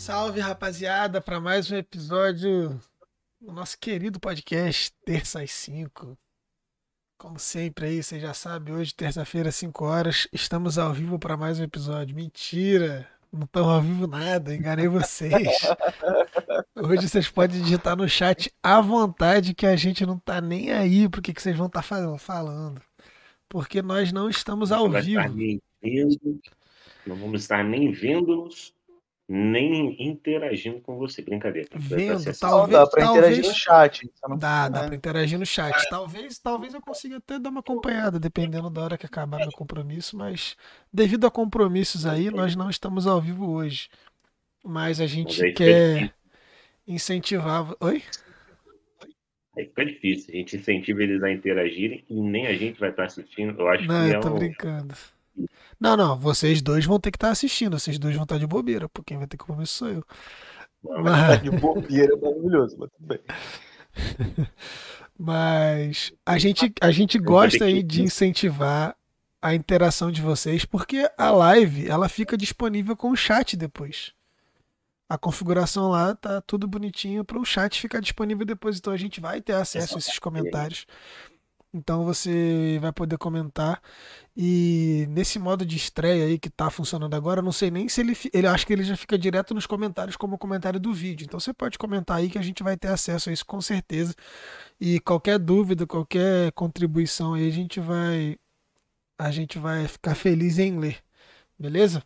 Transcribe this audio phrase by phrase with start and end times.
[0.00, 2.80] Salve, rapaziada, para mais um episódio
[3.38, 6.16] do nosso querido podcast Terça às 5.
[7.18, 11.60] Como sempre aí, você já sabe, hoje, terça-feira, 5 horas, estamos ao vivo para mais
[11.60, 12.16] um episódio.
[12.16, 13.06] Mentira!
[13.30, 15.34] Não estamos ao vivo nada, enganei vocês.
[16.82, 21.10] Hoje vocês podem digitar no chat à vontade que a gente não tá nem aí
[21.10, 22.80] pro que, que vocês vão estar tá falando.
[23.50, 25.20] Porque nós não estamos ao vivo.
[27.06, 28.74] Não vamos estar nem vendo-nos
[29.32, 31.22] nem interagindo com você.
[31.22, 31.68] Brincadeira.
[31.76, 32.80] Vendo, talvez.
[32.80, 33.38] Dá pra talvez...
[33.38, 34.10] interagir no chat.
[34.28, 34.36] Não...
[34.36, 35.88] Dá, dá pra interagir no chat.
[35.88, 40.16] Talvez, talvez eu consiga até dar uma acompanhada, dependendo da hora que acabar meu compromisso,
[40.16, 40.56] mas
[40.92, 43.88] devido a compromissos aí, nós não estamos ao vivo hoje.
[44.64, 46.12] Mas a gente mas quer
[46.84, 47.72] incentivar.
[47.78, 48.02] Oi?
[49.56, 50.34] Aí fica difícil.
[50.34, 53.60] A gente incentiva eles a interagirem e nem a gente vai estar assistindo.
[53.60, 54.38] Eu acho não, que eu é tô um...
[54.38, 54.94] brincando.
[55.78, 58.88] Não, não, vocês dois vão ter que estar assistindo, vocês dois vão estar de bobeira,
[58.88, 60.04] porque quem vai ter compromisso sou eu.
[60.82, 61.42] Mas...
[61.42, 63.20] De bobeira é maravilhoso, mas tudo bem.
[65.22, 68.96] Mas a gente, a gente gosta aí de incentivar
[69.42, 74.14] a interação de vocês, porque a live ela fica disponível com o chat depois.
[75.06, 79.20] A configuração lá tá tudo bonitinho para o chat ficar disponível depois, então a gente
[79.20, 80.86] vai ter acesso a esses comentários.
[81.72, 83.80] Então você vai poder comentar.
[84.36, 88.16] E nesse modo de estreia aí que está funcionando agora, não sei nem se ele.
[88.32, 91.24] Ele acho que ele já fica direto nos comentários como comentário do vídeo.
[91.24, 94.14] Então você pode comentar aí que a gente vai ter acesso a isso com certeza.
[94.80, 98.36] E qualquer dúvida, qualquer contribuição aí, a gente vai.
[99.18, 100.98] A gente vai ficar feliz em ler.
[101.58, 102.02] Beleza?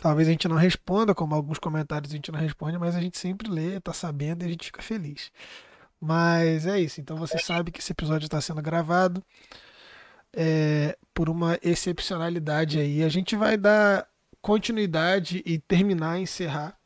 [0.00, 3.18] Talvez a gente não responda, como alguns comentários a gente não responde, mas a gente
[3.18, 5.32] sempre lê, tá sabendo e a gente fica feliz.
[6.00, 7.00] Mas é isso.
[7.00, 9.22] Então você sabe que esse episódio está sendo gravado
[10.32, 13.02] é, por uma excepcionalidade aí.
[13.02, 14.06] A gente vai dar
[14.40, 16.78] continuidade e terminar, encerrar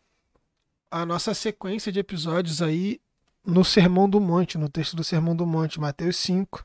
[0.90, 3.00] a nossa sequência de episódios aí
[3.44, 6.64] no Sermão do Monte, no texto do Sermão do Monte, Mateus 5,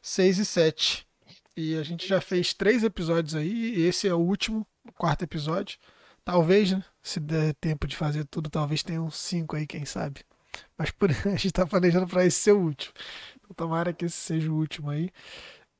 [0.00, 1.06] 6 e 7.
[1.56, 5.22] E a gente já fez três episódios aí, e esse é o último, o quarto
[5.22, 5.78] episódio.
[6.24, 6.82] Talvez, né?
[7.02, 10.20] Se der tempo de fazer tudo, talvez tenha uns cinco aí, quem sabe.
[10.76, 12.92] Mas por, a gente está planejando para esse ser o último.
[13.36, 15.10] Então tomara que esse seja o último aí.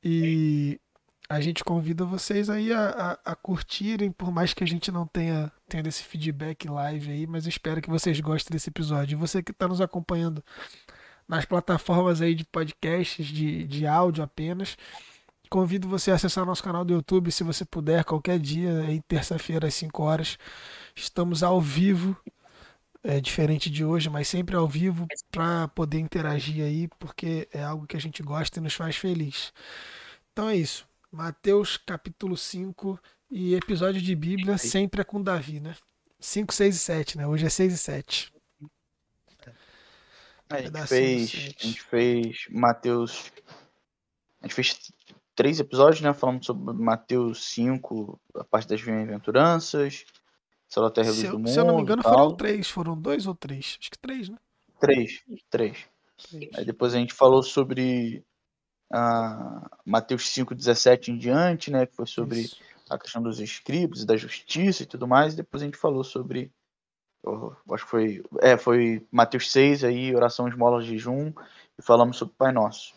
[0.02, 0.80] E
[1.28, 5.06] a gente convida vocês aí a, a, a, curtirem, por mais que a gente não
[5.06, 9.16] tenha tendo esse feedback live aí, mas espero que vocês gostem desse episódio.
[9.16, 10.44] E você que está nos acompanhando
[11.26, 14.76] nas plataformas aí de podcasts, de, de áudio apenas,
[15.48, 19.68] convido você a acessar nosso canal do YouTube, se você puder, qualquer dia, aí terça-feira
[19.68, 20.38] às 5 horas.
[20.94, 22.16] Estamos ao vivo
[23.02, 27.86] é, diferente de hoje, mas sempre ao vivo para poder interagir aí, porque é algo
[27.86, 29.52] que a gente gosta e nos faz feliz.
[30.32, 30.86] Então é isso.
[31.10, 32.98] Mateus capítulo 5
[33.30, 35.74] e episódio de Bíblia sempre é com Davi, né?
[36.20, 37.26] 5, 6 e 7, né?
[37.26, 38.32] Hoje é 6 e 7.
[40.48, 43.32] A gente, fez, a gente fez Mateus.
[44.40, 44.92] A gente fez
[45.34, 46.12] três episódios, né?
[46.12, 50.04] Falando sobre Mateus 5, a parte das bem-aventuranças.
[50.90, 51.50] Terra se, do Mundo.
[51.50, 52.68] Se eu não me engano, foram três.
[52.68, 53.76] Foram dois ou três?
[53.80, 54.38] Acho que três, né?
[54.80, 55.22] Três.
[55.50, 55.86] Três.
[56.30, 56.48] três.
[56.54, 58.24] Aí depois a gente falou sobre
[58.92, 61.86] uh, Mateus 5,17 em diante, né?
[61.86, 62.60] Que foi sobre Isso.
[62.88, 65.34] a questão dos escribos, da justiça e tudo mais.
[65.34, 66.50] E depois a gente falou sobre.
[67.24, 68.24] Oh, acho que foi.
[68.40, 71.32] É, foi Mateus 6 aí, oração, esmola, jejum.
[71.78, 72.94] E falamos sobre o Pai Nosso.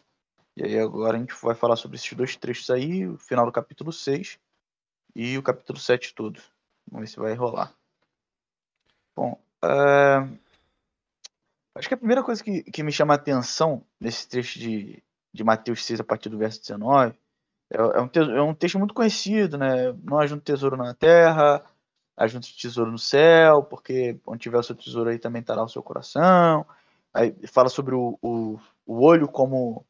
[0.58, 3.52] E aí agora a gente vai falar sobre esses dois trechos aí, o final do
[3.52, 4.40] capítulo 6
[5.14, 6.42] e o capítulo 7 todo.
[6.92, 7.74] Vamos ver se vai rolar.
[9.16, 10.38] Bom, uh,
[11.76, 15.02] acho que a primeira coisa que, que me chama a atenção nesse trecho de,
[15.34, 17.16] de Mateus 6, a partir do verso 19,
[17.72, 19.94] é, é, um, é um texto muito conhecido, né?
[20.04, 21.64] Não ajunta tesouro na terra,
[22.18, 25.82] ajunta tesouro no céu, porque onde tiver o seu tesouro aí também estará o seu
[25.82, 26.66] coração.
[27.14, 29.86] Aí fala sobre o, o, o olho como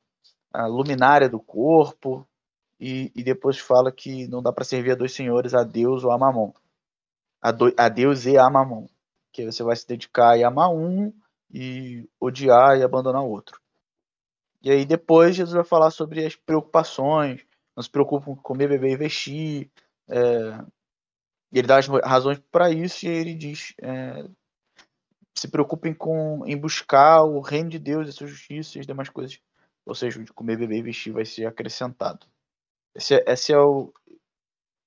[0.53, 2.27] a luminária do corpo,
[2.80, 6.12] e, e depois fala que não dá para servir a dois senhores, a Deus ou
[6.12, 6.53] a Mamon
[7.45, 8.88] a, do, a Deus e a Mamon.
[9.31, 11.13] Que você vai se dedicar e amar um
[11.53, 13.62] e odiar e abandonar o outro.
[14.63, 17.45] E aí depois Jesus vai falar sobre as preocupações,
[17.75, 19.69] não se preocupam com comer, beber e vestir.
[20.09, 20.59] É,
[21.53, 24.25] ele dá as razões para isso e ele diz: é,
[25.36, 29.09] se preocupem com em buscar o reino de Deus, a sua justiça e as demais
[29.09, 29.39] coisas.
[29.86, 32.25] Ou seja, de comer, beber e vestir vai ser acrescentado.
[32.95, 33.94] Esse é, esse é o,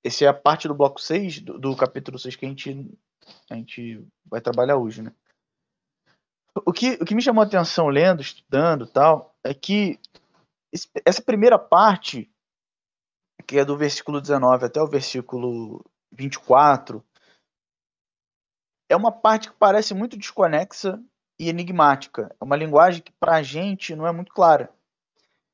[0.03, 2.97] esse é a parte do bloco 6, do, do, capítulo 6 que a gente,
[3.49, 5.13] a gente vai trabalhar hoje, né?
[6.65, 9.99] O que, o que me chamou a atenção lendo, estudando tal, é que
[10.71, 12.29] esse, essa primeira parte,
[13.47, 17.03] que é do versículo 19 até o versículo 24,
[18.89, 21.01] é uma parte que parece muito desconexa
[21.39, 22.35] e enigmática.
[22.39, 24.73] É uma linguagem que para a gente não é muito clara.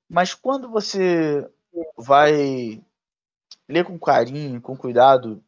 [0.10, 1.48] Mas quando você
[1.98, 2.82] vai
[3.68, 5.44] ler com carinho, com cuidado,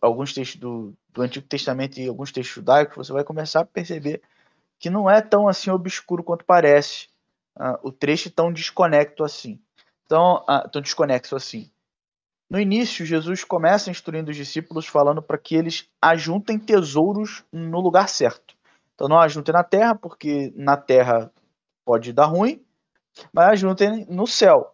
[0.00, 4.22] alguns textos do, do Antigo Testamento e alguns textos judaicos, você vai começar a perceber
[4.78, 7.08] que não é tão assim obscuro quanto parece.
[7.58, 9.60] Uh, o trecho tão desconecto assim.
[10.06, 11.70] Então, uh, tão desconexo assim.
[12.48, 18.08] No início, Jesus começa instruindo os discípulos falando para que eles ajuntem tesouros no lugar
[18.08, 18.54] certo.
[18.94, 21.32] Então não ajuntem na terra, porque na terra
[21.84, 22.62] pode dar ruim,
[23.32, 24.71] mas ajuntem no céu.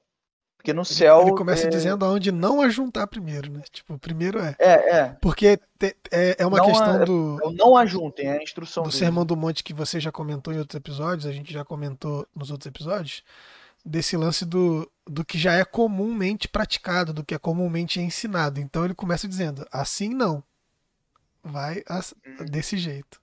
[0.69, 1.23] Porque no céu.
[1.23, 1.71] Ele começa é...
[1.71, 3.63] dizendo aonde não ajuntar primeiro, né?
[3.71, 4.55] Tipo, primeiro é.
[4.59, 5.17] É, é.
[5.21, 7.39] Porque te, é, é uma não questão é, do.
[7.43, 8.83] É não ajuntem, é a instrução.
[8.83, 12.27] Do Sermão do Monte que você já comentou em outros episódios, a gente já comentou
[12.35, 13.23] nos outros episódios,
[13.85, 18.61] desse lance do, do que já é comumente praticado, do que é comumente ensinado.
[18.61, 20.43] Então ele começa dizendo: assim não.
[21.43, 22.45] Vai uhum.
[22.45, 23.19] desse jeito.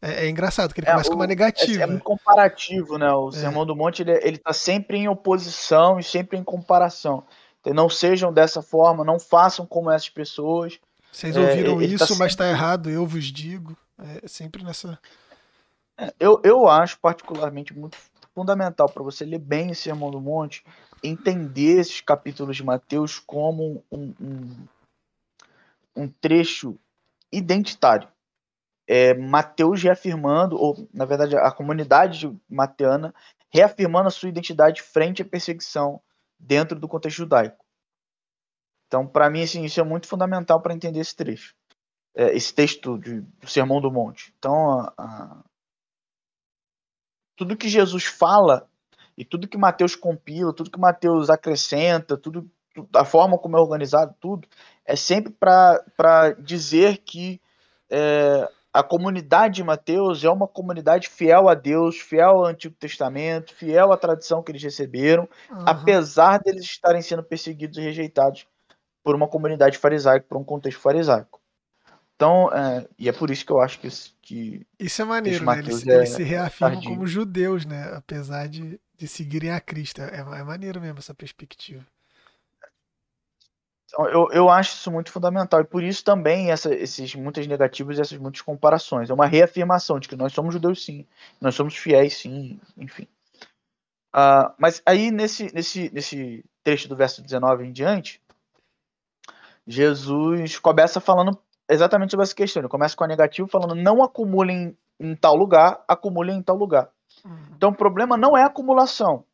[0.00, 1.80] É, é, engraçado, que ele é, começa o, com uma negativa.
[1.80, 3.12] É, é, muito comparativo, né?
[3.12, 3.32] O é.
[3.32, 7.24] Sermão do Monte, ele, ele tá sempre em oposição e sempre em comparação.
[7.60, 10.78] Então, não sejam dessa forma, não façam como essas pessoas.
[11.10, 12.18] Vocês ouviram tá isso, tá sempre...
[12.20, 13.76] mas está errado, eu vos digo.
[14.22, 14.98] É sempre nessa.
[16.20, 17.96] Eu, eu acho particularmente muito
[18.32, 20.64] fundamental para você ler bem o Sermão do Monte,
[21.02, 24.66] entender esses capítulos de Mateus como um, um,
[25.96, 26.78] um trecho
[27.32, 28.08] identitário
[28.88, 33.14] é, Mateus reafirmando, ou na verdade a comunidade mateana
[33.50, 36.00] reafirmando a sua identidade frente à perseguição
[36.38, 37.64] dentro do contexto judaico.
[38.86, 41.54] Então, para mim, assim, isso é muito fundamental para entender esse trecho,
[42.14, 44.32] é, esse texto de, do Sermão do Monte.
[44.38, 45.44] Então, a, a...
[47.36, 48.66] tudo que Jesus fala
[49.16, 52.50] e tudo que Mateus compila, tudo que Mateus acrescenta, tudo
[52.94, 54.48] a forma como é organizado, tudo
[54.84, 57.40] é sempre para dizer que
[57.90, 63.54] é, a comunidade de Mateus é uma comunidade fiel a Deus, fiel ao Antigo Testamento,
[63.54, 65.64] fiel à tradição que eles receberam, uhum.
[65.66, 68.46] apesar deles estarem sendo perseguidos e rejeitados
[69.02, 71.40] por uma comunidade farisaica, por um contexto farisaico.
[72.14, 73.88] Então, é, e é por isso que eu acho que.
[74.20, 75.58] que isso é maneiro, né?
[75.60, 76.90] Eles, é, eles, se reafirmam tardio.
[76.90, 77.92] como judeus, né?
[77.94, 80.02] Apesar de, de seguirem a Cristo.
[80.02, 81.86] É, é maneiro mesmo essa perspectiva.
[83.96, 85.60] Eu, eu acho isso muito fundamental.
[85.60, 89.08] E por isso também essa, esses muitas negativas e essas muitas comparações.
[89.08, 91.06] É uma reafirmação de que nós somos judeus sim,
[91.40, 93.08] nós somos fiéis sim, enfim.
[94.14, 98.20] Uh, mas aí nesse, nesse, nesse trecho do verso 19 em diante,
[99.66, 101.38] Jesus começa falando
[101.68, 102.60] exatamente sobre essa questão.
[102.60, 106.90] Ele começa com a negativa falando não acumulem em tal lugar, acumulem em tal lugar.
[107.24, 107.38] Uhum.
[107.56, 109.24] Então o problema não é acumulação.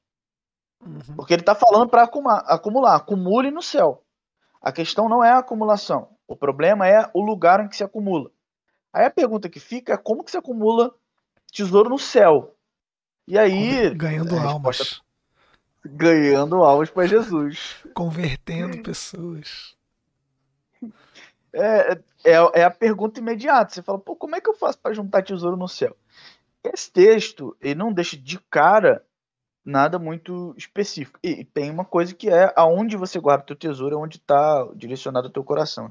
[0.80, 1.16] Uhum.
[1.16, 4.03] Porque ele está falando para acumular, acumular, acumule no céu.
[4.64, 6.08] A questão não é a acumulação.
[6.26, 8.30] O problema é o lugar em que se acumula.
[8.90, 10.94] Aí a pergunta que fica é como que se acumula
[11.52, 12.56] tesouro no céu?
[13.28, 13.94] E aí.
[13.94, 15.02] Ganhando almas.
[15.84, 17.76] Ganhando almas para Jesus.
[17.92, 19.76] Convertendo pessoas.
[21.52, 21.92] É,
[22.24, 23.74] é, é, a pergunta imediata.
[23.74, 25.94] Você fala, pô, como é que eu faço para juntar tesouro no céu?
[26.64, 29.04] Esse texto, ele não deixa de cara
[29.64, 31.18] nada muito específico.
[31.22, 34.68] E tem uma coisa que é aonde você guarda o teu tesouro, é onde está
[34.74, 35.86] direcionado o teu coração.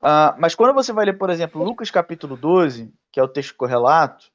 [0.00, 3.54] Uh, mas quando você vai ler, por exemplo, Lucas capítulo 12, que é o texto
[3.56, 4.30] correlato,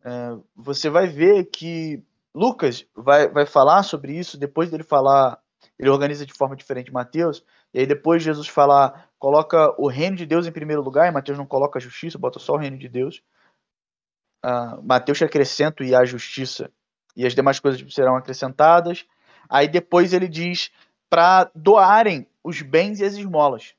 [0.00, 2.02] uh, você vai ver que
[2.34, 5.38] Lucas vai, vai falar sobre isso, depois dele falar,
[5.78, 10.26] ele organiza de forma diferente Mateus, e aí depois Jesus falar, coloca o reino de
[10.26, 12.88] Deus em primeiro lugar, e Mateus não coloca a justiça, bota só o reino de
[12.88, 13.22] Deus.
[14.44, 16.70] Uh, Mateus acrescenta e a justiça
[17.18, 19.04] e as demais coisas serão acrescentadas.
[19.48, 20.70] Aí depois ele diz
[21.10, 23.74] para doarem os bens e as esmolas.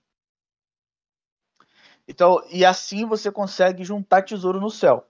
[2.05, 5.07] Então, e assim você consegue juntar tesouro no céu.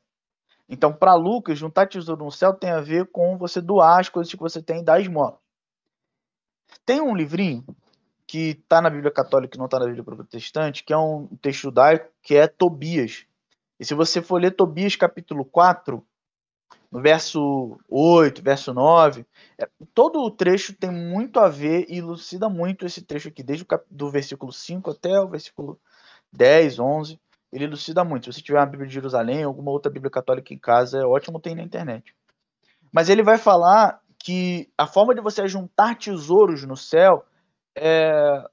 [0.68, 4.32] Então, para Lucas, juntar tesouro no céu tem a ver com você doar as coisas
[4.32, 5.40] que você tem e dar esmola.
[6.86, 7.66] Tem um livrinho
[8.28, 11.62] que está na Bíblia Católica e não está na Bíblia Protestante, que é um texto
[11.62, 13.26] judaico, que é Tobias.
[13.80, 16.06] E se você for ler Tobias capítulo 4,
[16.92, 19.26] no verso 8, verso 9,
[19.58, 23.64] é, todo o trecho tem muito a ver e elucida muito esse trecho aqui, desde
[23.64, 25.80] o cap, do versículo 5 até o versículo
[26.34, 27.20] 10, 11,
[27.52, 28.26] ele elucida muito.
[28.26, 31.40] Se você tiver uma Bíblia de Jerusalém, alguma outra Bíblia católica em casa, é ótimo,
[31.40, 32.16] tem na internet.
[32.92, 37.26] Mas ele vai falar que a forma de você juntar tesouros no céu
[37.76, 38.44] é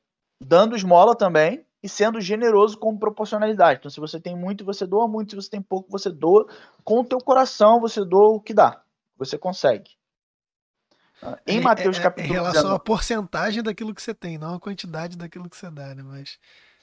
[0.40, 3.78] dando esmola também, e sendo generoso com proporcionalidade.
[3.80, 5.30] Então, se você tem muito, você doa muito.
[5.30, 6.49] Se você tem pouco, você doa
[6.83, 8.83] com o teu coração, você doa o que dá.
[9.16, 9.90] Você consegue.
[11.23, 14.37] Ah, em Mateus é, é, capítulo Em relação 19, à porcentagem daquilo que você tem,
[14.37, 16.02] não a quantidade daquilo que você dá, né?
[16.02, 16.38] Mas...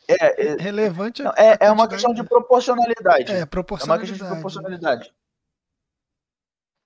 [0.07, 3.31] É, é, relevante não, é, é uma questão de proporcionalidade.
[3.31, 4.11] É, proporcionalidade.
[4.11, 5.13] É uma questão de proporcionalidade.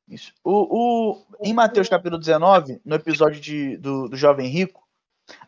[0.08, 0.34] Isso.
[0.44, 4.88] O, o, em Mateus capítulo 19, no episódio de, do, do Jovem Rico,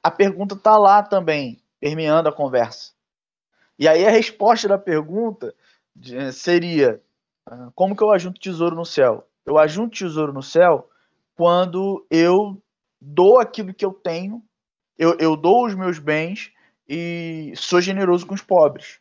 [0.03, 2.91] a pergunta está lá também, permeando a conversa.
[3.77, 5.53] E aí a resposta da pergunta
[6.33, 7.01] seria:
[7.45, 9.27] ah, como que eu ajunto tesouro no céu?
[9.45, 10.89] Eu ajunto tesouro no céu
[11.35, 12.61] quando eu
[13.01, 14.43] dou aquilo que eu tenho,
[14.97, 16.51] eu, eu dou os meus bens
[16.87, 18.99] e sou generoso com os pobres.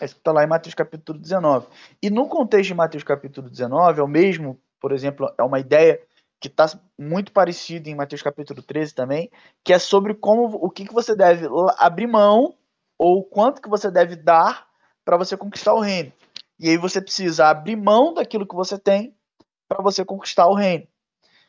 [0.00, 1.66] Isso está lá em Mateus capítulo 19.
[2.00, 6.00] E no contexto de Mateus capítulo 19, é o mesmo, por exemplo, é uma ideia
[6.40, 6.66] que está
[6.98, 9.30] muito parecida em Mateus capítulo 13 também,
[9.62, 12.56] que é sobre como o que, que você deve abrir mão
[12.98, 14.66] ou quanto que você deve dar
[15.04, 16.12] para você conquistar o reino.
[16.58, 19.14] E aí você precisa abrir mão daquilo que você tem
[19.68, 20.86] para você conquistar o reino.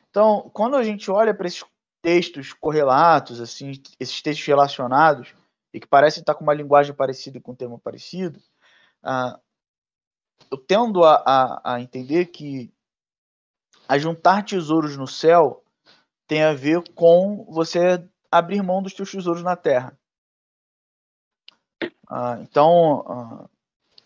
[0.10, 1.63] Então, quando a gente olha para esses
[2.01, 5.33] textos correlatos, assim, esses textos relacionados,
[5.74, 8.39] e que parecem estar com uma linguagem parecida e com um tema parecido,
[9.03, 9.39] uh,
[10.51, 12.74] eu tendo a, a, a entender que
[13.91, 15.65] a juntar tesouros no céu
[16.25, 20.00] tem a ver com você abrir mão dos teus tesouros na terra.
[22.10, 23.50] Uh, então, uh,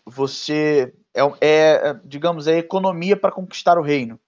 [0.04, 4.18] você é, é, digamos, é economia para conquistar o reino.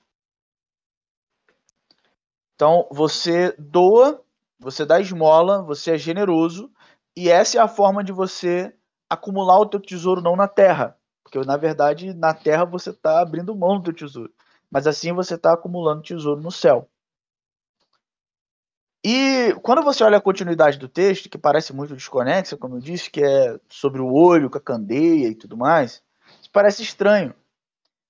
[2.54, 4.22] Então, você doa,
[4.60, 6.70] você dá esmola, você é generoso,
[7.16, 8.72] e essa é a forma de você
[9.10, 13.56] acumular o teu tesouro não na terra, porque na verdade na terra você está abrindo
[13.56, 14.32] mão do teu tesouro,
[14.70, 16.88] mas assim você está acumulando tesouro no céu.
[19.04, 23.10] E quando você olha a continuidade do texto, que parece muito desconexa, como eu disse,
[23.10, 26.02] que é sobre o olho com a candeia e tudo mais,
[26.40, 27.34] isso parece estranho.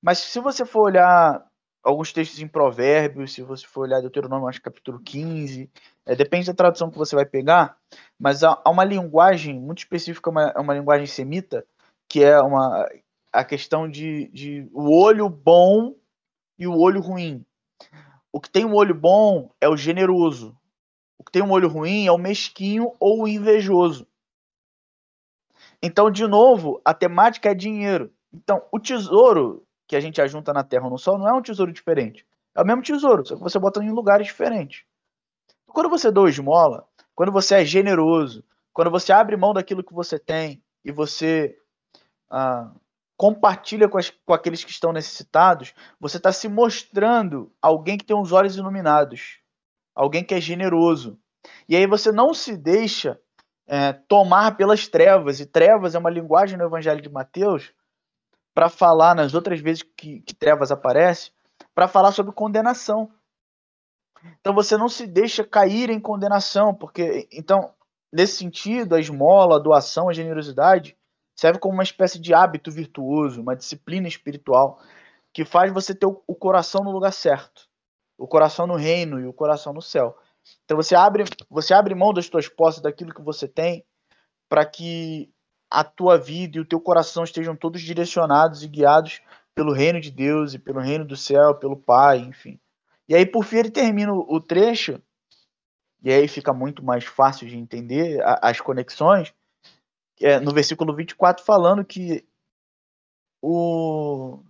[0.02, 1.46] Mas se você for olhar
[1.82, 5.70] alguns textos em Provérbios, se você for olhar Deuteronômio, acho capítulo 15,
[6.06, 7.76] é, depende da tradução que você vai pegar,
[8.18, 11.64] mas há, há uma linguagem muito específica, uma, uma linguagem semita,
[12.08, 12.88] que é uma,
[13.32, 15.94] a questão de, de o olho bom
[16.58, 17.44] e o olho ruim.
[18.32, 20.56] O que tem um olho bom é o generoso,
[21.18, 24.06] o que tem um olho ruim é o mesquinho ou o invejoso.
[25.82, 28.12] Então, de novo, a temática é dinheiro.
[28.32, 31.42] Então, o tesouro que a gente ajunta na Terra ou no Sol não é um
[31.42, 32.26] tesouro diferente.
[32.54, 34.84] É o mesmo tesouro, só que você bota em lugares diferentes.
[35.66, 40.18] Quando você doa esmola, quando você é generoso, quando você abre mão daquilo que você
[40.18, 41.56] tem e você
[42.30, 42.70] ah,
[43.18, 48.18] compartilha com, as, com aqueles que estão necessitados, você está se mostrando alguém que tem
[48.18, 49.42] os olhos iluminados
[49.98, 51.18] alguém que é generoso.
[51.68, 53.20] E aí você não se deixa
[53.66, 57.72] é, tomar pelas trevas, e trevas é uma linguagem no Evangelho de Mateus
[58.54, 61.32] para falar, nas outras vezes que, que trevas aparece,
[61.75, 63.10] para falar sobre condenação.
[64.40, 67.75] Então você não se deixa cair em condenação, porque então
[68.12, 70.96] nesse sentido a esmola, a doação, a generosidade
[71.38, 74.80] serve como uma espécie de hábito virtuoso, uma disciplina espiritual
[75.33, 77.68] que faz você ter o coração no lugar certo
[78.18, 80.18] o coração no reino e o coração no céu.
[80.64, 83.85] Então você abre, você abre mão das tuas posses, daquilo que você tem,
[84.49, 85.30] para que
[85.71, 89.21] a tua vida e o teu coração estejam todos direcionados e guiados
[89.54, 92.59] pelo reino de Deus e pelo reino do céu, pelo Pai, enfim.
[93.09, 95.00] E aí, por fim, ele termina o trecho,
[96.02, 99.33] e aí fica muito mais fácil de entender as conexões,
[100.20, 102.26] é, no versículo 24, falando que
[103.42, 104.42] o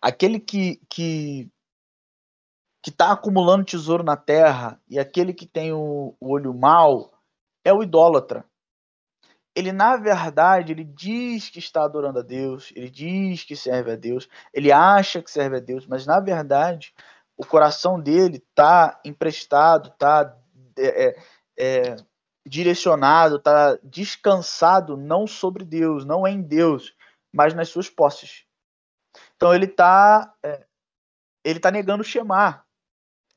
[0.00, 1.50] aquele que, que
[2.82, 7.12] que está acumulando tesouro na terra e aquele que tem o, o olho mau
[7.64, 8.44] é o idólatra.
[9.54, 13.96] Ele, na verdade, ele diz que está adorando a Deus, ele diz que serve a
[13.96, 16.94] Deus, ele acha que serve a Deus, mas na verdade
[17.36, 20.36] o coração dele está emprestado, está
[20.76, 21.16] é, é,
[21.58, 21.96] é,
[22.48, 26.94] direcionado, está descansado não sobre Deus, não em Deus,
[27.32, 28.44] mas nas suas posses.
[29.36, 30.64] Então ele está é,
[31.44, 32.64] ele tá negando o Shemar,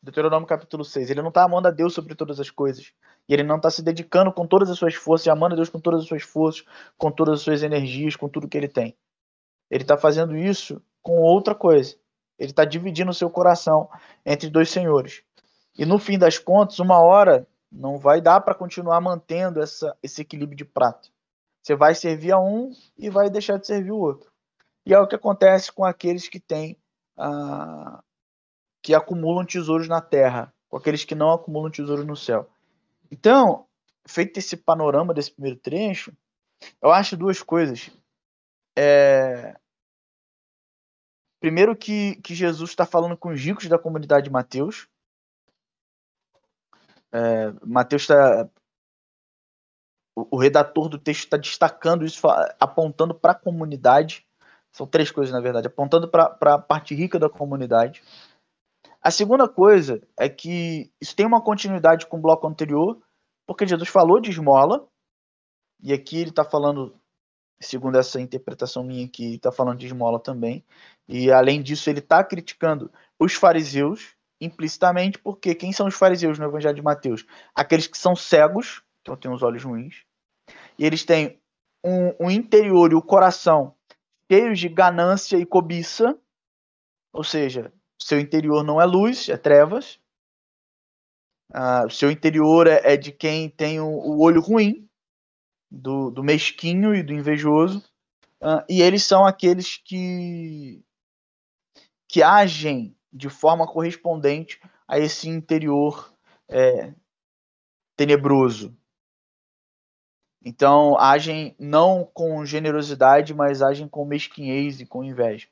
[0.01, 1.09] Deuteronômio capítulo 6.
[1.11, 2.91] Ele não está amando a Deus sobre todas as coisas.
[3.29, 5.79] E ele não está se dedicando com todas as suas forças, amando a Deus com
[5.79, 6.65] todas as suas forças,
[6.97, 8.97] com todas as suas energias, com tudo que ele tem.
[9.69, 11.95] Ele está fazendo isso com outra coisa.
[12.39, 13.89] Ele está dividindo o seu coração
[14.25, 15.21] entre dois senhores.
[15.77, 20.21] E no fim das contas, uma hora não vai dar para continuar mantendo essa, esse
[20.21, 21.09] equilíbrio de prato.
[21.61, 24.31] Você vai servir a um e vai deixar de servir o outro.
[24.85, 26.75] E é o que acontece com aqueles que têm
[27.17, 28.03] ah,
[28.81, 32.49] que acumulam tesouros na terra, com aqueles que não acumulam tesouros no céu.
[33.11, 33.67] Então,
[34.05, 36.11] feito esse panorama desse primeiro trecho,
[36.81, 37.91] eu acho duas coisas.
[38.75, 39.55] É...
[41.39, 44.87] Primeiro que, que Jesus está falando com os ricos da comunidade de Mateus.
[47.13, 48.49] É, Mateus está
[50.15, 52.21] o, o redator do texto está destacando isso,
[52.59, 54.25] apontando para a comunidade.
[54.71, 58.01] São três coisas, na verdade, apontando para a parte rica da comunidade.
[59.01, 63.01] A segunda coisa é que isso tem uma continuidade com o bloco anterior,
[63.45, 64.87] porque Jesus falou de esmola,
[65.81, 66.95] e aqui ele está falando,
[67.59, 70.63] segundo essa interpretação minha aqui, está falando de esmola também.
[71.07, 76.45] E além disso, ele está criticando os fariseus implicitamente, porque quem são os fariseus no
[76.45, 77.25] Evangelho de Mateus?
[77.55, 80.03] Aqueles que são cegos, então têm os olhos ruins,
[80.77, 81.39] e eles têm
[81.83, 83.75] um, um interior e o coração
[84.31, 86.17] cheios de ganância e cobiça,
[87.11, 89.99] ou seja, seu interior não é luz, é trevas.
[91.53, 94.87] Ah, o seu interior é, é, de quem tem o, o olho ruim,
[95.69, 97.83] do, do, mesquinho e do invejoso.
[98.41, 100.81] Ah, e eles são aqueles que,
[102.07, 106.13] que agem de forma correspondente a esse interior
[106.47, 106.93] é,
[107.95, 108.75] tenebroso.
[110.43, 115.47] Então, agem não com generosidade, mas agem com mesquinhez e com inveja.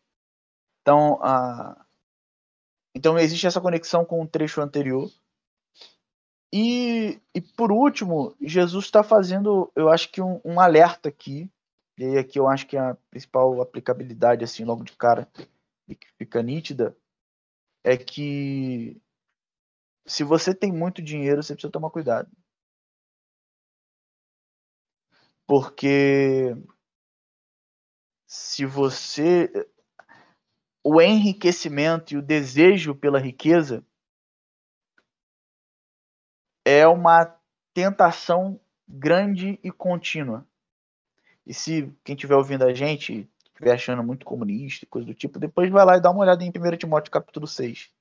[0.82, 1.86] Então, a,
[2.96, 5.10] então existe essa conexão com o trecho anterior.
[6.52, 11.48] E, e por último, Jesus está fazendo, eu acho que um, um, alerta aqui,
[11.96, 15.28] e aqui eu acho que a principal aplicabilidade, assim, logo de cara,
[15.88, 16.98] que fica nítida,
[17.84, 19.02] é que
[20.06, 22.30] se você tem muito dinheiro, você precisa tomar cuidado.
[25.48, 26.56] Porque
[28.28, 29.52] se você
[30.84, 33.86] o enriquecimento e o desejo pela riqueza
[36.66, 37.26] é uma
[37.74, 40.48] tentação grande e contínua.
[41.46, 43.30] E se quem estiver ouvindo a gente
[43.60, 46.50] estiver achando muito comunista, coisa do tipo, depois vai lá e dá uma olhada em
[46.50, 47.92] 1 Timóteo capítulo 6.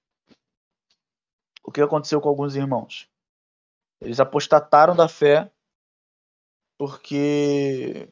[1.64, 3.10] O que aconteceu com alguns irmãos?
[4.00, 5.50] Eles apostataram da fé
[6.78, 8.08] porque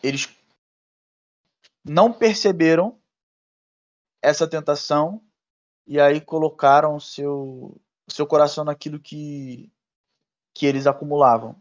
[0.00, 0.32] eles
[1.84, 2.96] não perceberam
[4.22, 5.20] essa tentação
[5.84, 9.72] e aí colocaram seu, seu coração naquilo que,
[10.54, 11.60] que eles acumulavam,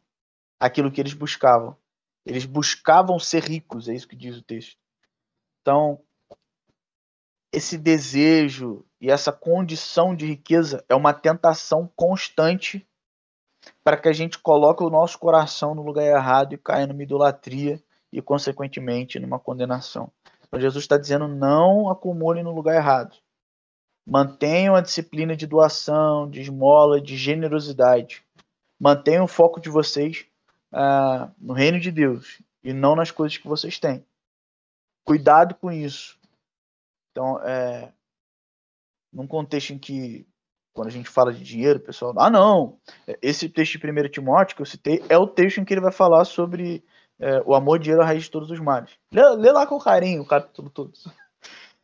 [0.60, 1.76] aquilo que eles buscavam.
[2.24, 4.85] Eles buscavam ser ricos, é isso que diz o texto.
[5.66, 6.00] Então,
[7.52, 12.88] esse desejo e essa condição de riqueza é uma tentação constante
[13.84, 17.82] para que a gente coloque o nosso coração no lugar errado e caia numa idolatria
[18.14, 20.12] e, consequentemente, numa condenação.
[20.48, 23.18] Então Jesus está dizendo: não acumulem no lugar errado.
[24.06, 28.24] Mantenham a disciplina de doação, de esmola, de generosidade.
[28.80, 30.28] Mantenham o foco de vocês
[30.72, 34.06] ah, no reino de Deus e não nas coisas que vocês têm.
[35.06, 36.20] Cuidado com isso.
[37.12, 37.94] Então, é,
[39.14, 40.28] num contexto em que,
[40.74, 42.80] quando a gente fala de dinheiro, o pessoal, ah, não,
[43.22, 45.92] esse texto de 1 Timóteo que eu citei é o texto em que ele vai
[45.92, 46.84] falar sobre
[47.20, 48.92] é, O Amor, Dinheiro, a Raiz de Todos os Males.
[49.12, 50.92] Lê, lê lá com carinho o capítulo todo.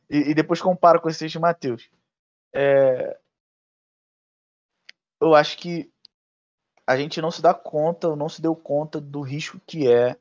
[0.10, 1.90] E, e, depois compara com esse texto de Mateus.
[2.54, 3.18] É,
[5.22, 5.90] eu acho que
[6.86, 10.18] a gente não se dá conta, ou não se deu conta do risco que é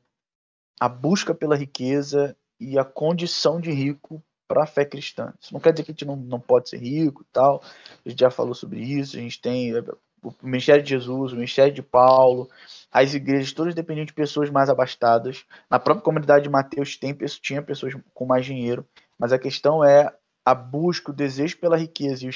[0.79, 5.33] a busca pela riqueza e a condição de rico para a fé cristã.
[5.41, 7.63] Isso não quer dizer que a gente não, não pode ser rico e tal.
[8.05, 9.17] A gente já falou sobre isso.
[9.17, 9.73] A gente tem
[10.21, 12.47] o Ministério de Jesus, o Ministério de Paulo,
[12.91, 15.43] as igrejas, todas dependiam de pessoas mais abastadas.
[15.69, 18.85] Na própria comunidade de Mateus tem, tinha pessoas com mais dinheiro,
[19.17, 20.13] mas a questão é
[20.45, 22.31] a busca, o desejo pela riqueza e o,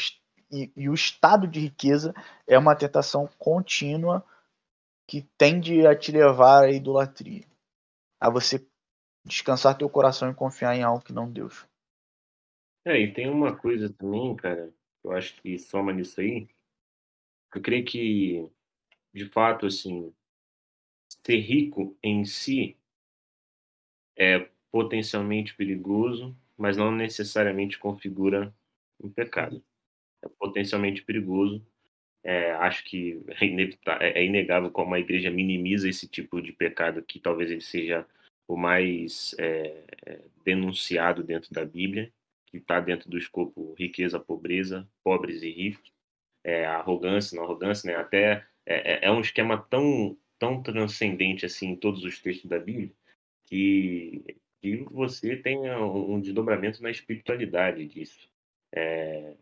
[0.52, 2.14] e, e o estado de riqueza
[2.48, 4.24] é uma tentação contínua
[5.08, 7.46] que tende a te levar à idolatria,
[8.20, 8.66] a você
[9.26, 11.68] descansar teu coração e confiar em algo que não Deus.
[12.86, 14.72] É, e tem uma coisa também, cara,
[15.04, 16.48] eu acho que soma nisso aí,
[17.54, 18.52] eu creio que,
[19.14, 20.14] de fato, assim,
[21.26, 22.78] ser rico em si
[24.18, 28.54] é potencialmente perigoso, mas não necessariamente configura
[29.02, 29.64] um pecado.
[30.22, 31.66] É potencialmente perigoso.
[32.24, 33.24] É, acho que
[34.02, 38.06] é, é, inegável como a igreja minimiza esse tipo de pecado, que talvez ele seja
[38.48, 42.12] o mais é, denunciado dentro da Bíblia,
[42.46, 45.96] que está dentro do escopo riqueza, pobreza, pobres e ricos
[46.46, 47.98] é, arrogância, não arrogância, né?
[47.98, 52.60] Até é, é, é, um esquema tão, tão transcendente assim em todos os textos da
[52.60, 52.92] Bíblia
[53.46, 54.24] que,
[54.62, 58.30] que você tenha um desdobramento na espiritualidade disso.
[58.72, 59.34] É,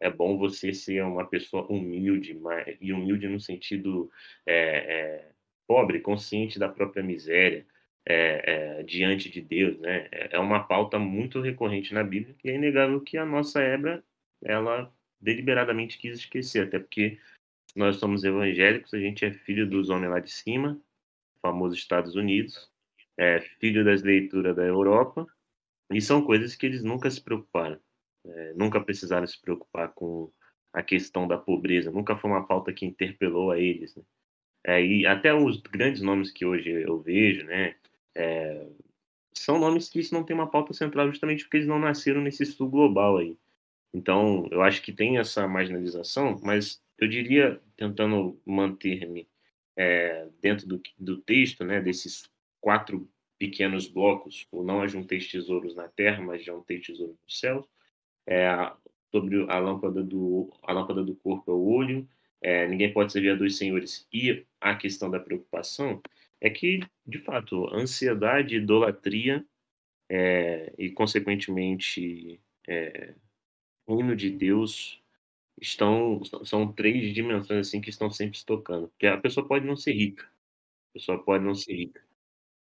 [0.00, 4.10] é bom você ser uma pessoa humilde, mas, e humilde no sentido
[4.44, 5.28] é, é,
[5.66, 7.64] pobre, consciente da própria miséria,
[8.08, 10.08] é, é, diante de Deus, né?
[10.10, 14.02] É uma pauta muito recorrente na Bíblia que é inegável que a nossa hebra
[14.42, 14.90] ela
[15.20, 17.18] deliberadamente quis esquecer, até porque
[17.76, 20.80] nós somos evangélicos, a gente é filho dos homens lá de cima,
[21.42, 22.70] famoso Estados Unidos,
[23.18, 25.26] é, filho das leituras da Europa,
[25.92, 27.78] e são coisas que eles nunca se preocuparam,
[28.24, 30.32] é, nunca precisaram se preocupar com
[30.72, 33.94] a questão da pobreza, nunca foi uma pauta que interpelou a eles.
[33.94, 34.02] Né?
[34.64, 37.74] É, e até os grandes nomes que hoje eu vejo, né,
[38.14, 38.66] é,
[39.32, 42.68] são nomes que não tem uma pauta central justamente porque eles não nasceram nesse sul
[42.68, 43.36] global aí.
[43.92, 49.28] Então, eu acho que tem essa marginalização, mas eu diria, tentando manter-me
[49.76, 52.28] é, dentro do, do texto, né, desses
[52.60, 57.68] quatro pequenos blocos, o não ajuntei tesouros na terra, mas juntei tesouros no céu,
[58.26, 58.48] é,
[59.12, 62.08] sobre a lâmpada do a lâmpada do corpo é o olho,
[62.42, 66.02] é, ninguém pode servir a dois senhores e a questão da preocupação
[66.40, 69.44] é que de fato ansiedade, idolatria
[70.10, 73.14] é, e consequentemente é,
[73.88, 75.00] reino de Deus
[75.60, 78.88] estão são três dimensões assim que estão sempre se tocando.
[78.88, 82.02] Porque a pessoa pode não ser rica, a pessoa pode não ser rica,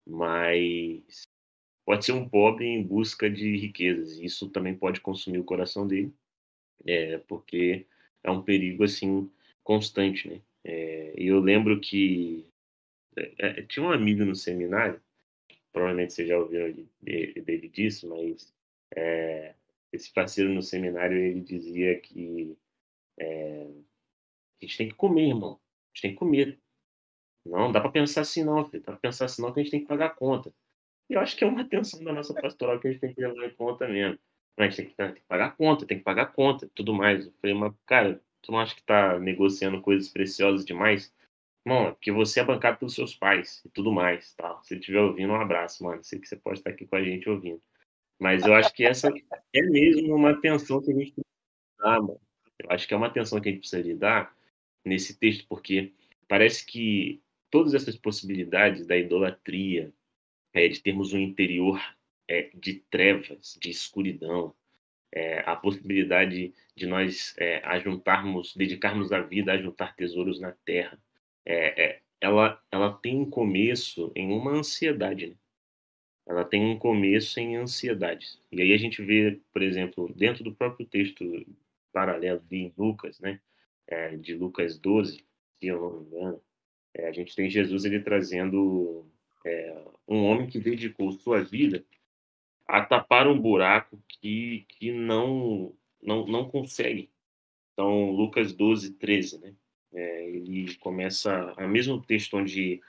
[0.07, 1.23] mas
[1.85, 4.19] pode ser um pobre em busca de riquezas.
[4.19, 6.13] Isso também pode consumir o coração dele,
[6.85, 7.85] é, porque
[8.23, 9.29] é um perigo assim
[9.63, 10.41] constante, né?
[10.63, 12.47] É, e eu lembro que
[13.17, 15.01] é, é tinha um amigo no seminário,
[15.71, 18.53] provavelmente você já ouviu dele, dele disso, mas
[18.95, 19.53] é,
[19.91, 22.57] esse parceiro no seminário ele dizia que
[23.19, 23.67] é,
[24.61, 25.53] a gente tem que comer, irmão.
[25.53, 26.59] A gente tem que comer.
[27.45, 28.83] Não, dá para pensar assim não, filho.
[28.83, 30.53] Dá para pensar assim não que a gente tem que pagar a conta.
[31.09, 33.21] E eu acho que é uma atenção da nossa pastoral que a gente tem que
[33.21, 34.19] levar em conta mesmo.
[34.57, 36.93] A gente tem que, tem que pagar a conta, tem que pagar a conta tudo
[36.93, 37.25] mais.
[37.25, 41.13] Eu falei, mas, cara, tu não acha que tá negociando coisas preciosas demais?
[41.65, 44.61] Mano, porque você é bancado pelos seus pais e tudo mais, tá?
[44.63, 46.03] Se ele estiver ouvindo, um abraço, mano.
[46.03, 47.61] Sei que você pode estar aqui com a gente ouvindo.
[48.19, 49.11] Mas eu acho que essa
[49.51, 51.25] é mesmo uma atenção que a gente precisa
[51.79, 52.21] dar, mano.
[52.59, 54.35] Eu acho que é uma atenção que a gente precisa dar
[54.85, 55.91] nesse texto, porque
[56.27, 59.91] parece que todas essas possibilidades da idolatria,
[60.53, 61.81] é, de termos um interior
[62.27, 64.53] é, de trevas, de escuridão,
[65.11, 70.99] é, a possibilidade de nós é, ajuntarmos, dedicarmos a vida a juntar tesouros na terra,
[71.45, 75.27] é, é, ela, ela tem um começo em uma ansiedade.
[75.27, 75.35] Né?
[76.27, 78.39] Ela tem um começo em ansiedade.
[78.51, 81.23] E aí a gente vê, por exemplo, dentro do próprio texto
[81.93, 83.39] paralelo em Lucas, né?
[83.87, 85.23] É, de Lucas 12,
[85.59, 86.41] se eu não me engano,
[86.95, 89.05] é, a gente tem Jesus ele trazendo
[89.45, 91.85] é, um homem que dedicou sua vida
[92.67, 97.11] a tapar um buraco que, que não, não, não consegue.
[97.73, 99.55] Então, Lucas 12, 13, né?
[99.95, 102.81] É, ele começa, a mesmo texto onde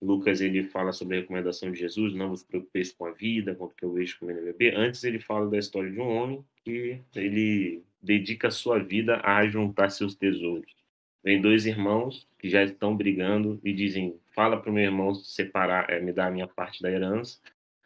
[0.00, 3.74] Lucas ele fala sobre a recomendação de Jesus, não vos preocupeis com a vida, quanto
[3.74, 4.76] que eu vejo comendo beber.
[4.76, 9.90] Antes ele fala da história de um homem que ele dedica sua vida a juntar
[9.90, 10.76] seus tesouros.
[11.22, 15.90] Vem dois irmãos que já estão brigando e dizem: Fala para o meu irmão separar,
[15.90, 17.38] é, me dar a minha parte da herança.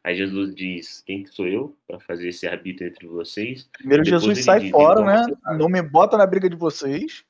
[0.05, 3.69] Aí Jesus diz: Quem que sou eu para fazer esse arbítrio entre vocês?
[3.73, 5.35] Primeiro Jesus sai diz, fora, né?
[5.57, 7.25] Não me bota na briga de vocês.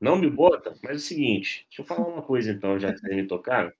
[0.00, 3.00] Não me bota, mas é o seguinte: deixa eu falar uma coisa então, já que
[3.00, 3.72] vocês me tocaram.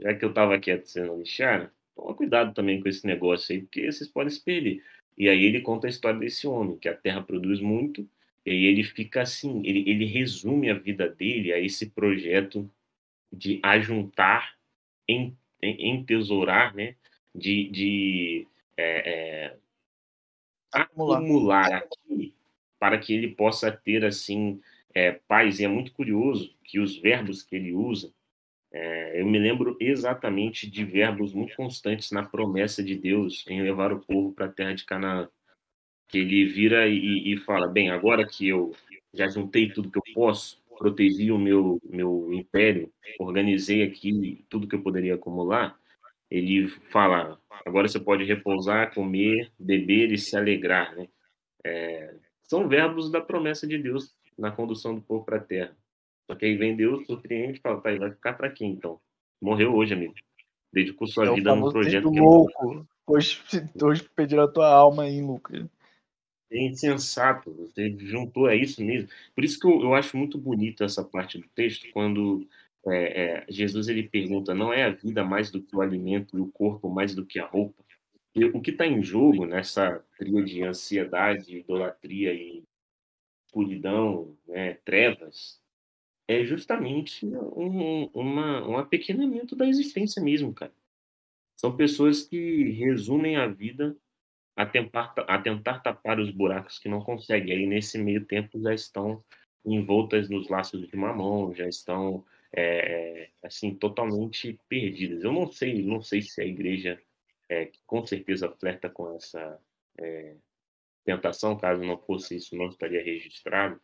[0.00, 3.90] Já que eu estava quieto sendo lixado, toma cuidado também com esse negócio aí, porque
[3.90, 4.82] vocês podem se perder.
[5.16, 8.08] E aí ele conta a história desse homem, que a terra produz muito,
[8.44, 12.68] e aí ele fica assim, ele, ele resume a vida dele a esse projeto
[13.32, 14.56] de ajuntar,
[15.06, 16.96] em, em, entesourar, né?
[17.34, 19.56] de, de é, é,
[20.70, 22.34] acumular aqui
[22.78, 24.60] para que ele possa ter assim
[24.94, 25.60] é, paz.
[25.60, 28.12] E é muito curioso que os verbos que ele usa,
[28.72, 33.92] é, eu me lembro exatamente de verbos muito constantes na promessa de Deus em levar
[33.92, 35.28] o povo para a terra de Canaã.
[36.08, 38.74] Que ele vira e, e, fala: Bem, agora que eu
[39.14, 44.74] já juntei tudo que eu posso, protegi o meu, meu império, organizei aqui tudo que
[44.74, 45.78] eu poderia acumular,
[46.30, 50.96] ele fala: agora você pode repousar, comer, beber e se alegrar.
[50.96, 51.08] Né?
[51.64, 55.76] É, são verbos da promessa de Deus na condução do povo para a terra.
[56.26, 59.00] Só que aí vem Deus, surpreende e fala, vai ficar para quem então?
[59.40, 60.14] Morreu hoje, amigo.
[60.72, 62.86] Dedicou sua é vida a um projeto que louco.
[63.06, 63.42] Hoje,
[63.82, 65.66] hoje pediram a tua alma aí, Lucas.
[66.50, 69.08] É insensato, você juntou, é isso mesmo.
[69.34, 72.46] Por isso que eu, eu acho muito bonito essa parte do texto, quando
[72.86, 76.40] é, é, Jesus ele pergunta: não é a vida mais do que o alimento e
[76.40, 77.82] o corpo mais do que a roupa?
[78.34, 82.62] E o que está em jogo nessa tria de ansiedade, idolatria e
[83.52, 85.60] escuridão, né, trevas,
[86.26, 90.72] é justamente um, uma, um apequenamento da existência mesmo, cara.
[91.54, 93.94] São pessoas que resumem a vida
[94.56, 97.54] a tentar, a tentar tapar os buracos que não conseguem.
[97.54, 99.22] Aí, nesse meio tempo, já estão
[99.64, 105.22] envoltas nos laços de mamão, já estão é, assim totalmente perdidas.
[105.22, 107.00] Eu não sei, não sei se a igreja
[107.48, 109.60] é, com certeza flerta com essa
[109.98, 110.34] é,
[111.04, 113.80] tentação, caso não fosse isso, não estaria registrado.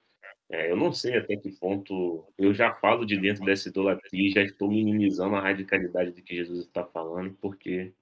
[0.50, 4.42] É, eu não sei até que ponto eu já falo de dentro dessa idolatria já
[4.42, 7.92] estou minimizando a radicalidade de que Jesus está falando, porque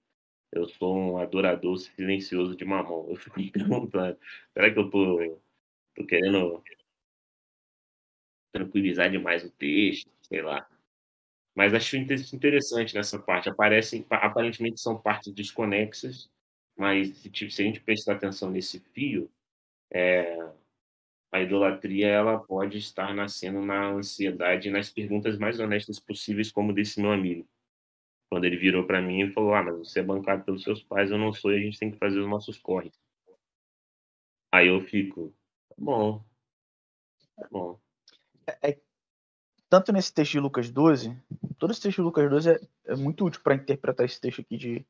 [0.53, 3.07] eu sou um adorador silencioso de mamão.
[3.11, 4.19] Eu fico me perguntando,
[4.55, 5.41] será que eu tô,
[5.95, 6.63] tô querendo
[8.53, 10.11] tranquilizar demais o texto?
[10.23, 10.69] Sei lá.
[11.55, 13.49] Mas acho interessante nessa parte.
[13.49, 16.31] Aparecem, aparentemente são partes desconexas,
[16.77, 19.31] mas se, se a gente prestar atenção nesse fio,
[19.91, 20.37] é,
[21.33, 26.73] a idolatria ela pode estar nascendo na ansiedade e nas perguntas mais honestas possíveis, como
[26.73, 27.47] desse meu amigo.
[28.31, 31.11] Quando ele virou para mim e falou: Ah, mas você é bancado pelos seus pais,
[31.11, 32.93] eu não sou, e a gente tem que fazer os nossos corres.
[34.53, 35.33] Aí eu fico:
[35.69, 36.25] Tá bom.
[37.37, 37.79] Tá bom.
[38.47, 38.81] É, é,
[39.69, 41.17] tanto nesse texto de Lucas 12,
[41.59, 44.57] todo esse texto de Lucas 12 é, é muito útil para interpretar esse texto aqui
[44.57, 44.87] de,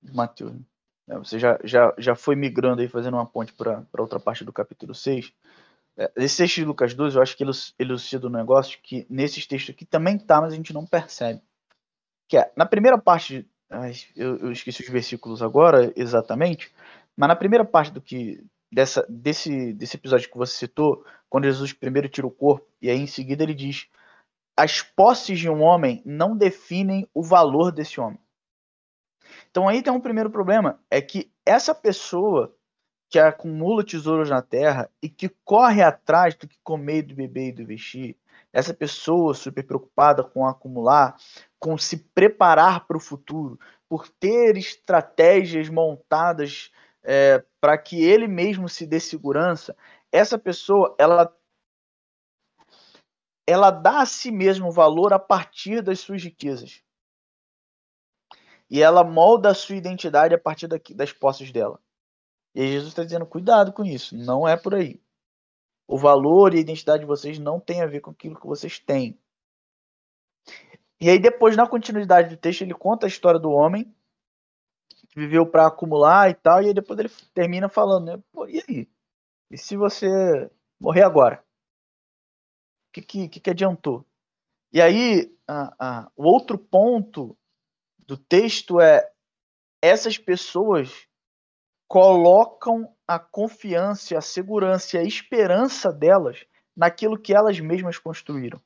[0.00, 0.54] de Mateus.
[0.54, 0.71] É,
[1.18, 4.94] você já, já, já foi migrando aí, fazendo uma ponte para outra parte do capítulo
[4.94, 5.32] 6.
[5.96, 9.46] É, esse texto de Lucas 12, eu acho que ele elucida um negócio que nesses
[9.46, 11.42] textos aqui também tá, mas a gente não percebe.
[12.28, 13.48] Que é, na primeira parte,
[14.16, 16.72] eu, eu esqueci os versículos agora exatamente,
[17.16, 21.72] mas na primeira parte do que dessa, desse, desse episódio que você citou, quando Jesus
[21.72, 23.86] primeiro tira o corpo, e aí em seguida ele diz:
[24.56, 28.18] as posses de um homem não definem o valor desse homem.
[29.52, 32.56] Então aí tem um primeiro problema, é que essa pessoa
[33.10, 37.52] que acumula tesouros na terra e que corre atrás do que comer, do beber e
[37.52, 38.16] do vestir,
[38.50, 41.16] essa pessoa super preocupada com acumular,
[41.58, 46.70] com se preparar para o futuro, por ter estratégias montadas
[47.02, 49.76] é, para que ele mesmo se dê segurança,
[50.10, 51.30] essa pessoa ela
[53.46, 56.82] ela dá a si mesmo valor a partir das suas riquezas.
[58.72, 61.78] E ela molda a sua identidade a partir das posses dela.
[62.54, 64.98] E Jesus está dizendo: cuidado com isso, não é por aí.
[65.86, 68.78] O valor e a identidade de vocês não tem a ver com aquilo que vocês
[68.78, 69.20] têm.
[70.98, 73.94] E aí, depois, na continuidade do texto, ele conta a história do homem
[75.10, 78.22] que viveu para acumular e tal, e aí depois ele termina falando, né?
[78.32, 78.88] Pô, e aí?
[79.50, 81.44] E se você morrer agora?
[82.88, 84.06] O que, que, que, adiantou?
[84.72, 85.30] E aí,
[86.16, 87.36] o outro ponto
[88.06, 89.10] do texto é
[89.80, 91.06] essas pessoas
[91.88, 98.60] colocam a confiança, a segurança e a esperança delas naquilo que elas mesmas construíram.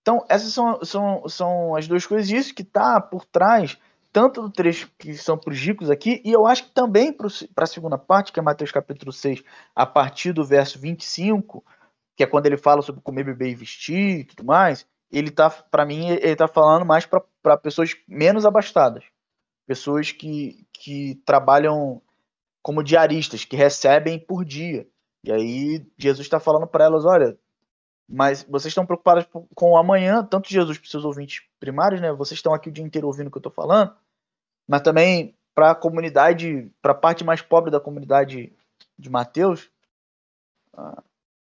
[0.00, 2.30] Então, essas são, são, são as duas coisas.
[2.30, 3.78] Isso que está por trás,
[4.10, 7.28] tanto do trecho que são para os ricos aqui, e eu acho que também para
[7.64, 9.44] a segunda parte, que é Mateus capítulo 6,
[9.76, 11.62] a partir do verso 25,
[12.16, 15.50] que é quando ele fala sobre comer, beber e vestir e tudo mais, ele tá,
[15.50, 19.04] para mim, ele está falando mais para pessoas menos abastadas
[19.68, 22.00] pessoas que, que trabalham
[22.62, 24.88] como diaristas, que recebem por dia.
[25.22, 27.38] E aí Jesus está falando para elas: olha,
[28.08, 32.10] mas vocês estão preocupados com o amanhã, tanto Jesus para seus ouvintes primários, né?
[32.12, 33.94] Vocês estão aqui o dia inteiro ouvindo o que eu estou falando,
[34.66, 38.52] mas também para a comunidade, para a parte mais pobre da comunidade
[38.98, 39.70] de Mateus,
[40.72, 41.02] ah,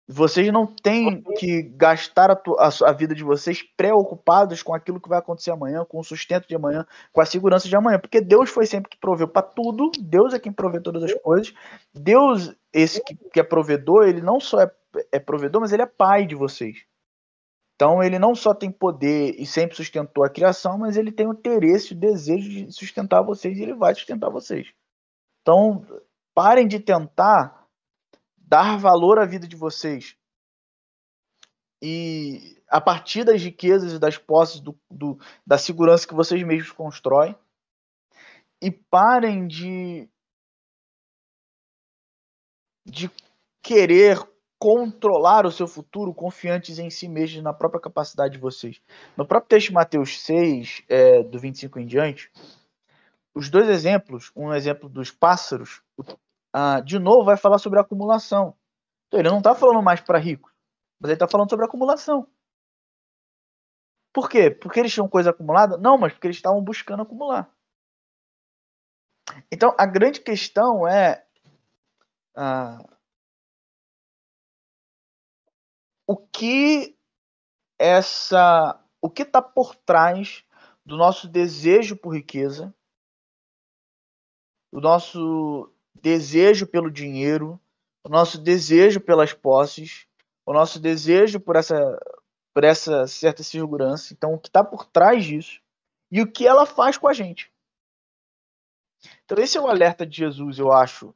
[0.08, 5.08] vocês não têm que gastar a, a, a, vida de vocês preocupados com aquilo que
[5.08, 8.50] vai acontecer amanhã, com o sustento de amanhã, com a segurança de amanhã, porque Deus
[8.50, 11.54] foi sempre que proveu para tudo, Deus é quem provê todas as coisas.
[11.94, 14.72] Deus, esse que, que é provedor, ele não só é,
[15.12, 16.86] é provedor, mas ele é pai de vocês.
[17.76, 21.34] Então ele não só tem poder e sempre sustentou a criação, mas ele tem o
[21.34, 24.72] interesse, o desejo de sustentar vocês e ele vai sustentar vocês.
[25.42, 25.86] Então
[26.36, 27.63] parem de tentar
[28.54, 30.16] dar valor à vida de vocês
[31.82, 36.72] e a partir das riquezas e das posses do, do, da segurança que vocês mesmos
[36.72, 37.36] constroem
[38.62, 40.08] e parem de
[42.86, 43.10] de
[43.64, 44.20] querer
[44.60, 48.80] controlar o seu futuro confiantes em si mesmos na própria capacidade de vocês.
[49.18, 52.32] No próprio texto de Mateus 6, é, do 25 em diante,
[53.34, 55.82] os dois exemplos, um exemplo dos pássaros,
[56.54, 58.56] ah, de novo, vai falar sobre acumulação.
[59.08, 60.54] Então, ele não está falando mais para ricos,
[61.00, 62.28] mas ele está falando sobre acumulação.
[64.14, 64.52] Por quê?
[64.52, 65.76] Porque eles tinham coisa acumulada?
[65.78, 67.52] Não, mas porque eles estavam buscando acumular.
[69.52, 71.26] Então, a grande questão é.
[72.36, 72.78] Ah,
[76.06, 76.96] o que
[77.80, 78.80] essa.
[79.02, 80.46] O que está por trás
[80.86, 82.74] do nosso desejo por riqueza,
[84.72, 87.60] do nosso desejo pelo dinheiro,
[88.04, 90.06] o nosso desejo pelas posses,
[90.46, 92.00] o nosso desejo por essa,
[92.54, 94.14] por essa certa segurança.
[94.14, 95.62] Então, o que está por trás disso
[96.12, 97.52] e o que ela faz com a gente.
[99.26, 101.14] Então, esse é o alerta de Jesus, eu acho.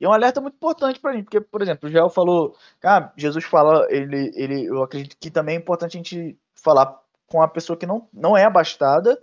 [0.00, 3.12] E é um alerta muito importante para mim, porque, por exemplo, o Joel falou, ah,
[3.16, 7.48] Jesus fala, ele, ele, eu acredito que também é importante a gente falar com a
[7.48, 9.18] pessoa que não, não é abastada,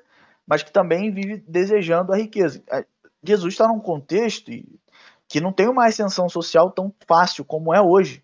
[0.46, 2.63] mas que também vive desejando a riqueza.
[3.24, 4.52] Jesus está num contexto
[5.34, 8.24] que não tem uma ascensão social tão fácil como é hoje.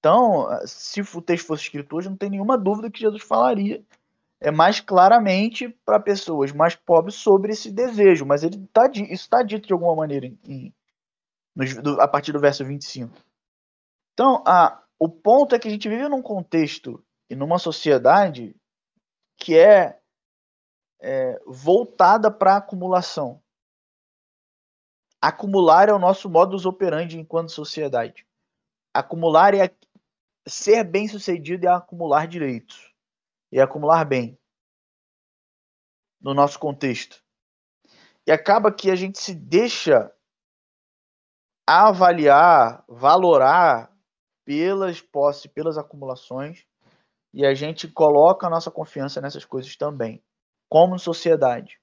[0.00, 3.84] Então, se o texto fosse escrito hoje, não tem nenhuma dúvida que Jesus falaria
[4.40, 9.40] é mais claramente para pessoas mais pobres sobre esse desejo, mas ele tá, isso está
[9.40, 10.74] dito de alguma maneira em,
[12.00, 13.16] a partir do verso 25.
[14.12, 18.52] Então, a, o ponto é que a gente vive num contexto e numa sociedade
[19.36, 19.96] que é,
[21.00, 23.40] é voltada para acumulação.
[25.20, 28.26] Acumular é o nosso modus operandi enquanto sociedade.
[28.94, 29.74] Acumular é
[30.46, 32.94] ser bem sucedido e acumular direitos
[33.50, 34.38] e acumular bem
[36.20, 37.22] no nosso contexto.
[38.26, 40.12] E acaba que a gente se deixa
[41.66, 43.92] avaliar, valorar
[44.44, 46.64] pelas posses, pelas acumulações,
[47.34, 50.22] e a gente coloca a nossa confiança nessas coisas também,
[50.68, 51.80] como sociedade.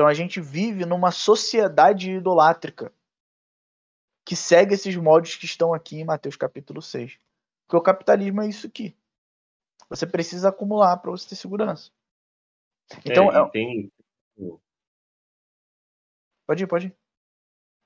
[0.00, 2.90] Então a gente vive numa sociedade idolátrica
[4.24, 7.18] que segue esses modos que estão aqui em Mateus capítulo 6.
[7.66, 8.96] Porque o capitalismo é isso aqui.
[9.90, 11.92] Você precisa acumular para você ter segurança.
[13.04, 13.50] Então, é, é...
[13.50, 13.92] tem.
[16.46, 16.96] Pode ir, pode ir.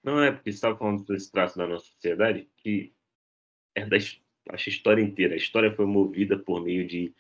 [0.05, 2.95] Não é porque você estava falando desse traço da nossa sociedade que
[3.75, 5.35] é da acho a história inteira.
[5.35, 7.13] A história foi movida por meio de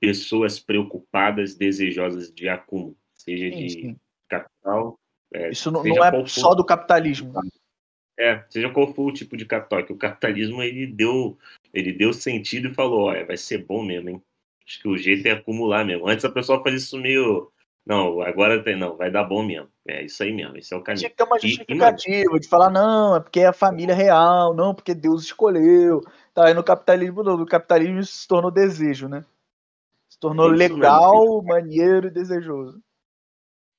[0.00, 4.00] pessoas preocupadas, desejosas de acúmulo, seja sim, de sim.
[4.28, 4.98] Capital.
[5.32, 7.32] É, Isso não, não é só do capitalismo.
[8.18, 11.38] É, seja qual for o tipo de capital, que o capitalismo ele deu,
[11.72, 14.22] ele deu sentido e falou, olha, vai ser bom mesmo, hein?
[14.66, 16.08] Acho que o jeito é acumular mesmo.
[16.08, 17.50] Antes a pessoa fazia isso meio.
[17.86, 19.68] Não, agora tem, não, vai dar bom mesmo.
[19.86, 20.98] É isso aí mesmo, esse é o caminho.
[20.98, 24.52] Tinha que ter uma justificativa e, de falar, não, é porque é a família real,
[24.52, 26.02] não, porque Deus escolheu.
[26.34, 29.24] Tá, aí no capitalismo não, no capitalismo isso se tornou desejo, né?
[30.10, 31.42] Se tornou é legal, mesmo.
[31.44, 32.82] maneiro e desejoso.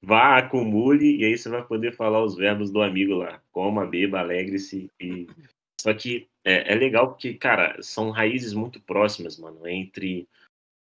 [0.02, 3.42] Vá, acumule, e aí você vai poder falar os verbos do amigo lá.
[3.52, 4.90] Coma, beba, alegre-se.
[5.00, 5.28] E...
[5.82, 10.28] Só que é, é legal porque, cara, são raízes muito próximas, mano, entre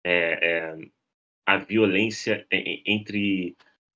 [0.04, 0.78] é, é,
[1.45, 3.56] a violência entre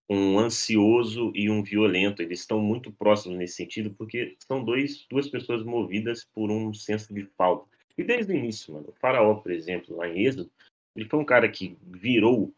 [0.09, 2.21] um ansioso e um violento.
[2.21, 7.13] Eles estão muito próximos nesse sentido, porque são dois, duas pessoas movidas por um senso
[7.13, 7.67] de falta.
[7.97, 10.49] E desde o início, mano, o faraó, por exemplo, lá em Êxodo,
[10.95, 12.53] ele foi um cara que virou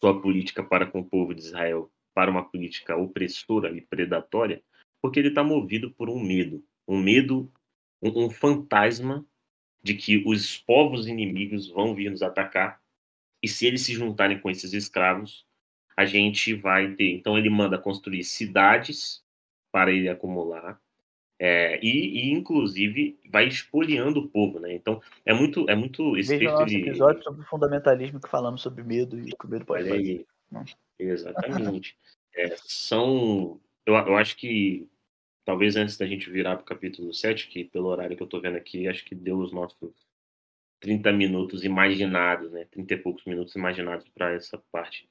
[0.00, 4.62] sua política para com o povo de Israel para uma política opressora e predatória,
[5.00, 7.52] porque ele está movido por um medo, um medo,
[8.02, 9.24] um, um fantasma
[9.82, 12.80] de que os povos inimigos vão vir nos atacar
[13.42, 15.46] e se eles se juntarem com esses escravos,
[15.96, 17.12] a gente vai ter.
[17.12, 19.24] Então ele manda construir cidades
[19.72, 20.80] para ele acumular
[21.42, 24.74] é, e, e, inclusive vai espoliando o povo, né?
[24.74, 26.82] Então é muito é muito esse Veja nosso de...
[26.82, 30.26] episódio sobre fundamentalismo que falamos sobre medo e que o medo pode fazer.
[30.98, 31.96] Exatamente.
[32.36, 34.86] é, são eu, eu acho que
[35.42, 38.42] talvez antes da gente virar para o capítulo 7, que pelo horário que eu estou
[38.42, 39.94] vendo aqui, acho que deu os nossos
[40.80, 42.66] 30 minutos imaginados, né?
[42.70, 45.08] 30 e poucos minutos imaginados para essa parte.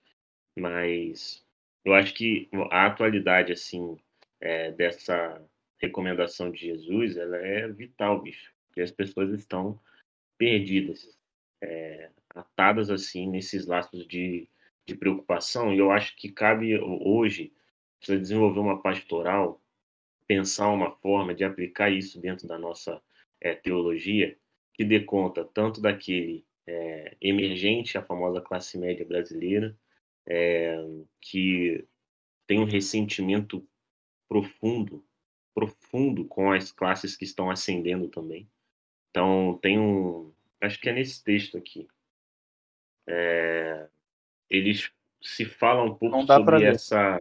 [0.55, 1.43] Mas
[1.83, 3.97] eu acho que a atualidade, assim,
[4.39, 5.41] é, dessa
[5.81, 8.51] recomendação de Jesus, ela é vital, bicho.
[8.67, 9.79] Porque as pessoas estão
[10.37, 11.17] perdidas,
[11.61, 14.47] é, atadas, assim, nesses laços de,
[14.85, 15.73] de preocupação.
[15.73, 17.53] E eu acho que cabe hoje,
[18.01, 19.61] desenvolver uma pastoral,
[20.27, 23.01] pensar uma forma de aplicar isso dentro da nossa
[23.41, 24.37] é, teologia,
[24.73, 29.75] que dê conta tanto daquele é, emergente, a famosa classe média brasileira,
[30.25, 30.77] é,
[31.19, 31.85] que
[32.45, 33.67] tem um ressentimento
[34.27, 35.03] profundo,
[35.59, 38.47] profundo com as classes que estão ascendendo também.
[39.09, 40.31] Então, tem um.
[40.61, 41.87] Acho que é nesse texto aqui.
[43.07, 43.87] É,
[44.49, 44.91] eles
[45.21, 47.19] se falam um pouco sobre essa.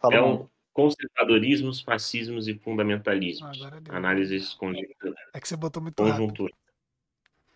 [0.00, 3.62] Fala é um, conservadorismos, fascismos e fundamentalismos.
[3.62, 5.28] Ah, Análises conjunturais.
[5.34, 6.52] É que você botou muito conjuntura.
[6.52, 6.62] Rápido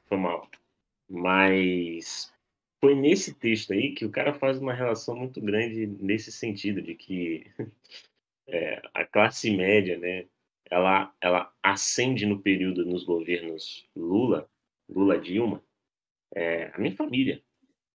[0.07, 0.49] foi mal.
[1.09, 2.32] Mas
[2.80, 6.94] foi nesse texto aí que o cara faz uma relação muito grande nesse sentido, de
[6.94, 7.47] que
[8.49, 10.26] é, a classe média, né,
[10.70, 14.49] ela, ela ascende no período nos governos Lula,
[14.88, 15.62] Lula Dilma,
[16.34, 17.42] é, a minha família.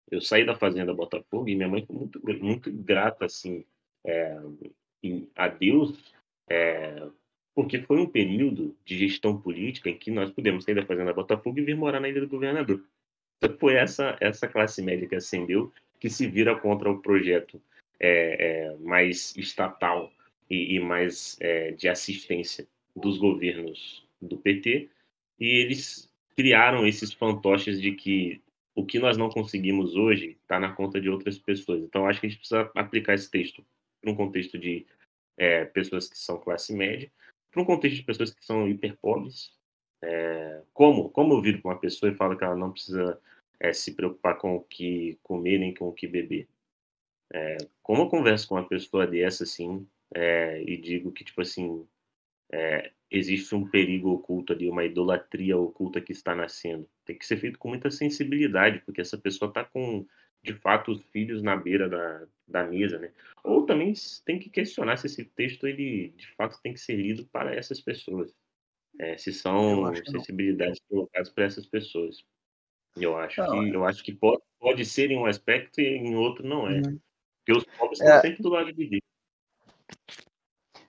[0.09, 3.63] Eu saí da fazenda Botafogo e minha mãe foi muito, muito grata assim
[4.05, 4.37] é,
[5.35, 5.97] a Deus
[6.49, 7.07] é,
[7.55, 11.59] porque foi um período de gestão política em que nós pudemos sair da Fazenda Botafogo
[11.59, 12.83] e vir morar na Ilha do Governador.
[13.37, 17.61] Então, foi essa, essa classe média que ascendeu, que se vira contra o projeto
[17.99, 20.11] é, é, mais estatal
[20.51, 24.89] e, e mais é, de assistência dos governos do PT,
[25.39, 28.41] e eles criaram esses fantoches de que
[28.75, 31.81] o que nós não conseguimos hoje está na conta de outras pessoas.
[31.83, 33.63] Então, acho que a gente precisa aplicar esse texto
[34.01, 34.85] para um contexto de
[35.37, 37.09] é, pessoas que são classe média,
[37.49, 39.53] para um contexto de pessoas que são hiperpobres.
[40.03, 43.19] É, como, como eu viro para uma pessoa e falo que ela não precisa
[43.59, 46.47] é, se preocupar com o que comer nem com o que beber?
[47.33, 51.87] É, como eu converso com uma pessoa dessa, assim, é, e digo que, tipo assim,
[52.51, 56.87] é, existe um perigo oculto ali, uma idolatria oculta que está nascendo.
[57.05, 60.05] Tem que ser feito com muita sensibilidade, porque essa pessoa está com,
[60.43, 63.11] de fato, os filhos na beira da, da mesa, né?
[63.43, 63.93] Ou também
[64.25, 67.79] tem que questionar se esse texto, ele, de fato, tem que ser lido para essas
[67.79, 68.33] pessoas.
[68.99, 72.25] É, se são sensibilidades colocadas para essas pessoas.
[72.97, 73.75] Eu acho não, que, é.
[73.75, 76.81] eu acho que pode, pode ser em um aspecto e em outro não é.
[76.81, 76.99] Uhum.
[77.39, 79.10] Porque os pobres é, estão sempre do lado de Deus.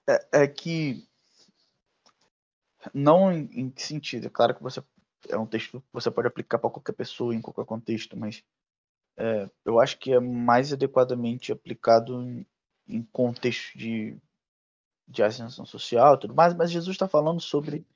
[0.09, 1.07] É, é que
[2.93, 4.27] não em, em que sentido?
[4.27, 4.83] É claro que você
[5.29, 8.43] é um texto que você pode aplicar para qualquer pessoa, em qualquer contexto, mas
[9.17, 12.47] é, eu acho que é mais adequadamente aplicado em,
[12.89, 14.19] em contexto de,
[15.07, 17.87] de ascensão social tudo mais, mas Jesus está falando sobre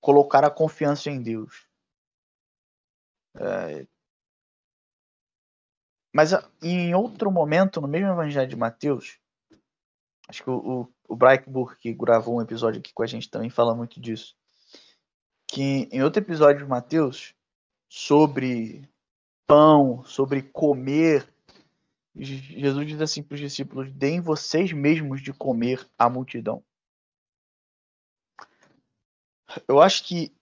[0.00, 1.68] colocar a confiança em Deus.
[3.34, 3.86] É,
[6.12, 6.32] mas
[6.62, 9.20] em outro momento, no mesmo Evangelho de Mateus,
[10.30, 11.16] acho que o, o,
[11.48, 14.36] o que gravou um episódio aqui com a gente, também fala muito disso.
[15.46, 17.34] Que em outro episódio de Mateus,
[17.88, 18.88] sobre
[19.46, 21.28] pão, sobre comer,
[22.14, 26.62] Jesus diz assim para os discípulos: deem vocês mesmos de comer à multidão.
[29.66, 30.32] Eu acho que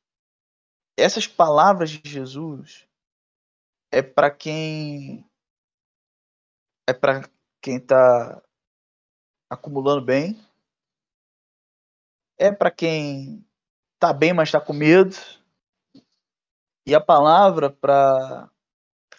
[0.99, 2.87] essas palavras de Jesus
[3.91, 5.25] é para quem
[6.87, 7.27] é para
[7.63, 8.43] quem está
[9.49, 10.39] acumulando bem,
[12.37, 13.45] é para quem
[13.95, 15.17] está bem, mas está com medo,
[16.87, 18.51] e a palavra para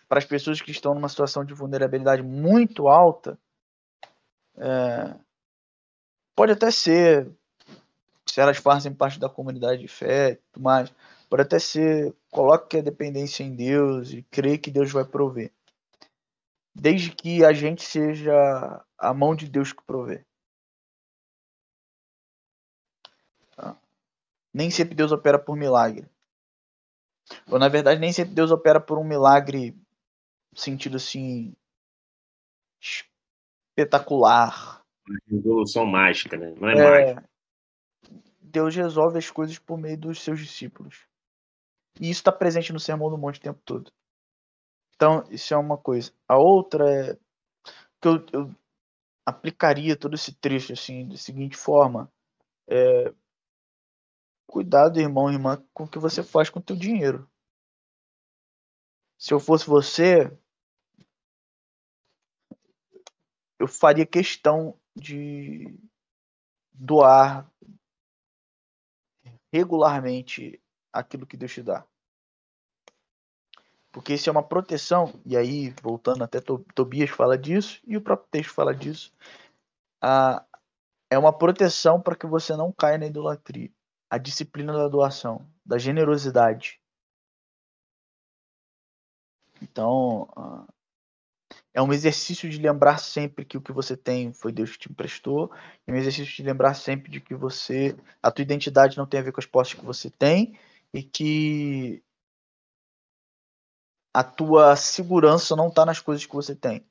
[0.10, 3.38] as pessoas que estão numa situação de vulnerabilidade muito alta
[4.58, 5.16] é,
[6.36, 7.32] pode até ser
[8.26, 10.92] se elas fazem parte da comunidade de fé, tudo mais,
[11.30, 15.52] pode até ser coloque a dependência em Deus e crê que Deus vai prover.
[16.74, 20.26] Desde que a gente seja a mão de Deus que provê.
[23.56, 23.80] Tá?
[24.54, 26.08] Nem sempre Deus opera por milagre.
[27.48, 29.76] Ou na verdade, nem sempre Deus opera por um milagre
[30.54, 31.56] sentido assim
[33.78, 34.84] espetacular.
[35.28, 36.54] Revolução mágica, né?
[36.58, 37.30] Não é, é mágica.
[38.42, 41.08] Deus resolve as coisas por meio dos seus discípulos.
[42.00, 43.92] E isso está presente no Sermão do Monte o tempo todo.
[44.96, 46.12] Então, isso é uma coisa.
[46.28, 47.14] A outra é
[48.02, 48.56] que eu, eu
[49.30, 52.12] aplicaria todo esse trecho assim, da seguinte forma.
[52.68, 53.14] É,
[54.48, 57.30] cuidado, irmão irmã, com o que você faz com o teu dinheiro.
[59.18, 60.32] Se eu fosse você,
[63.60, 65.78] eu faria questão de
[66.72, 67.52] doar
[69.52, 70.62] regularmente
[70.92, 71.86] aquilo que Deus te dá.
[73.92, 78.30] Porque isso é uma proteção, e aí, voltando até Tobias fala disso, e o próprio
[78.30, 79.12] texto fala disso,
[81.10, 83.72] é uma proteção para que você não caia na idolatria.
[84.12, 86.80] A disciplina da doação, da generosidade.
[89.62, 90.30] Então,
[91.74, 94.92] é um exercício de lembrar sempre que o que você tem foi Deus que te
[94.92, 95.52] emprestou,
[95.86, 99.24] é um exercício de lembrar sempre de que você, a tua identidade não tem a
[99.24, 100.58] ver com as posses que você tem,
[100.94, 102.04] e que
[104.14, 106.86] a tua segurança não está nas coisas que você tem.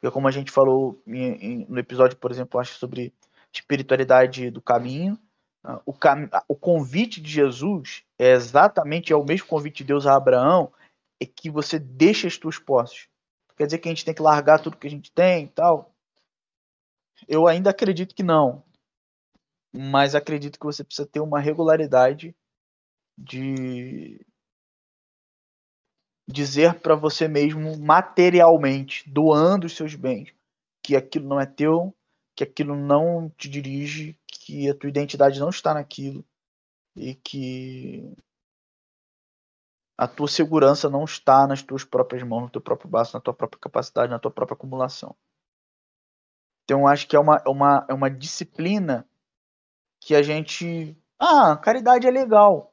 [0.00, 3.12] Porque como a gente falou em, em, no episódio, por exemplo, acho sobre
[3.52, 5.18] espiritualidade do caminho,
[5.64, 10.06] uh, o, cam o convite de Jesus é exatamente é o mesmo convite de Deus
[10.06, 10.72] a Abraão,
[11.20, 13.08] é que você deixa as tuas posses.
[13.56, 15.92] Quer dizer que a gente tem que largar tudo que a gente tem e tal?
[17.26, 18.62] Eu ainda acredito que não.
[19.72, 22.34] Mas acredito que você precisa ter uma regularidade
[23.16, 24.24] de
[26.28, 30.32] dizer para você mesmo materialmente, doando os seus bens,
[30.82, 31.94] que aquilo não é teu,
[32.36, 36.24] que aquilo não te dirige, que a tua identidade não está naquilo
[36.94, 38.14] e que
[39.96, 43.34] a tua segurança não está nas tuas próprias mãos, no teu próprio braço, na tua
[43.34, 45.16] própria capacidade, na tua própria acumulação.
[46.64, 49.08] Então, acho que é uma, é uma, é uma disciplina
[50.00, 50.96] que a gente.
[51.18, 52.72] Ah, caridade é legal.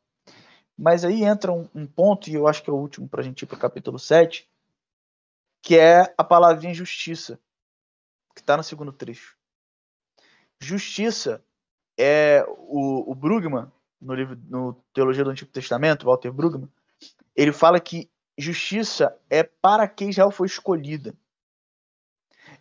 [0.78, 3.24] Mas aí entra um, um ponto, e eu acho que é o último para a
[3.24, 4.50] gente ir para o capítulo 7,
[5.62, 7.40] que é a palavrinha justiça,
[8.36, 9.38] que está no segundo trecho.
[10.60, 11.44] Justiça
[11.98, 13.72] é o, o Brugman,
[14.02, 16.70] no livro no Teologia do Antigo Testamento, Walter Brugman,
[17.36, 21.16] ele fala que justiça é para quem Israel foi escolhida.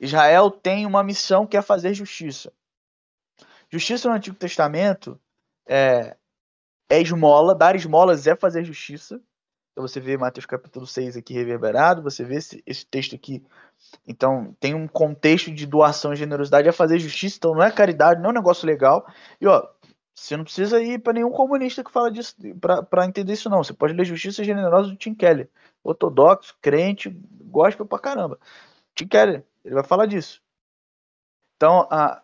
[0.01, 2.53] Israel tem uma missão que é fazer justiça.
[3.71, 5.21] Justiça no Antigo Testamento
[5.67, 6.17] é,
[6.89, 9.20] é esmola, dar esmolas é fazer justiça.
[9.72, 13.45] Então você vê Mateus capítulo 6 aqui reverberado, você vê esse, esse texto aqui.
[14.07, 18.20] Então tem um contexto de doação e generosidade é fazer justiça, então não é caridade,
[18.20, 19.05] não é um negócio legal.
[19.41, 19.66] E ó,
[20.14, 22.37] você não precisa ir para nenhum comunista que fala disso
[22.89, 23.64] para entender isso, não.
[23.64, 25.51] Você pode ler Justiça Generosa do Tim Keller.
[25.82, 28.39] Ortodoxo, crente, gospel pra caramba.
[28.95, 30.41] Tim Keller, ele vai falar disso.
[31.57, 32.22] Então, a,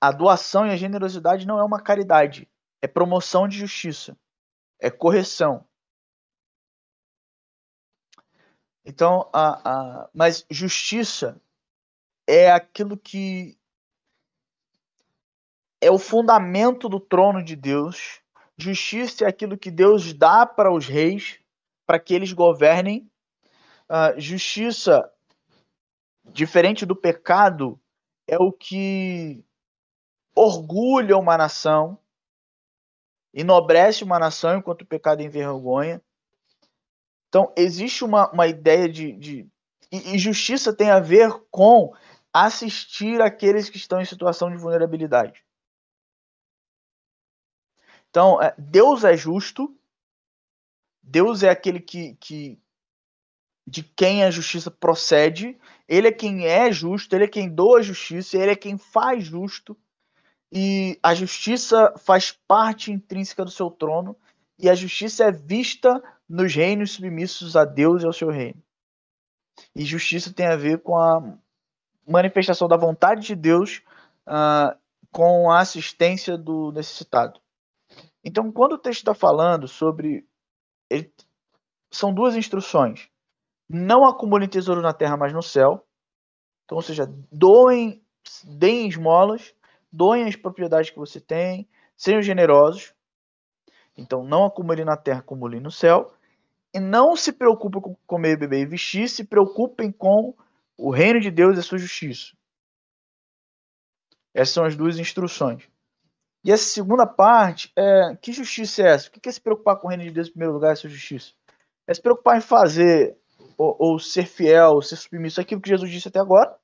[0.00, 2.48] a doação e a generosidade não é uma caridade.
[2.84, 4.14] É promoção de justiça.
[4.78, 5.66] É correção.
[8.84, 11.40] Então, a, a, mas justiça
[12.26, 13.58] é aquilo que
[15.80, 18.20] é o fundamento do trono de Deus.
[18.54, 21.40] Justiça é aquilo que Deus dá para os reis,
[21.86, 23.10] para que eles governem.
[23.88, 25.10] Uh, justiça,
[26.22, 27.80] diferente do pecado,
[28.28, 29.42] é o que
[30.36, 31.98] orgulha uma nação,
[33.34, 36.00] enobrece uma nação enquanto o pecado envergonha.
[37.28, 39.48] Então, existe uma, uma ideia de, de.
[39.90, 41.92] E, justiça tem a ver com
[42.32, 45.44] assistir aqueles que estão em situação de vulnerabilidade.
[48.08, 49.76] Então, é, Deus é justo,
[51.02, 52.60] Deus é aquele que, que
[53.66, 55.58] de quem a justiça procede,
[55.88, 59.24] ele é quem é justo, ele é quem doa a justiça, ele é quem faz
[59.24, 59.76] justo,
[60.54, 64.16] e a justiça faz parte intrínseca do seu trono,
[64.56, 68.62] e a justiça é vista nos reinos submissos a Deus e ao seu reino.
[69.74, 71.36] E justiça tem a ver com a
[72.06, 73.82] manifestação da vontade de Deus
[74.28, 74.78] uh,
[75.10, 77.40] com a assistência do necessitado.
[78.22, 80.24] Então, quando o texto está falando sobre.
[80.88, 81.12] Ele,
[81.90, 83.08] são duas instruções.
[83.68, 85.84] Não acumulem tesouro na terra, mas no céu.
[86.64, 88.02] Então, ou seja, doem,
[88.44, 89.54] deem esmolas,
[89.94, 92.92] doem as propriedades que você tem, sejam generosos.
[93.96, 96.12] Então, não acumulem na terra, acumulem no céu.
[96.74, 100.34] E não se preocupem com comer, beber e vestir, se preocupem com
[100.76, 102.36] o reino de Deus e a sua justiça.
[104.34, 105.68] Essas são as duas instruções.
[106.42, 109.08] E essa segunda parte, é, que justiça é essa?
[109.08, 111.32] O que é se preocupar com o reino de Deus em primeiro lugar, essa justiça?
[111.86, 113.16] É se preocupar em fazer
[113.56, 116.58] ou, ou ser fiel, ser submisso àquilo que Jesus disse até agora,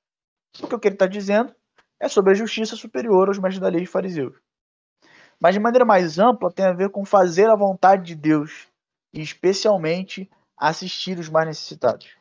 [0.58, 1.54] porque o que ele está dizendo
[2.00, 4.36] é sobre a justiça superior aos mestres da lei e fariseus.
[5.38, 8.68] Mas de maneira mais ampla, tem a ver com fazer a vontade de Deus
[9.12, 12.16] e especialmente assistir os mais necessitados.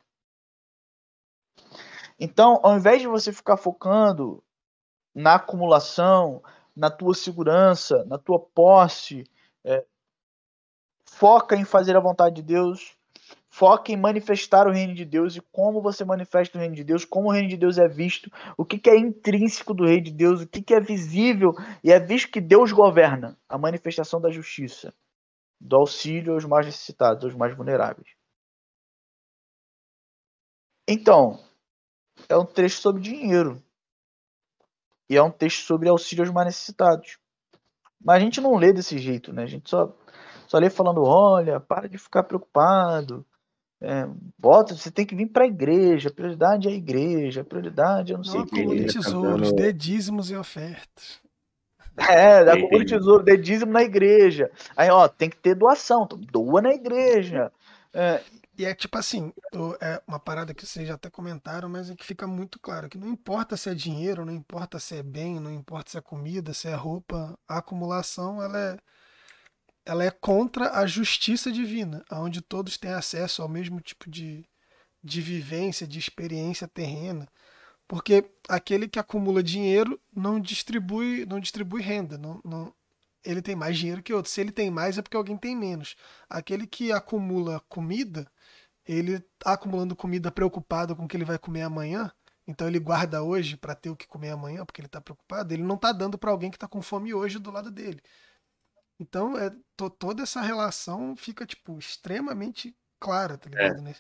[2.20, 4.44] Então, ao invés de você ficar focando
[5.16, 6.42] na acumulação,
[6.76, 9.30] na tua segurança, na tua posse.
[9.64, 9.86] É,
[11.06, 12.98] foca em fazer a vontade de Deus.
[13.50, 17.04] Foca em manifestar o reino de Deus e como você manifesta o reino de Deus,
[17.04, 20.12] como o reino de Deus é visto, o que, que é intrínseco do reino de
[20.12, 24.30] Deus, o que, que é visível e é visto que Deus governa a manifestação da
[24.30, 24.94] justiça,
[25.60, 28.08] do auxílio aos mais necessitados, aos mais vulneráveis.
[30.88, 31.40] Então,
[32.28, 33.62] é um trecho sobre dinheiro.
[35.10, 37.18] E é um texto sobre auxílio aos mais necessitados.
[38.00, 39.44] Mas a gente não lê desse jeito, né?
[39.44, 39.96] A gente só,
[40.48, 43.26] só lê falando: olha, para de ficar preocupado.
[43.82, 44.08] É,
[44.38, 46.10] bota, você tem que vir para a igreja.
[46.10, 47.42] A prioridade é a igreja.
[47.42, 48.86] A prioridade é não, não sei o que.
[48.86, 51.22] tesouros, dê dízimos e ofertas.
[51.98, 54.52] É, dá acumule tesouro, dê dízimo na igreja.
[54.76, 56.04] Aí, ó, tem que ter doação.
[56.04, 57.52] Então, doa na igreja.
[57.94, 58.22] É,
[58.60, 59.32] e é tipo assim,
[59.80, 62.98] é uma parada que vocês já até comentaram, mas é que fica muito claro que
[62.98, 66.54] não importa se é dinheiro, não importa se é bem, não importa se é comida,
[66.54, 68.78] se é roupa, a acumulação ela é,
[69.86, 74.46] ela é contra a justiça divina, onde todos têm acesso ao mesmo tipo de,
[75.04, 77.28] de vivência, de experiência terrena.
[77.88, 82.74] Porque aquele que acumula dinheiro não distribui, não distribui renda, não, não,
[83.24, 84.32] ele tem mais dinheiro que outro.
[84.32, 85.96] Se ele tem mais é porque alguém tem menos.
[86.30, 88.32] Aquele que acumula comida,
[88.86, 92.12] ele tá acumulando comida preocupado com o que ele vai comer amanhã,
[92.48, 95.62] então ele guarda hoje para ter o que comer amanhã, porque ele está preocupado, ele
[95.64, 98.02] não está dando para alguém que está com fome hoje do lado dele.
[99.00, 103.88] Então, é, to, toda essa relação fica tipo extremamente clara, tá ligado?
[103.88, 103.96] É.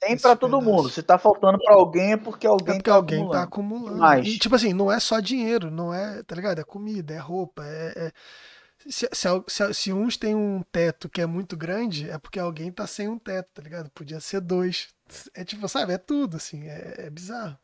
[0.00, 0.90] tem para todo mundo.
[0.90, 3.38] Se tá faltando para alguém é porque alguém é porque tá alguém acumulando.
[3.38, 3.98] tá acumulando.
[3.98, 4.26] Mas...
[4.26, 6.58] E tipo assim, não é só dinheiro, não é, tá ligado?
[6.58, 8.12] É comida, é roupa, é, é...
[8.86, 12.70] Se, se, se, se, uns têm um teto que é muito grande, é porque alguém
[12.70, 13.88] tá sem um teto, tá ligado?
[13.90, 14.88] Podia ser dois.
[15.32, 17.56] É tipo, sabe, é tudo, assim, é, é bizarro.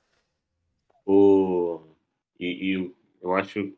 [1.05, 1.83] O...
[2.39, 3.71] E, e, eu acho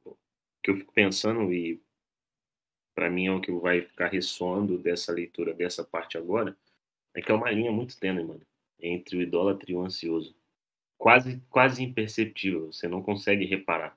[0.63, 1.83] que eu fico pensando, e
[2.95, 6.57] para mim é o que vai ficar ressoando dessa leitura, dessa parte agora,
[7.15, 8.43] é que é uma linha muito tênue, mano,
[8.81, 10.35] entre o idólatra e o ansioso.
[10.99, 13.97] Quase, quase imperceptível, você não consegue reparar.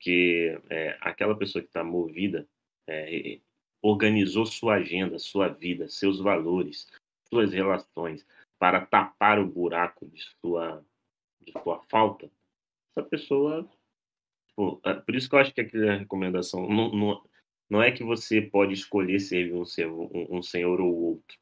[0.00, 2.48] Que é, aquela pessoa que está movida
[2.88, 3.38] é,
[3.82, 6.86] organizou sua agenda, sua vida, seus valores,
[7.28, 8.26] suas relações
[8.58, 10.84] para tapar o buraco de sua,
[11.40, 12.30] de sua falta,
[12.90, 13.68] essa pessoa.
[14.56, 17.27] Pô, é, por isso que eu acho que aquela recomendação não, não,
[17.68, 21.38] não é que você pode escolher servir um, um, um senhor ou outro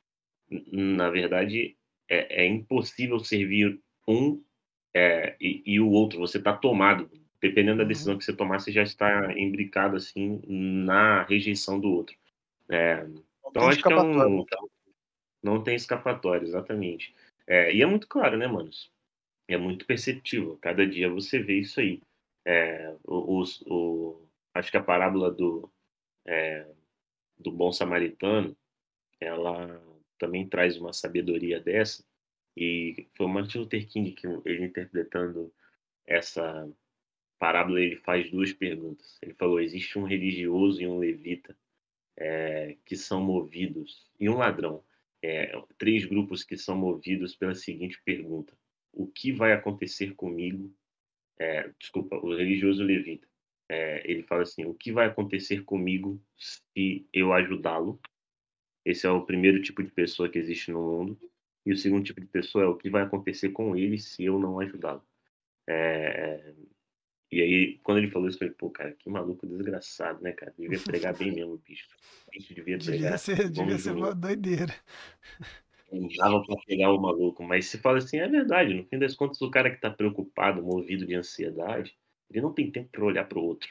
[0.50, 1.76] na verdade,
[2.08, 4.42] é, é impossível servir um
[4.94, 6.20] é, e, e, o outro.
[6.20, 7.10] Você está tomado.
[7.40, 7.88] Dependendo da uhum.
[7.88, 12.16] decisão que você tomar, você já está imbricado assim na rejeição do outro.
[12.68, 13.06] É,
[13.46, 14.44] então acho que é um,
[15.42, 17.14] não tem escapatória, exatamente.
[17.46, 18.90] É, e é muito claro, né, manos?
[19.46, 20.58] É muito perceptível.
[20.60, 22.00] Cada dia você vê isso aí.
[22.44, 24.22] É, o, o,
[24.54, 25.70] acho que a parábola do,
[26.26, 26.66] é,
[27.38, 28.56] do bom samaritano,
[29.20, 29.82] ela
[30.18, 32.04] também traz uma sabedoria dessa.
[32.56, 35.52] E foi o Martin Luther King que ele interpretando
[36.06, 36.68] essa
[37.38, 39.18] parábola, ele faz duas perguntas.
[39.22, 41.56] Ele falou: existe um religioso e um levita
[42.16, 44.82] é, que são movidos, e um ladrão.
[45.22, 48.52] É, três grupos que são movidos pela seguinte pergunta:
[48.92, 50.72] o que vai acontecer comigo?
[51.38, 53.28] É, desculpa, o religioso levita.
[53.68, 58.00] É, ele fala assim: o que vai acontecer comigo se eu ajudá-lo?
[58.84, 61.18] Esse é o primeiro tipo de pessoa que existe no mundo.
[61.64, 64.38] E o segundo tipo de pessoa é o que vai acontecer com ele se eu
[64.38, 65.02] não ajudá-lo.
[65.68, 66.54] É...
[67.30, 70.54] E aí, quando ele falou isso, eu falei, pô, cara, que maluco desgraçado, né, cara?
[70.56, 71.88] Devia pregar bem mesmo, bicho.
[72.30, 72.96] bicho devia pregar.
[72.96, 74.72] Devia ser, devia ser uma doideira.
[75.90, 77.42] Não dava pra pegar o maluco.
[77.42, 78.74] Mas se fala assim, é verdade.
[78.74, 81.96] No fim das contas, o cara que tá preocupado, movido de ansiedade,
[82.30, 83.68] ele não tem tempo para olhar para o outro.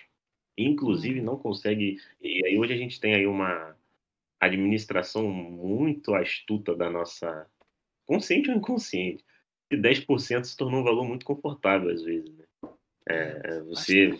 [0.57, 1.25] Inclusive, uhum.
[1.25, 1.99] não consegue.
[2.21, 3.75] E aí, hoje a gente tem aí uma
[4.39, 7.47] administração muito astuta da nossa,
[8.05, 9.23] consciente ou inconsciente,
[9.71, 12.33] e 10% se tornou um valor muito confortável às vezes.
[12.35, 12.45] Né?
[13.09, 14.17] É, é você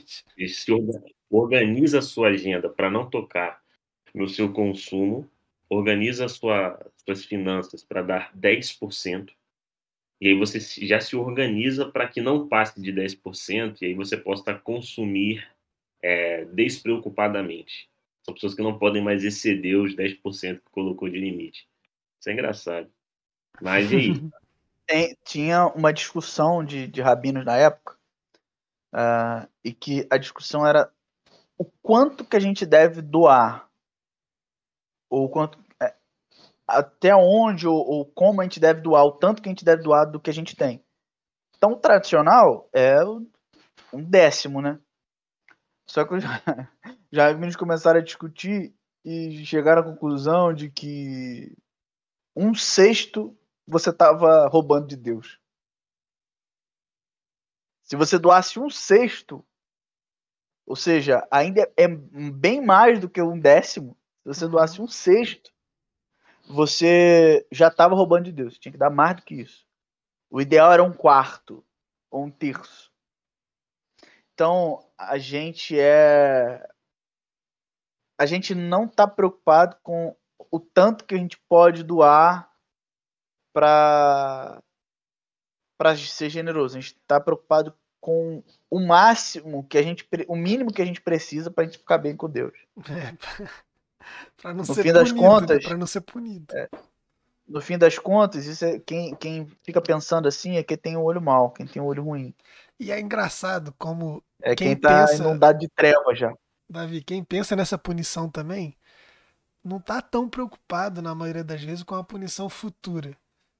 [0.47, 0.71] se
[1.29, 3.61] organiza a sua agenda para não tocar
[4.13, 5.29] no seu consumo,
[5.69, 9.31] organiza sua, suas finanças para dar 10%,
[10.19, 14.15] e aí você já se organiza para que não passe de 10%, e aí você
[14.15, 15.45] possa consumir
[16.01, 17.89] é, despreocupadamente.
[18.23, 21.67] São pessoas que não podem mais exceder os 10% que colocou de limite.
[22.19, 22.89] Isso é engraçado.
[23.61, 24.13] Mas e aí?
[24.87, 27.97] Tem, tinha uma discussão de, de rabinos na época,
[28.93, 30.91] uh, e que a discussão era
[31.57, 33.67] o quanto que a gente deve doar,
[35.09, 35.57] ou quanto,
[36.67, 39.83] até onde ou, ou, como a gente deve doar, o tanto que a gente deve
[39.83, 40.83] doar do que a gente tem.
[41.57, 43.03] Então, o tradicional é
[43.93, 44.79] um décimo, né?
[45.87, 46.29] Só que já,
[47.11, 51.55] já eles começaram a discutir e chegaram à conclusão de que
[52.35, 53.37] um sexto
[53.67, 55.39] você estava roubando de Deus.
[57.83, 59.45] Se você doasse um sexto,
[60.65, 65.54] ou seja, ainda é bem mais do que um décimo, se você doasse um sexto,
[66.47, 68.57] você já estava roubando de Deus.
[68.57, 69.65] Tinha que dar mais do que isso.
[70.29, 71.63] O ideal era um quarto
[72.11, 72.91] ou um terço.
[74.33, 76.67] Então, a gente é.
[78.19, 80.15] A gente não está preocupado com
[80.51, 82.49] o tanto que a gente pode doar
[83.53, 84.61] para
[85.77, 86.77] para ser generoso.
[86.77, 91.01] A gente está preocupado com o máximo que a gente, o mínimo que a gente
[91.01, 92.53] precisa para a gente ficar bem com Deus.
[92.77, 93.17] É,
[94.41, 95.19] para não no ser fim punido, das né?
[95.19, 96.55] contas, não ser punido.
[96.55, 96.69] É,
[97.47, 101.01] no fim das contas, isso é, quem, quem fica pensando assim é quem tem o
[101.01, 102.33] um olho mal, quem tem o um olho ruim.
[102.79, 104.23] E é engraçado como.
[104.41, 106.33] É quem, quem tá pensa, inundado de treva já.
[106.69, 108.75] Davi, quem pensa nessa punição também
[109.63, 113.15] não tá tão preocupado, na maioria das vezes, com a punição futura.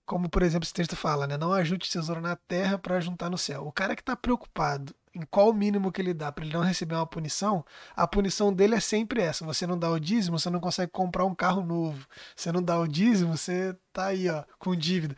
[0.05, 1.35] Como, por exemplo, esse texto fala, né?
[1.35, 3.65] Não ajude tesouro na terra para juntar no céu.
[3.65, 6.61] O cara que está preocupado em qual o mínimo que ele dá para ele não
[6.61, 9.45] receber uma punição, a punição dele é sempre essa.
[9.45, 12.05] Você não dá o dízimo, você não consegue comprar um carro novo.
[12.36, 15.16] Você não dá o dízimo, você tá aí, ó, com dívida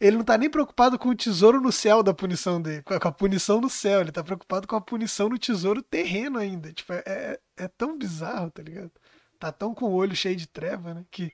[0.00, 3.12] ele não tá nem preocupado com o tesouro no céu da punição dele, com a
[3.12, 6.72] punição no céu, ele tá preocupado com a punição no tesouro terreno ainda.
[6.72, 8.90] Tipo, é, é, é tão bizarro, tá ligado?
[9.38, 11.04] Tá tão com o olho cheio de treva, né?
[11.10, 11.32] Que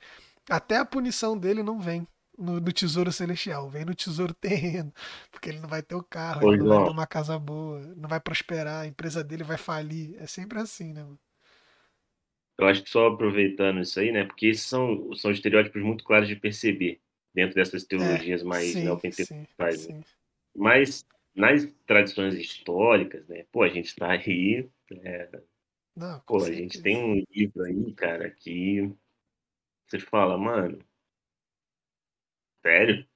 [0.50, 2.06] até a punição dele não vem.
[2.38, 4.92] No, no, tesouro celestial, vem no tesouro terreno,
[5.30, 6.84] porque ele não vai ter o carro, Pois ele não vai não.
[6.84, 10.16] ter uma casa boa, não vai prosperar, a empresa dele vai falir.
[10.20, 11.02] É sempre assim, né?
[11.02, 11.18] mano?
[12.58, 14.24] Eu acho que só aproveitando isso aí, né?
[14.24, 17.00] Porque esses são, são estereótipos muito claros de perceber
[17.34, 19.86] dentro dessas teologias mais sim, neopentecostais.
[19.86, 20.02] sim, né?
[20.02, 20.04] sim.
[20.54, 23.44] Mas nas tradições históricas, né?
[23.52, 24.66] Pô, a gente tá aí.
[25.04, 25.28] é,
[25.94, 28.90] Não, pô, a gente tem um livro aí, cara, que
[29.86, 30.78] você fala, mano,
[32.66, 33.06] sério?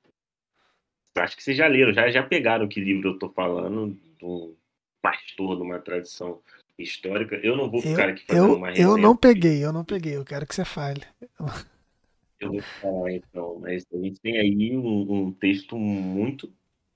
[1.16, 4.54] Acho que vocês já leram, já, já pegaram que livro eu tô falando, de um
[5.02, 6.40] pastor de uma tradição
[6.78, 7.36] histórica.
[7.42, 10.16] Eu não vou ficar Eu, aqui fazendo eu, uma eu não peguei, eu não peguei,
[10.16, 11.02] eu quero que você fale.
[12.38, 16.50] Eu vou falar então, mas a gente tem aí um, um texto muito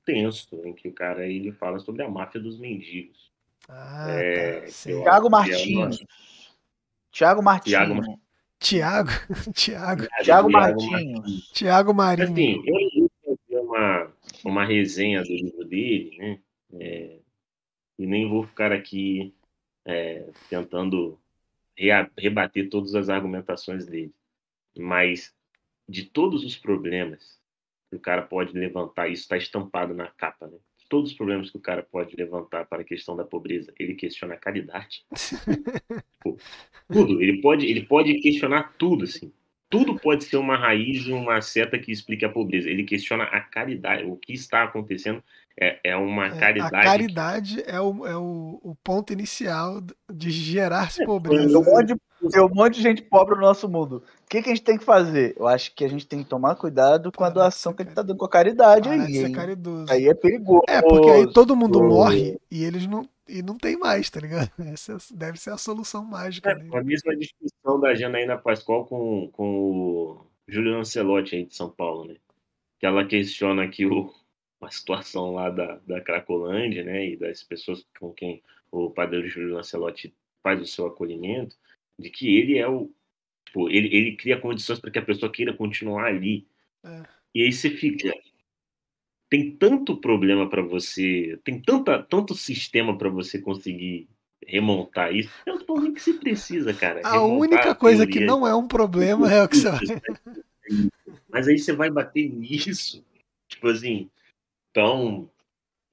[0.04, 3.32] tenso em que o cara ele fala sobre a máfia dos mendigos.
[3.68, 4.66] Ah, É, tá.
[4.68, 4.94] Sei.
[4.94, 5.98] eu Tiago acho que é Martins.
[6.00, 6.08] uma-
[7.10, 7.72] Tiago Martins.
[8.64, 9.10] Tiago,
[9.54, 11.50] Tiago, Thiago Martins.
[11.52, 12.32] Tiago Marinho.
[12.32, 14.12] Assim, eu fazer uma,
[14.42, 16.40] uma resenha do livro dele, né?
[16.80, 17.18] É,
[17.98, 19.34] e nem vou ficar aqui
[19.84, 21.20] é, tentando
[21.76, 24.14] rea- rebater todas as argumentações dele.
[24.76, 25.34] Mas
[25.86, 27.38] de todos os problemas
[27.90, 30.56] que o cara pode levantar, isso está estampado na capa, né?
[30.94, 34.34] Todos os problemas que o cara pode levantar para a questão da pobreza, ele questiona
[34.34, 35.04] a caridade.
[36.22, 36.36] Pô,
[36.88, 37.20] tudo.
[37.20, 39.32] Ele pode, ele pode questionar tudo, assim.
[39.68, 42.70] Tudo pode ser uma raiz de uma seta que explique a pobreza.
[42.70, 44.04] Ele questiona a caridade.
[44.04, 45.20] O que está acontecendo
[45.60, 46.84] é, é uma É, a caridade.
[46.84, 49.82] caridade é, o, é o, o ponto inicial
[50.12, 51.58] de gerar-se Tem pobreza.
[51.58, 51.94] um, monte de,
[52.30, 54.02] tem um monte de gente pobre no nosso mundo.
[54.24, 55.34] O que, que a gente tem que fazer?
[55.38, 57.94] Eu acho que a gente tem que tomar cuidado com a doação que a gente
[57.94, 59.18] tá dando com a caridade Parar aí.
[59.18, 59.32] hein?
[59.32, 59.92] caridoso.
[59.92, 60.62] Aí é perigoso.
[60.68, 64.50] É, porque aí todo mundo morre e eles não, e não tem mais, tá ligado?
[64.72, 69.28] Essa é- deve ser a solução mágica É, a mesma discussão da Janaína Pascoal com,
[69.32, 72.16] com o Júlio Lancelotti aí de São Paulo, né?
[72.78, 74.12] Que ela questiona aqui o,
[74.60, 77.06] a situação lá da, da Cracolândia, né?
[77.06, 80.12] E das pessoas com quem o padre Júlio Lancelotti
[80.42, 81.56] faz o seu acolhimento,
[81.98, 82.90] de que ele é o.
[83.46, 86.46] Tipo, ele, ele cria condições para que a pessoa queira continuar ali.
[86.84, 87.02] É.
[87.34, 88.12] E aí você fica.
[89.30, 94.08] Tem tanto problema para você, tem tanta, tanto sistema para você conseguir
[94.46, 95.30] remontar isso.
[95.46, 97.00] Não tô nem que se precisa, cara.
[97.04, 99.80] A remontar única coisa que não é um problema é o que você vai.
[101.28, 103.04] Mas aí você vai bater nisso.
[103.48, 104.08] Tipo assim.
[104.70, 105.28] Então.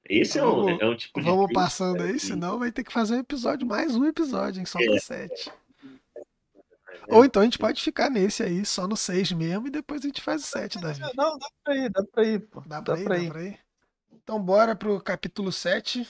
[0.08, 1.26] Esse é um, Vamos- é um tipo de.
[1.26, 4.66] Vamos passando aí, senão vai ter que fazer um episódio, mais um episódio, hein?
[4.66, 5.00] Só É.
[5.00, 5.52] 7.
[7.08, 7.16] É.
[7.16, 10.08] Ou então a gente pode ficar nesse aí, só no 6 mesmo, e depois a
[10.08, 11.00] gente faz o 7, Davi.
[11.16, 12.62] Não, dá pra ir, dá pra ir, pô.
[12.66, 13.60] Dá pra ir, dá pra ir.
[14.12, 16.08] Então bora pro capítulo 7.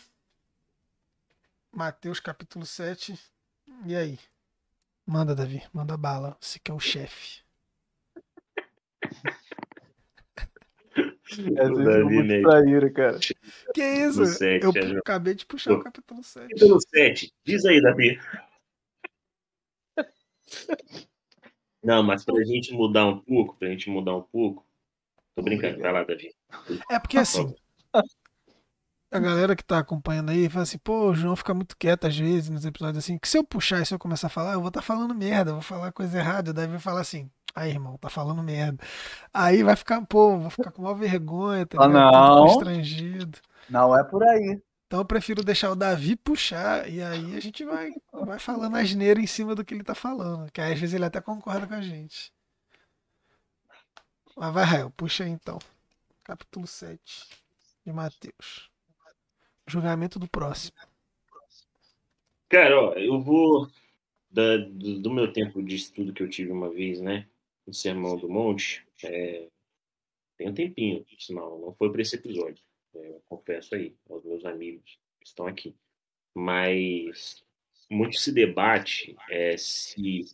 [1.71, 3.17] Mateus capítulo 7.
[3.85, 4.19] E aí?
[5.05, 6.37] Manda, Davi, manda bala.
[6.39, 7.41] Você que é o chefe.
[11.31, 12.41] Às vezes Davi, muito né?
[12.41, 13.19] traíra, cara.
[13.73, 14.19] Que isso?
[14.19, 16.49] No sete, Eu é, acabei de puxar o capítulo 7.
[16.49, 17.33] Capítulo 7.
[17.45, 18.19] Diz aí, Davi.
[21.83, 24.65] Não, mas pra gente mudar um pouco, pra gente mudar um pouco.
[25.35, 26.33] Tô brincando, vai lá, Davi.
[26.89, 27.53] É porque assim,
[29.11, 32.17] a galera que tá acompanhando aí fala assim, pô, o João fica muito quieto às
[32.17, 34.59] vezes nos episódios assim, que se eu puxar e se eu começar a falar, eu
[34.59, 37.97] vou estar falando merda, eu vou falar coisa errada, daí vai falar assim, aí irmão,
[37.97, 38.81] tá falando merda.
[39.33, 42.45] Aí vai ficar, pô, vou ficar com maior vergonha, tá Ah, não.
[42.45, 43.39] Constrangido.
[43.69, 44.61] Não é por aí.
[44.91, 49.21] Então eu prefiro deixar o Davi puxar e aí a gente vai, vai falando asneira
[49.21, 50.51] em cima do que ele tá falando.
[50.51, 52.33] Que aí, às vezes ele até concorda com a gente.
[54.35, 55.59] Mas vai, Rael, puxa aí então.
[56.25, 56.99] Capítulo 7
[57.85, 58.69] de Mateus.
[59.65, 60.75] Julgamento do próximo.
[62.49, 63.71] Cara, ó, eu vou.
[64.29, 67.29] da- do, do meu tempo de estudo que eu tive uma vez, né?
[67.65, 68.85] No Sermão do Monte.
[69.05, 69.47] é,
[70.37, 71.57] tem um tempinho, sinal.
[71.61, 72.61] Não foi para esse episódio.
[72.95, 75.75] É, eu confesso aí, aos meus amigos que estão aqui.
[76.33, 77.43] Mas
[77.89, 80.25] muito se debate é, se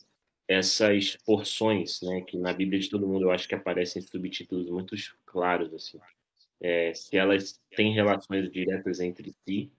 [0.47, 4.95] essas porções, né, que na Bíblia de todo mundo eu acho que aparecem subtítulos muito
[5.25, 5.99] claros, assim,
[6.61, 9.71] é, se elas têm relações diretas entre si.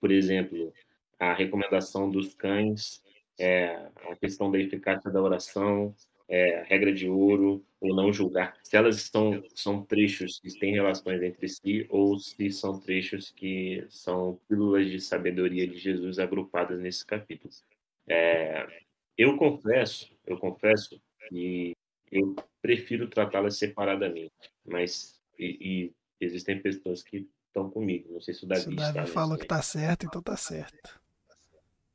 [0.00, 0.72] Por exemplo,
[1.18, 3.02] a recomendação dos cães,
[3.38, 3.66] é,
[4.10, 5.94] a questão da eficácia da oração,
[6.28, 10.72] é, a regra de ouro, ou não julgar, se elas estão, são trechos que têm
[10.72, 16.80] relações entre si, ou se são trechos que são pílulas de sabedoria de Jesus agrupadas
[16.80, 17.52] nesse capítulo.
[18.08, 18.66] É,
[19.18, 21.74] eu confesso, eu confesso que
[22.10, 24.32] eu prefiro tratá-las separadamente,
[24.64, 28.12] mas e, e existem pessoas que estão comigo.
[28.12, 29.48] Não sei se o Davi, Se o está Davi nesse falou que aí.
[29.48, 31.00] tá certo, então tá certo.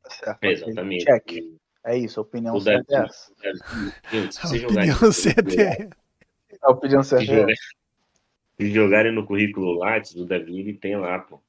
[0.04, 0.44] Tá certo.
[0.44, 1.06] É, exatamente.
[1.06, 1.60] Check.
[1.88, 3.32] É isso, a opinião O certa é essa.
[3.42, 5.90] Davi, gente, se A você jogar opinião certa é.
[6.62, 7.26] A opinião certa.
[7.26, 7.56] Se, jogar,
[8.58, 11.40] se jogarem no currículo Lattes, do Davi, ele tem lá, pô,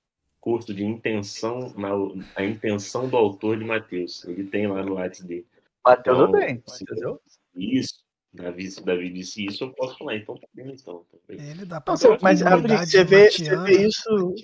[0.40, 1.88] curso de intenção, na,
[2.36, 4.24] a intenção do autor de Mateus.
[4.26, 5.44] Ele tem lá no Lattes dele.
[5.84, 6.62] Mateus então, eu tenho.
[6.68, 7.20] Mateus
[7.56, 8.08] Isso.
[8.32, 10.14] Davi, se o Davi disse isso, eu posso falar.
[10.14, 11.04] Então tá bem, então.
[11.10, 14.34] Tá Ele dá pra Não, mas você vê, você vê isso.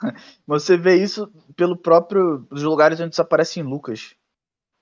[0.46, 2.46] Você vê isso pelo próprio.
[2.48, 4.14] dos lugares onde isso aparece em Lucas.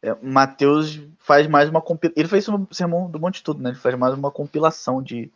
[0.02, 2.20] É, Mateus faz mais uma compilação.
[2.20, 3.70] Ele fez isso no Sermão do Monte Tudo, né?
[3.70, 5.30] Ele faz mais uma compilação de,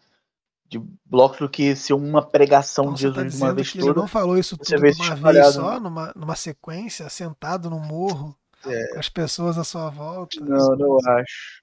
[0.69, 3.79] de blocos do que ser uma pregação então, de Jesus tá de uma vez que
[3.79, 3.91] toda.
[3.91, 8.37] Ele não falou isso tudo de uma vez só, numa, numa sequência, sentado no morro,
[8.67, 8.93] é.
[8.93, 10.39] com as pessoas à sua volta.
[10.41, 11.63] Não, não acho.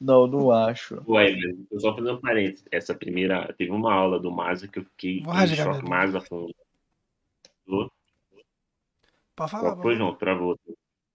[0.00, 1.02] Não, não acho.
[1.06, 1.36] Ué,
[1.70, 2.64] eu só fazendo um parênteses.
[2.72, 3.52] Essa primeira.
[3.52, 5.88] Teve uma aula do Maza que eu fiquei Vou em choque.
[5.88, 6.54] Maza falando.
[9.36, 9.76] Pode falar.
[9.76, 10.14] Foi, João?
[10.14, 10.58] Travou.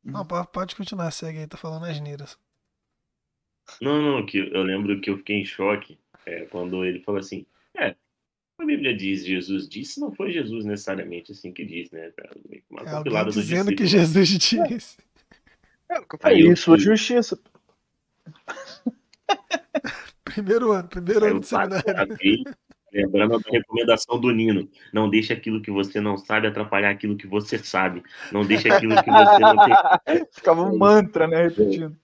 [0.06, 2.38] Não, pode continuar, segue aí, tá falando as neiras.
[3.82, 7.46] Não, não, que eu lembro que eu fiquei em choque é, quando ele falou assim:
[7.76, 7.96] é,
[8.60, 12.12] a Bíblia diz, Jesus disse, não foi Jesus necessariamente assim que diz, né?
[12.70, 14.98] Uma é alguém dizendo que Jesus disse.
[15.90, 17.40] É, é isso, a justiça.
[20.24, 22.18] primeiro ano, primeiro ano de seminário.
[22.96, 24.70] Lembrando a recomendação do Nino.
[24.94, 28.02] Não deixe aquilo que você não sabe atrapalhar aquilo que você sabe.
[28.32, 30.26] Não deixe aquilo que você não tem.
[30.32, 31.44] Ficava um mantra, né?
[31.44, 31.98] Repetindo.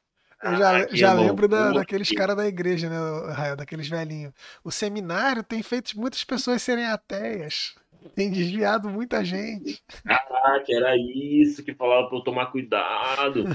[0.44, 2.98] Eu já, ah, já lembro da, daqueles caras da igreja, né,
[3.34, 4.34] Raio, daqueles velhinhos.
[4.64, 7.76] O seminário tem feito muitas pessoas serem ateias.
[8.16, 9.80] Tem desviado muita gente.
[10.04, 13.46] Ah, que era isso que falava para eu tomar cuidado.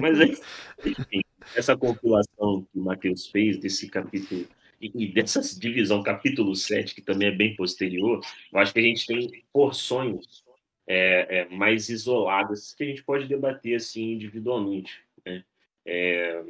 [0.00, 1.20] Mas, enfim,
[1.54, 4.46] essa compilação que o Matheus fez desse capítulo
[4.80, 8.20] e dessa divisão capítulo 7, que também é bem posterior,
[8.52, 10.44] eu acho que a gente tem porções
[10.86, 15.02] é, é, mais isoladas que a gente pode debater assim individualmente.
[15.24, 15.44] Né?
[15.84, 16.44] É,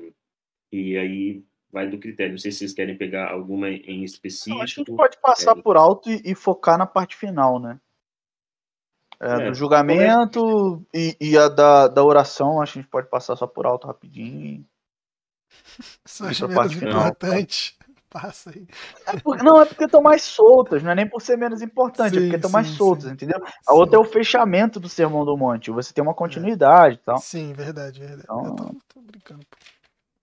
[0.73, 2.33] e aí vai do critério.
[2.33, 4.63] Não sei se vocês querem pegar alguma em específico.
[4.63, 5.63] a gente pode passar é.
[5.63, 7.81] por alto e, e, focar na parte final, né?
[9.19, 13.35] É, do julgamento e, e, a da, da oração, acho que a gente pode passar
[13.35, 14.67] só por alto rapidinho.
[16.05, 17.76] São as menos importantes
[18.09, 18.67] passa aí.
[19.07, 22.15] É porque, não, é porque estão mais soltas, não é nem por ser menos importante,
[22.15, 23.39] sim, é porque estão mais soltas, entendeu?
[23.45, 23.79] A sim.
[23.79, 27.19] outra é o fechamento do Sermão do Monte, você tem uma continuidade e tal.
[27.19, 28.25] Sim, verdade, verdade.
[28.25, 28.47] Então...
[28.47, 29.47] Eu tô, tô brincando.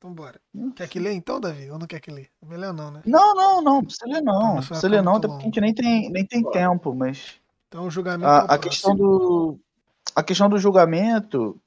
[0.04, 0.38] Então bora.
[0.76, 1.72] Quer que lê então, Davi?
[1.72, 2.28] Ou não quer que lê?
[2.42, 3.02] É melhor não, né?
[3.06, 3.82] Não, não, não.
[3.82, 4.52] Precisa ler não.
[4.52, 7.36] Então, precisa ler não, até porque a gente nem tem, nem tem tempo, mas.
[7.70, 8.30] Então o julgamento.
[8.30, 9.58] A, é a questão do.
[10.14, 11.58] A questão do julgamento,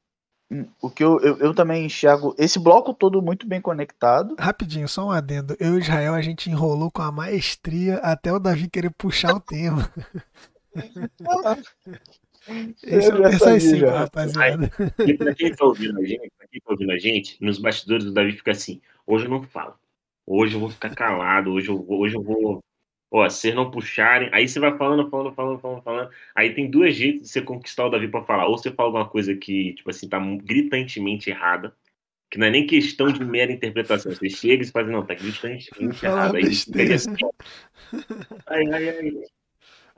[0.81, 4.37] o que eu, eu, eu, também enxergo esse bloco todo muito bem conectado.
[4.39, 5.57] Rapidinho, só um adendo.
[5.59, 9.41] Eu e Israel a gente enrolou com a maestria até o Davi querer puxar o
[9.41, 9.91] tema.
[12.83, 14.71] Esse é o terça 5, rapaziada.
[15.05, 18.07] E pra quem tá ouvindo a gente, pra quem tá ouvindo a gente, nos bastidores
[18.07, 19.75] o Davi fica assim, hoje eu não falo.
[20.25, 22.63] Hoje eu vou ficar calado, hoje eu hoje eu vou
[23.11, 26.11] Ó, vocês não puxarem, aí você vai falando, falando, falando, falando, falando.
[26.35, 28.47] Aí tem dois jeitos de você conquistar o Davi para falar.
[28.47, 31.75] Ou você fala alguma coisa que, tipo assim, tá gritantemente errada,
[32.29, 34.13] que não é nem questão de mera interpretação.
[34.13, 36.37] Você chega e faz, não, tá gritantemente errado.
[36.37, 36.45] Aí,
[36.93, 37.13] assim,
[38.47, 39.13] ai, ai, ai.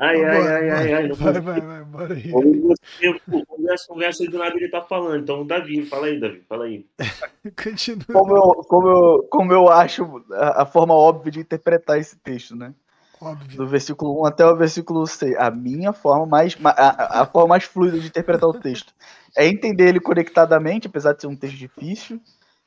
[0.00, 1.08] Ai, ai, ai, ai, ai.
[1.08, 2.30] Vai, vai, vai, bora aí.
[2.30, 5.20] Você, conversa, conversa aí do nada ele tá falando.
[5.20, 6.86] Então, Davi, fala aí, Davi, fala aí.
[7.60, 8.04] Continua.
[8.12, 12.54] Como eu, como eu, como eu acho a, a forma óbvia de interpretar esse texto,
[12.54, 12.72] né?
[13.20, 13.56] Óbvio.
[13.56, 15.36] Do versículo 1 até o versículo 6.
[15.36, 16.56] A minha forma mais.
[16.64, 18.92] A, a forma mais fluida de interpretar o texto.
[19.36, 22.20] É entender ele conectadamente, apesar de ser um texto difícil,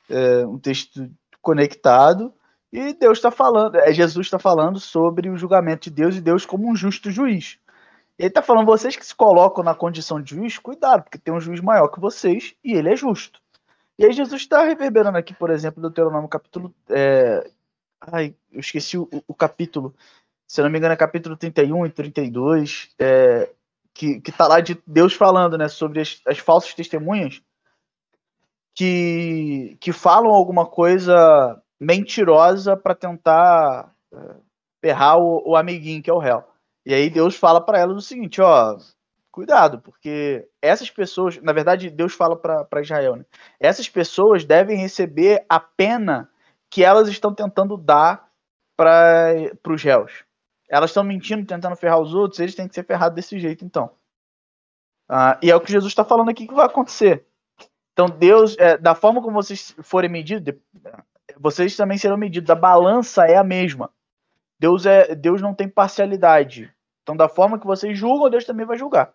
[0.08, 2.32] é um texto conectado.
[2.72, 6.46] E Deus está falando, é Jesus está falando sobre o julgamento de Deus e Deus
[6.46, 7.58] como um justo juiz.
[8.18, 11.40] Ele está falando, vocês que se colocam na condição de juiz, cuidado, porque tem um
[11.40, 13.40] juiz maior que vocês e ele é justo.
[13.98, 16.74] E aí Jesus está reverberando aqui, por exemplo, Deuteronômio capítulo.
[16.88, 17.46] É...
[18.00, 19.94] Ai, eu esqueci o, o capítulo
[20.46, 23.50] se eu não me engano, é capítulo 31 e 32, é,
[23.94, 27.42] que, que tá lá de Deus falando, né, sobre as, as falsas testemunhas
[28.74, 34.34] que, que falam alguma coisa mentirosa para tentar é,
[34.80, 36.44] ferrar o, o, amiguinho que é o réu.
[36.84, 38.76] E aí Deus fala para elas o seguinte, ó,
[39.30, 43.24] cuidado, porque essas pessoas, na verdade, Deus fala para Israel, né?
[43.60, 46.30] Essas pessoas devem receber a pena
[46.70, 48.28] que elas estão tentando dar
[48.76, 50.24] para os réus
[50.72, 53.90] elas estão mentindo, tentando ferrar os outros, eles têm que ser ferrados desse jeito, então.
[55.06, 57.26] Ah, e é o que Jesus está falando aqui que vai acontecer.
[57.92, 60.54] Então, Deus, é, da forma como vocês forem medidos,
[61.38, 62.48] vocês também serão medidos.
[62.48, 63.90] A balança é a mesma.
[64.58, 66.72] Deus, é, Deus não tem parcialidade.
[67.02, 69.12] Então, da forma que vocês julgam, Deus também vai julgar.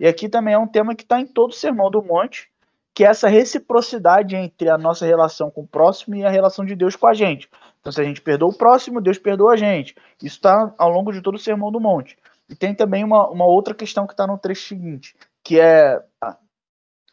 [0.00, 2.50] E aqui também é um tema que está em todo o Sermão do Monte.
[2.92, 6.74] que é essa reciprocidade entre a nossa relação com o próximo e a relação de
[6.74, 7.48] Deus com a gente.
[7.80, 9.94] Então, se a gente perdoa o próximo, Deus perdoa a gente.
[10.22, 12.16] Isso está ao longo de todo o Sermão do Monte.
[12.48, 15.14] E tem também uma, uma outra questão que está no trecho seguinte,
[15.44, 16.02] que é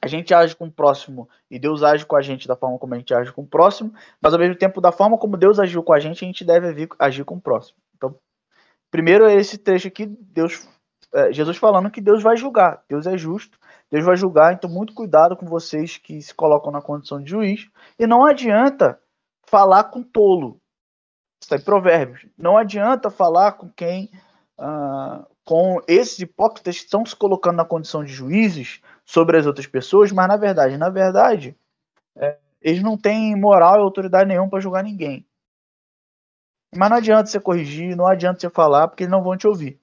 [0.06, 2.94] a gente age com o próximo e Deus age com a gente da forma como
[2.94, 3.92] a gente age com o próximo,
[4.22, 6.88] mas ao mesmo tempo, da forma como Deus agiu com a gente, a gente deve
[7.00, 7.80] agir com o próximo.
[7.96, 8.16] Então,
[8.92, 10.68] primeiro é esse trecho aqui, Deus,
[11.12, 13.58] é, Jesus falando que Deus vai julgar, Deus é justo,
[13.90, 17.68] Deus vai julgar, então muito cuidado com vocês que se colocam na condição de juiz.
[17.98, 19.00] E não adianta
[19.48, 20.60] falar com tolo.
[21.42, 22.26] Está em Provérbios.
[22.38, 24.10] Não adianta falar com quem,
[24.58, 29.68] ah, com esses hipócritas que estão se colocando na condição de juízes sobre as outras
[29.68, 31.56] pessoas, mas na verdade, na verdade,
[32.16, 35.26] é, eles não têm moral e autoridade nenhuma para julgar ninguém.
[36.76, 39.80] Mas não adianta você corrigir, não adianta você falar, porque eles não vão te ouvir.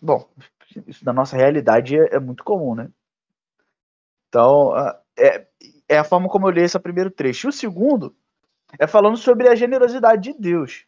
[0.00, 0.28] Bom,
[0.86, 2.90] isso na nossa realidade é, é muito comum, né?
[4.28, 4.76] Então,
[5.18, 5.48] é,
[5.88, 7.46] é a forma como eu li esse primeiro trecho.
[7.46, 8.14] E o segundo
[8.78, 10.84] é falando sobre a generosidade de Deus.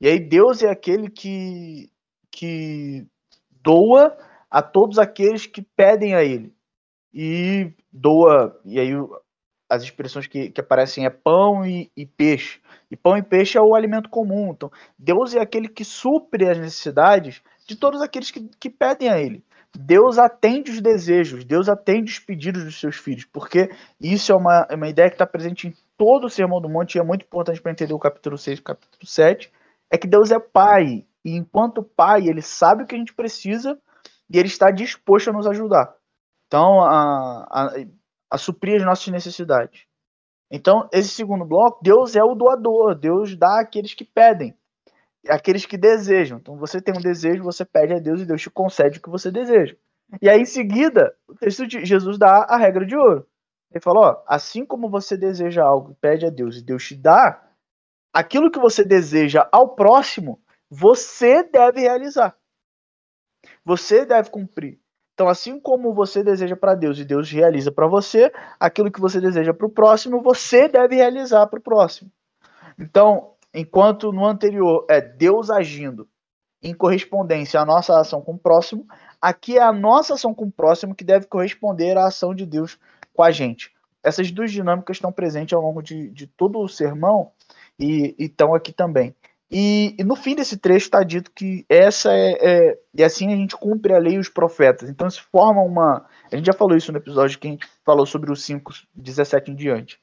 [0.00, 1.90] E aí Deus é aquele que,
[2.30, 3.06] que
[3.50, 4.16] doa
[4.50, 6.54] a todos aqueles que pedem a ele.
[7.12, 8.92] E doa, e aí
[9.68, 12.60] as expressões que, que aparecem é pão e, e, peixe.
[12.90, 14.50] E pão e peixe é o alimento comum.
[14.50, 19.18] Então, Deus é aquele que supre as necessidades de todos aqueles que, que pedem a
[19.18, 19.44] Ele.
[19.76, 23.70] Deus atende os desejos, Deus atende os pedidos dos seus filhos, porque
[24.00, 26.94] isso é uma, é uma ideia que está presente em todo o Sermão do Monte
[26.94, 29.52] e é muito importante para entender o capítulo 6 e o capítulo 7,
[29.90, 33.78] é que Deus é Pai, e enquanto Pai, Ele sabe o que a gente precisa
[34.30, 35.94] e Ele está disposto a nos ajudar.
[36.46, 37.74] Então, a, a,
[38.30, 39.86] a suprir as nossas necessidades.
[40.50, 44.54] Então, esse segundo bloco, Deus é o doador, Deus dá àqueles que pedem
[45.28, 46.38] aqueles que desejam.
[46.38, 49.10] Então você tem um desejo, você pede a Deus e Deus te concede o que
[49.10, 49.76] você deseja.
[50.20, 53.26] E aí em seguida, o texto de Jesus dá a regra de ouro.
[53.70, 57.42] Ele falou, assim como você deseja algo, pede a Deus e Deus te dá,
[58.12, 62.36] aquilo que você deseja ao próximo, você deve realizar.
[63.64, 64.78] Você deve cumprir.
[65.14, 69.20] Então, assim como você deseja para Deus e Deus realiza para você, aquilo que você
[69.20, 72.10] deseja para o próximo, você deve realizar para o próximo.
[72.78, 76.08] Então, Enquanto no anterior é Deus agindo
[76.60, 78.86] em correspondência à nossa ação com o próximo,
[79.20, 82.78] aqui é a nossa ação com o próximo que deve corresponder à ação de Deus
[83.12, 83.72] com a gente.
[84.02, 87.30] Essas duas dinâmicas estão presentes ao longo de, de todo o sermão
[87.78, 89.14] e estão aqui também.
[89.50, 93.36] E, e, no fim desse trecho está dito que essa é, é, E assim a
[93.36, 94.88] gente cumpre a lei e os profetas.
[94.88, 96.06] Então se forma uma.
[96.32, 100.00] A gente já falou isso no episódio que falou sobre os 5, 17 em diante.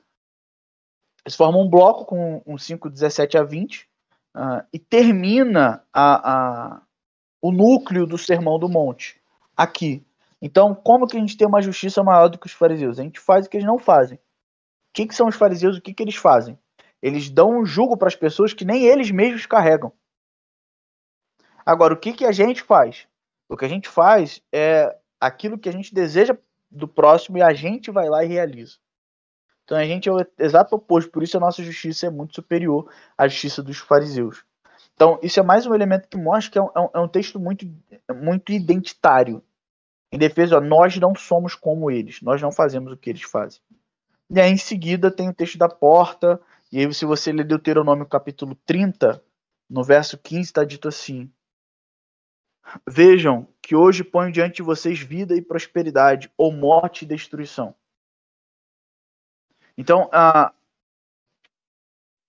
[1.26, 3.86] Eles formam um bloco com um 5, 17 a 20 uh,
[4.34, 6.82] ah, e termina a, a,
[7.42, 9.22] o núcleo do Sermão do Monte
[9.56, 10.06] aqui.
[10.42, 12.98] Então, como que a gente tem uma justiça maior do que os fariseus?
[13.00, 14.18] A gente faz o que eles não fazem.
[14.18, 15.78] O que, que são os fariseus?
[15.78, 16.58] O que, que eles fazem?
[17.02, 19.92] Eles dão um jugo para as pessoas que nem eles mesmos carregam.
[21.66, 23.08] Agora, o que, que a gente faz?
[23.48, 26.36] O que a gente faz é aquilo que a gente deseja
[26.70, 28.78] do próximo e a gente vai lá e realiza.
[29.72, 32.92] Então a gente é o exato oposto, por isso a nossa justiça é muito superior
[33.18, 34.44] à justiça dos fariseus.
[34.94, 37.40] Então, isso é mais um elemento que mostra que é um, é um é texto
[37.40, 37.66] muito,
[38.14, 39.42] muito identitário.
[40.12, 43.62] Em defesa, ó, nós não somos como eles, nós não fazemos o que eles fazem.
[44.30, 48.06] E aí, em seguida, tem o texto da porta, e aí, se você ler Deuteronômio
[48.06, 49.24] capítulo 30,
[49.70, 51.32] no verso 15, está dito assim:
[52.86, 57.74] Vejam que hoje ponho diante de vocês vida e prosperidade, ou morte e destruição.
[59.82, 60.54] Então, uh,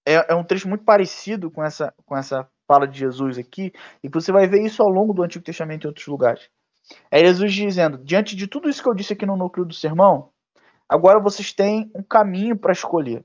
[0.07, 4.09] é, é, um trecho muito parecido com essa, com essa fala de Jesus aqui, e
[4.09, 6.49] você vai ver isso ao longo do Antigo Testamento em outros lugares.
[7.11, 10.31] É Jesus dizendo: diante de tudo isso que eu disse aqui no núcleo do sermão,
[10.89, 13.23] agora vocês têm um caminho para escolher.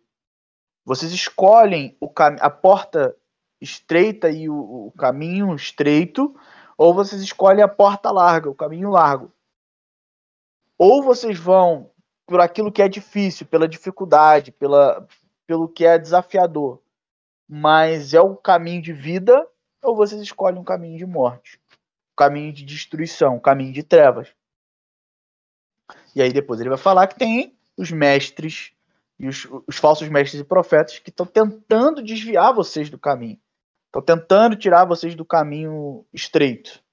[0.84, 2.12] Vocês escolhem o
[2.42, 3.16] a porta
[3.62, 6.36] estreita e o, o caminho estreito,
[6.78, 9.32] ou vocês escolhem a porta larga, o caminho largo.
[10.78, 11.90] Ou vocês vão
[12.28, 15.08] por aquilo que é difícil, pela dificuldade, pela,
[15.48, 16.80] pelo que é desafiador.
[17.48, 19.48] Mas é o caminho de vida
[19.82, 21.58] ou vocês escolhem um caminho de morte?
[22.12, 24.28] Um caminho de destruição, um caminho de trevas.
[26.14, 28.74] E aí depois ele vai falar que tem os mestres
[29.18, 33.40] e os, os falsos mestres e profetas que estão tentando desviar vocês do caminho.
[33.86, 36.84] Estão tentando tirar vocês do caminho estreito.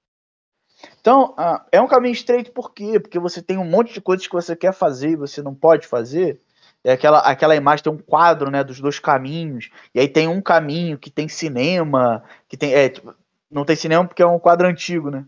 [0.99, 2.99] Então, ah, é um caminho estreito por quê?
[2.99, 5.87] Porque você tem um monte de coisas que você quer fazer e você não pode
[5.87, 6.41] fazer.
[6.83, 10.41] É aquela, aquela imagem, tem um quadro né, dos dois caminhos, e aí tem um
[10.41, 12.73] caminho que tem cinema, que tem.
[12.73, 13.13] É, tipo,
[13.49, 15.25] não tem cinema porque é um quadro antigo, né?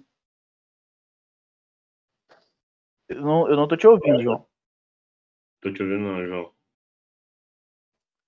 [3.09, 4.45] Eu não, eu não tô te ouvindo, João.
[5.61, 6.51] Tô te ouvindo não, João.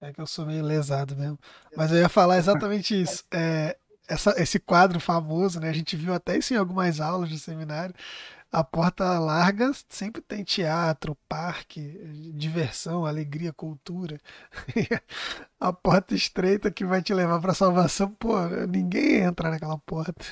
[0.02, 1.38] É que eu sou meio lesado mesmo.
[1.76, 3.26] Mas eu ia falar exatamente isso.
[3.32, 3.78] É,
[4.10, 5.70] essa, esse quadro famoso, né?
[5.70, 7.94] A gente viu até isso em algumas aulas do seminário.
[8.52, 11.82] A porta larga sempre tem teatro, parque,
[12.34, 14.20] diversão, alegria, cultura.
[15.60, 18.36] a porta estreita que vai te levar para salvação, pô,
[18.68, 20.26] ninguém entra naquela porta.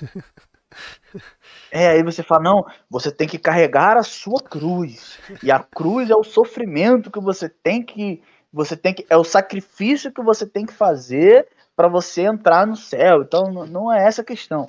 [1.71, 5.19] É, aí você fala, não, você tem que carregar a sua cruz.
[5.41, 8.21] E a cruz é o sofrimento que você tem que.
[8.51, 9.05] Você tem que.
[9.09, 11.47] É o sacrifício que você tem que fazer
[11.77, 13.21] para você entrar no céu.
[13.21, 14.65] Então não é essa a questão.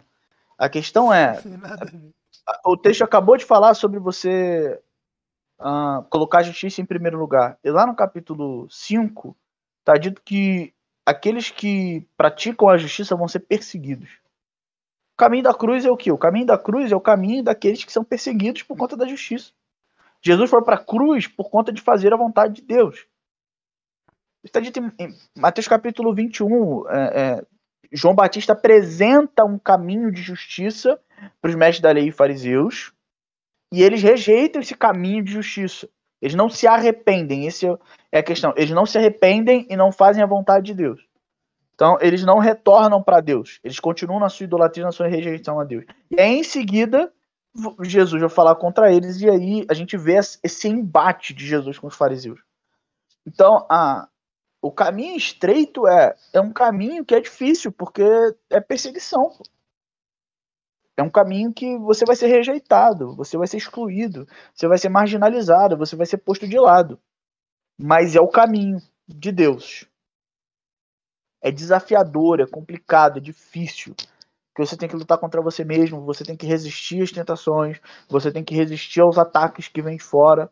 [0.59, 1.41] A questão é.
[2.65, 4.81] O texto acabou de falar sobre você
[5.61, 7.59] uh, colocar a justiça em primeiro lugar.
[7.63, 9.37] E lá no capítulo 5,
[9.81, 10.73] está dito que
[11.05, 14.09] aqueles que praticam a justiça vão ser perseguidos.
[15.13, 16.11] O caminho da cruz é o que?
[16.11, 19.53] O caminho da cruz é o caminho daqueles que são perseguidos por conta da justiça.
[20.23, 23.07] Jesus foi para a cruz por conta de fazer a vontade de Deus.
[24.45, 27.47] Está dito em, Mateus capítulo 21, é, é,
[27.93, 31.01] João Batista apresenta um caminho de justiça
[31.41, 32.93] para os mestres da lei e fariseus,
[33.73, 35.89] e eles rejeitam esse caminho de justiça.
[36.21, 37.79] Eles não se arrependem, essa
[38.11, 38.53] é a questão.
[38.57, 41.01] Eles não se arrependem e não fazem a vontade de Deus.
[41.75, 43.61] Então, eles não retornam para Deus.
[43.63, 45.85] Eles continuam na sua idolatria, na sua rejeição a Deus.
[46.11, 47.13] E aí, em seguida,
[47.83, 51.87] Jesus vai falar contra eles, e aí a gente vê esse embate de Jesus com
[51.87, 52.41] os fariseus.
[53.25, 54.09] Então, a,
[54.61, 58.03] o caminho estreito é, é um caminho que é difícil, porque
[58.51, 59.31] é perseguição.
[60.97, 64.89] É um caminho que você vai ser rejeitado, você vai ser excluído, você vai ser
[64.89, 66.99] marginalizado, você vai ser posto de lado.
[67.81, 69.85] Mas é o caminho de Deus.
[71.41, 73.95] É desafiador, é complicado, é difícil.
[73.95, 78.33] Que você tem que lutar contra você mesmo, você tem que resistir às tentações, você
[78.33, 80.51] tem que resistir aos ataques que vêm de fora.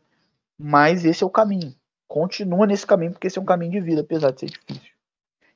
[0.57, 1.75] Mas esse é o caminho
[2.09, 4.93] continua nesse caminho, porque esse é um caminho de vida, apesar de ser difícil.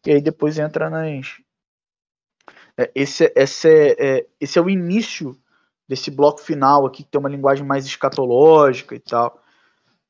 [0.06, 1.40] E aí depois entra nas.
[2.76, 5.38] É, esse, esse, é, é, esse é o início
[5.88, 9.42] desse bloco final aqui, que tem uma linguagem mais escatológica e tal.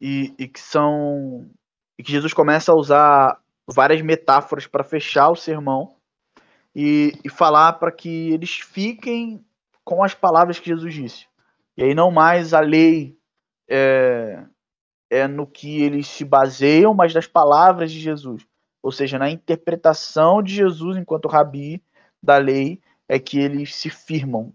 [0.00, 1.50] E, e que são.
[1.98, 5.94] E que Jesus começa a usar várias metáforas para fechar o sermão
[6.74, 9.44] e, e falar para que eles fiquem
[9.84, 11.26] com as palavras que Jesus disse.
[11.76, 13.18] E aí não mais a lei
[13.68, 14.44] é,
[15.10, 18.46] é no que eles se baseiam, mas nas palavras de Jesus.
[18.82, 21.82] Ou seja, na interpretação de Jesus enquanto rabi
[22.22, 24.52] da lei é que eles se firmam.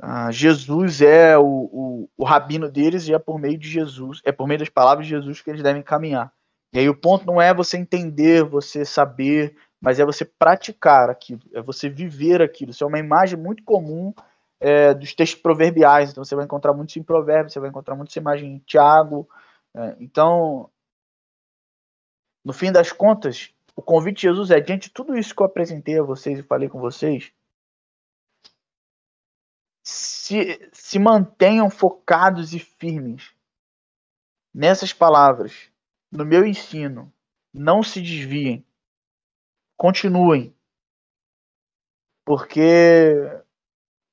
[0.00, 4.32] Ah, Jesus é o, o, o, rabino deles e é por meio de Jesus, é
[4.32, 6.32] por meio das palavras de Jesus que eles devem caminhar.
[6.72, 11.42] E aí o ponto não é você entender, você saber, mas é você praticar aquilo,
[11.52, 12.70] é você viver aquilo.
[12.70, 14.12] Isso é uma imagem muito comum
[14.62, 16.10] é, dos textos proverbiais.
[16.10, 19.28] Então você vai encontrar muito em Provérbios, você vai encontrar muito essa imagem em Tiago.
[19.74, 20.70] É, então,
[22.44, 25.46] no fim das contas, o convite de Jesus é: diante de tudo isso que eu
[25.46, 27.32] apresentei a vocês e falei com vocês,
[29.82, 33.34] se, se mantenham focados e firmes
[34.54, 35.68] nessas palavras,
[36.10, 37.12] no meu ensino.
[37.52, 38.64] Não se desviem.
[39.76, 40.54] Continuem.
[42.24, 43.41] Porque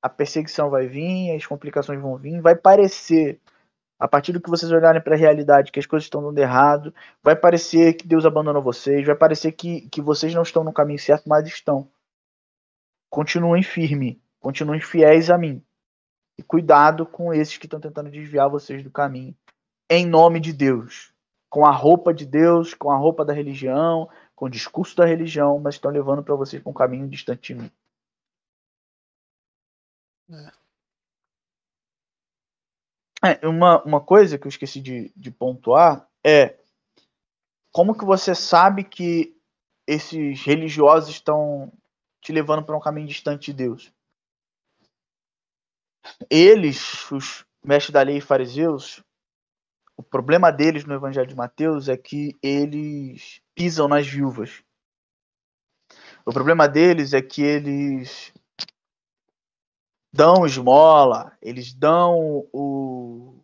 [0.02, 3.40] a perseguição vai vir, as complicações vão vir, vai parecer,
[3.98, 6.94] a partir do que vocês olharem para a realidade, que as coisas estão dando errado,
[7.22, 10.98] vai parecer que Deus abandonou vocês, vai parecer que, que vocês não estão no caminho
[10.98, 11.86] certo, mas estão.
[13.10, 15.62] Continuem firme, continuem fiéis a mim.
[16.38, 19.36] E cuidado com esses que estão tentando desviar vocês do caminho.
[19.90, 21.12] Em nome de Deus.
[21.50, 25.58] Com a roupa de Deus, com a roupa da religião, com o discurso da religião,
[25.58, 27.70] mas estão levando para vocês para um caminho distante de mim.
[30.32, 30.52] É.
[33.42, 36.58] é, uma, uma coisa que eu esqueci de, de pontuar é
[37.72, 39.36] como que você sabe que
[39.86, 41.72] esses religiosos estão
[42.20, 43.92] te levando para um caminho distante de Deus?
[46.28, 49.02] Eles, os mestres da lei e fariseus,
[49.96, 54.62] o problema deles no Evangelho de Mateus é que eles pisam nas viúvas.
[56.24, 58.32] O problema deles é que eles
[60.12, 63.38] dão esmola, eles dão o.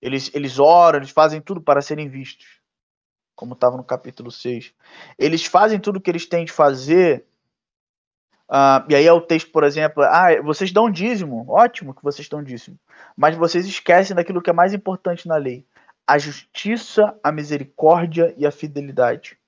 [0.00, 2.60] Eles, eles oram, eles fazem tudo para serem vistos.
[3.34, 4.74] Como estava no capítulo 6.
[5.18, 7.24] Eles fazem tudo o que eles têm de fazer.
[8.48, 12.28] Uh, e aí é o texto, por exemplo, ah, vocês dão dízimo, ótimo que vocês
[12.28, 12.78] dão dízimo,
[13.16, 15.66] mas vocês esquecem daquilo que é mais importante na lei:
[16.06, 19.38] a justiça, a misericórdia e a fidelidade.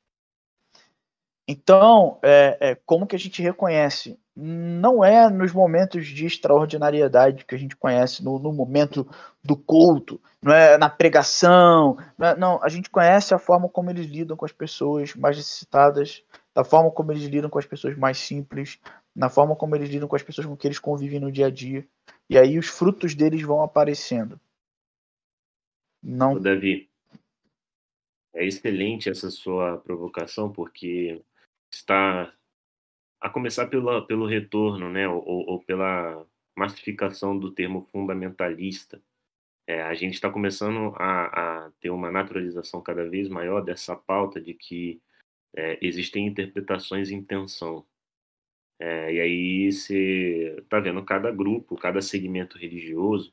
[1.46, 7.54] Então, é, é, como que a gente reconhece não é nos momentos de extraordinariedade que
[7.54, 9.06] a gente conhece, no, no momento
[9.42, 13.90] do culto, não é na pregação, não, é, não, a gente conhece a forma como
[13.90, 17.96] eles lidam com as pessoas mais necessitadas, da forma como eles lidam com as pessoas
[17.96, 18.80] mais simples,
[19.14, 21.50] na forma como eles lidam com as pessoas com que eles convivem no dia a
[21.50, 21.86] dia.
[22.28, 24.40] E aí os frutos deles vão aparecendo.
[26.02, 26.38] Não.
[26.38, 26.88] Davi,
[28.34, 31.22] é excelente essa sua provocação, porque
[31.72, 32.32] está
[33.24, 39.00] a começar pela, pelo retorno, né, ou, ou pela massificação do termo fundamentalista.
[39.66, 44.38] É, a gente está começando a, a, ter uma naturalização cada vez maior dessa pauta
[44.38, 45.00] de que
[45.56, 47.86] é, existem interpretações em tensão.
[48.78, 53.32] É, e aí você está vendo cada grupo, cada segmento religioso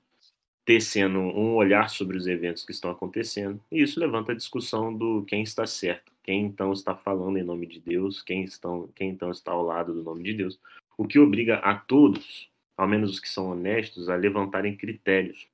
[0.71, 5.21] tecendo um olhar sobre os eventos que estão acontecendo, e isso levanta a discussão do
[5.25, 9.29] quem está certo, quem então está falando em nome de Deus, quem, estão, quem então
[9.29, 10.57] está ao lado do nome de Deus,
[10.97, 15.45] o que obriga a todos, ao menos os que são honestos, a levantarem critérios,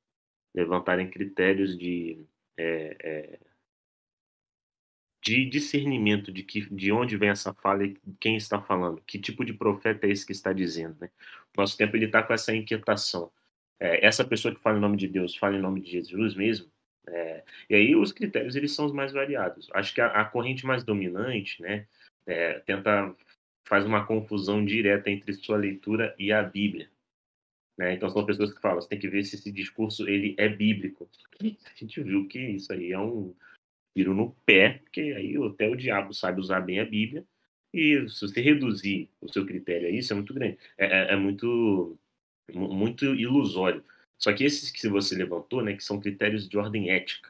[0.54, 2.20] levantarem critérios de,
[2.56, 3.40] é, é,
[5.24, 9.44] de discernimento de, que, de onde vem essa fala e quem está falando, que tipo
[9.44, 10.96] de profeta é esse que está dizendo.
[11.02, 11.10] Né?
[11.58, 13.32] Nosso tempo ele está com essa inquietação
[13.80, 16.70] é, essa pessoa que fala em nome de Deus fala em nome de Jesus mesmo.
[17.08, 19.70] É, e aí os critérios eles são os mais variados.
[19.74, 21.88] Acho que a, a corrente mais dominante, né,
[22.26, 23.16] é, tenta
[23.68, 26.90] faz uma confusão direta entre sua leitura e a Bíblia.
[27.78, 27.94] Né?
[27.94, 31.10] Então são pessoas que falam, você tem que ver se esse discurso ele é bíblico.
[31.42, 33.36] A gente viu que isso aí é um
[33.96, 37.26] tiro no pé, porque aí até o diabo sabe usar bem a Bíblia.
[37.74, 40.58] E se você reduzir o seu critério a isso, é muito grande.
[40.78, 42.00] É, é, é muito
[42.54, 43.84] muito ilusório.
[44.18, 47.30] Só que esses que você levantou, né, que são critérios de ordem ética,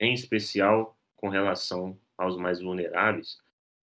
[0.00, 3.38] em especial com relação aos mais vulneráveis,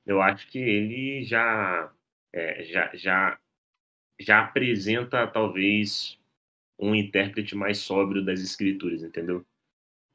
[0.06, 1.92] eu acho que ele já
[2.34, 3.40] é, já, já
[4.20, 6.18] já apresenta talvez
[6.80, 9.46] um intérprete mais sóbrio das escrituras, entendeu?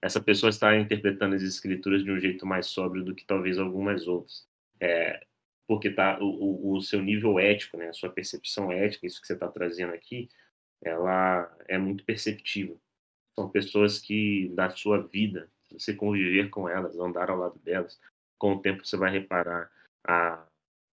[0.03, 4.07] Essa pessoa está interpretando as escrituras de um jeito mais sóbrio do que talvez algumas
[4.07, 4.47] outras.
[4.81, 5.27] É,
[5.67, 9.35] porque tá o, o, seu nível ético, né, a sua percepção ética, isso que você
[9.35, 10.29] está trazendo aqui,
[10.83, 12.81] ela é muito perceptível.
[13.39, 17.99] São pessoas que, da sua vida, se você conviver com elas, andar ao lado delas,
[18.39, 19.71] com o tempo você vai reparar
[20.05, 20.47] a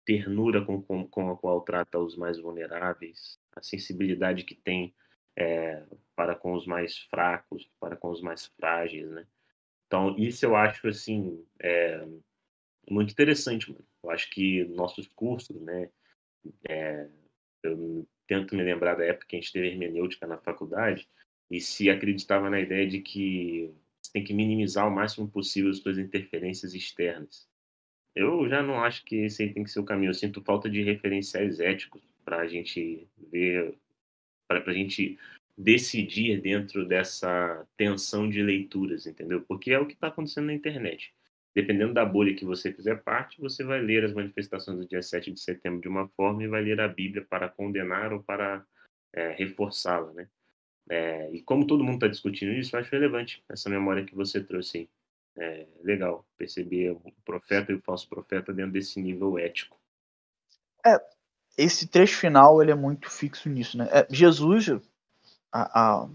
[0.05, 4.95] ternura com, com, com a qual trata os mais vulneráveis, a sensibilidade que tem
[5.37, 5.83] é,
[6.15, 9.27] para com os mais fracos, para com os mais frágeis, né?
[9.87, 12.07] Então, isso eu acho, assim, é,
[12.91, 13.85] muito interessante, mano.
[14.03, 15.91] Eu acho que nossos cursos, né,
[16.69, 17.09] é,
[17.67, 21.09] eu tento me lembrar da época que a gente teve hermenêutica na faculdade
[21.51, 23.73] e se acreditava na ideia de que
[24.03, 27.49] você tem que minimizar o máximo possível as suas interferências externas.
[28.15, 30.11] Eu já não acho que esse aí tem que ser o caminho.
[30.11, 33.75] Eu sinto falta de referenciais éticos para a gente ver,
[34.49, 35.19] para a gente
[35.57, 39.43] decidir dentro dessa tensão de leituras, entendeu?
[39.43, 41.15] Porque é o que está acontecendo na internet
[41.57, 45.33] dependendo da bolha que você fizer parte, você vai ler as manifestações do dia 7
[45.33, 48.62] de setembro de uma forma e vai ler a Bíblia para condenar ou para
[49.11, 50.28] é, reforçá-la, né?
[50.87, 54.87] É, e como todo mundo está discutindo isso, acho relevante essa memória que você trouxe.
[55.39, 59.78] É legal perceber o profeta e o falso profeta dentro desse nível ético.
[60.85, 60.99] É,
[61.59, 63.89] esse trecho final ele é muito fixo nisso, né?
[63.91, 64.69] É, Jesus,
[65.53, 66.09] a, a,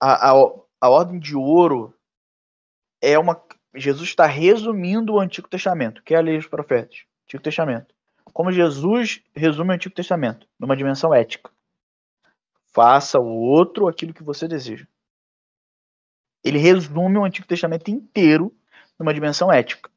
[0.00, 0.30] a,
[0.80, 1.93] a, ordem de ouro
[3.04, 3.40] é uma.
[3.74, 7.04] Jesus está resumindo o Antigo Testamento, que é a lei dos profetas.
[7.24, 7.94] Antigo Testamento.
[8.32, 11.50] Como Jesus resume o Antigo Testamento, numa dimensão ética.
[12.72, 14.86] Faça o outro aquilo que você deseja.
[16.42, 18.52] Ele resume o Antigo Testamento inteiro
[18.98, 19.90] numa dimensão ética.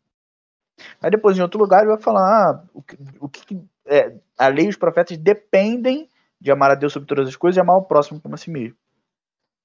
[1.02, 4.48] Aí depois, em outro lugar, ele vai falar ah, o que, o que é, a
[4.48, 6.10] lei e os profetas dependem
[6.40, 8.52] de amar a Deus sobre todas as coisas e amar o próximo como a si
[8.52, 8.78] mesmo.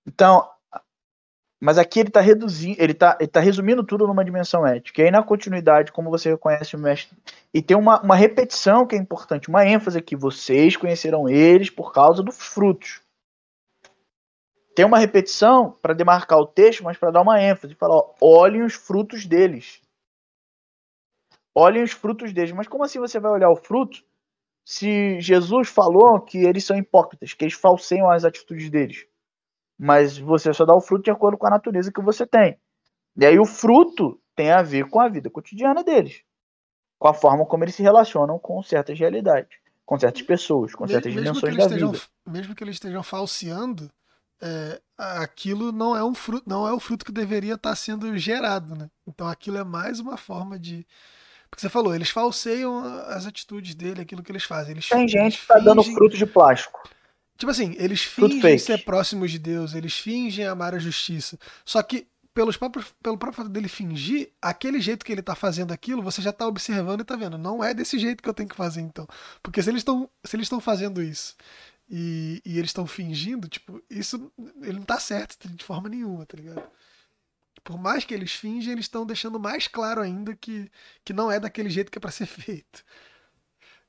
[0.06, 0.48] Então,
[1.62, 5.00] mas aqui ele está reduzindo, ele está tá resumindo tudo numa dimensão ética.
[5.00, 7.16] E aí na continuidade, como você reconhece o mestre,
[7.54, 11.92] e tem uma, uma repetição que é importante, uma ênfase aqui, vocês conheceram eles por
[11.92, 13.00] causa dos frutos.
[14.74, 18.64] Tem uma repetição para demarcar o texto, mas para dar uma ênfase, falar, ó, olhem
[18.64, 19.80] os frutos deles.
[21.54, 22.50] Olhem os frutos deles.
[22.50, 24.02] Mas como assim você vai olhar o fruto
[24.64, 29.06] se Jesus falou que eles são hipócritas, que eles falseiam as atitudes deles?
[29.82, 32.56] Mas você só dá o fruto de acordo com a natureza que você tem.
[33.16, 36.22] E aí o fruto tem a ver com a vida cotidiana deles,
[37.00, 41.12] com a forma como eles se relacionam com certas realidades, com certas pessoas, com certas
[41.12, 42.04] mesmo dimensões da estejam, vida.
[42.24, 43.90] Mesmo que eles estejam falseando,
[44.40, 48.76] é, aquilo não é um fruto, não é o fruto que deveria estar sendo gerado,
[48.76, 48.88] né?
[49.04, 50.86] Então aquilo é mais uma forma de
[51.50, 54.74] Porque você falou, eles falseiam as atitudes dele, aquilo que eles fazem.
[54.74, 56.88] Eles, Tem gente eles que tá dando frutos de plástico.
[57.42, 61.36] Tipo assim, eles fingem ser próximos de Deus, eles fingem amar a justiça.
[61.64, 65.72] Só que, pelos próprios, pelo próprio fato dele fingir, aquele jeito que ele tá fazendo
[65.72, 67.36] aquilo, você já tá observando e tá vendo.
[67.36, 69.08] Não é desse jeito que eu tenho que fazer, então.
[69.42, 71.34] Porque se eles estão se eles estão fazendo isso
[71.90, 74.32] e, e eles estão fingindo, tipo, isso
[74.62, 76.62] ele não tá certo de forma nenhuma, tá ligado?
[77.64, 80.70] Por mais que eles fingem, eles estão deixando mais claro ainda que,
[81.04, 82.84] que não é daquele jeito que é pra ser feito.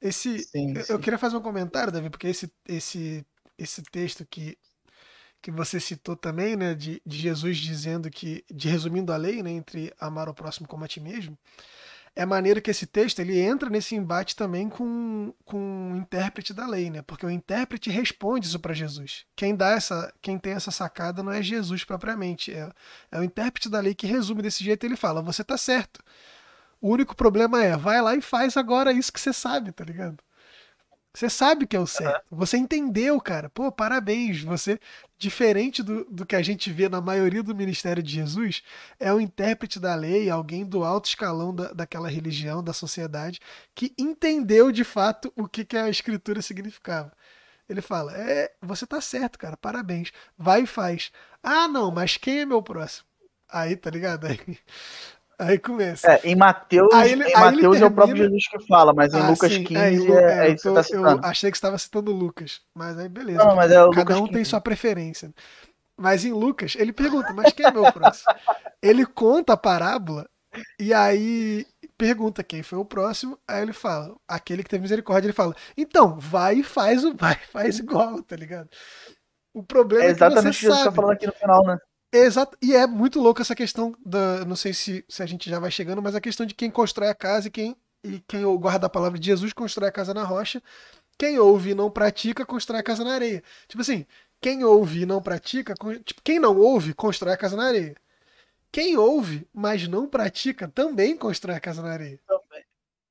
[0.02, 0.94] Esse, Sim, eu- sim.
[0.94, 3.26] eu queria fazer um comentário, Davi, porque esse, esse,
[3.58, 4.58] esse texto que,
[5.42, 9.52] que você citou também, né, de, de Jesus dizendo que, de resumindo a lei, né,
[9.52, 11.38] entre amar o próximo como a ti mesmo,
[12.16, 16.68] é maneiro que esse texto ele entra nesse embate também com, com o intérprete da
[16.68, 17.02] lei, né?
[17.02, 19.26] Porque o intérprete responde isso para Jesus.
[19.36, 22.72] Quem dá essa, quem tem essa sacada não é Jesus propriamente, é,
[23.12, 24.86] é o intérprete da lei que resume desse jeito.
[24.86, 26.04] Ele fala: você tá certo.
[26.80, 30.18] O único problema é, vai lá e faz agora isso que você sabe, tá ligado?
[31.16, 32.26] Você sabe que é o certo.
[32.32, 33.48] Você entendeu, cara.
[33.48, 34.42] Pô, parabéns.
[34.42, 34.80] Você,
[35.16, 38.64] diferente do, do que a gente vê na maioria do ministério de Jesus,
[39.00, 43.40] é o intérprete da lei, alguém do alto escalão da, daquela religião, da sociedade,
[43.76, 47.14] que entendeu de fato o que, que a escritura significava.
[47.70, 50.12] Ele fala: É, você tá certo, cara, parabéns.
[50.36, 51.12] Vai e faz.
[51.44, 53.08] Ah, não, mas quem é meu próximo?
[53.50, 54.26] Aí, tá ligado?
[54.26, 54.40] Aí,
[55.44, 56.12] aí começa.
[56.12, 59.14] É, em Mateus, Aí ele- em Mateus é o próprio termina- Jesus que fala, mas
[59.14, 60.74] em Ah, Lucas sim, 15 é, é, Lu- é, é, eu, isso que você tô-
[60.76, 61.08] tá citando.
[61.26, 63.44] eu achei que você estava citando Lucas, mas aí beleza.
[63.44, 64.50] Não, mas é o Cada Lucas um tem 15.
[64.50, 65.34] sua preferência.
[66.00, 68.26] Mas em Lucas, ele pergunta, mas quem é meu próximo?
[68.82, 70.28] Ele conta a parábola
[70.80, 71.66] e aí
[71.98, 76.18] pergunta quem foi o próximo, aí ele fala, aquele que teve misericórdia, ele fala, então,
[76.20, 78.68] vai e faz o vai, faz igual, tá ligado?
[79.54, 80.96] O problema É é, exatamente o que que você tá sabe.
[80.96, 81.78] falando aqui no final, né?
[82.14, 82.56] Exato.
[82.62, 84.46] E é muito louco essa questão da.
[84.46, 87.10] Não sei se, se a gente já vai chegando, mas a questão de quem constrói
[87.10, 90.24] a casa e quem, e quem guarda a palavra de Jesus constrói a casa na
[90.24, 90.62] rocha.
[91.18, 93.44] Quem ouve e não pratica, constrói a casa na areia.
[93.68, 94.06] Tipo assim,
[94.40, 95.74] quem ouve e não pratica,
[96.04, 97.96] tipo, quem não ouve, constrói a casa na areia.
[98.72, 102.20] Quem ouve, mas não pratica, também constrói a casa na areia.
[102.28, 102.64] Também.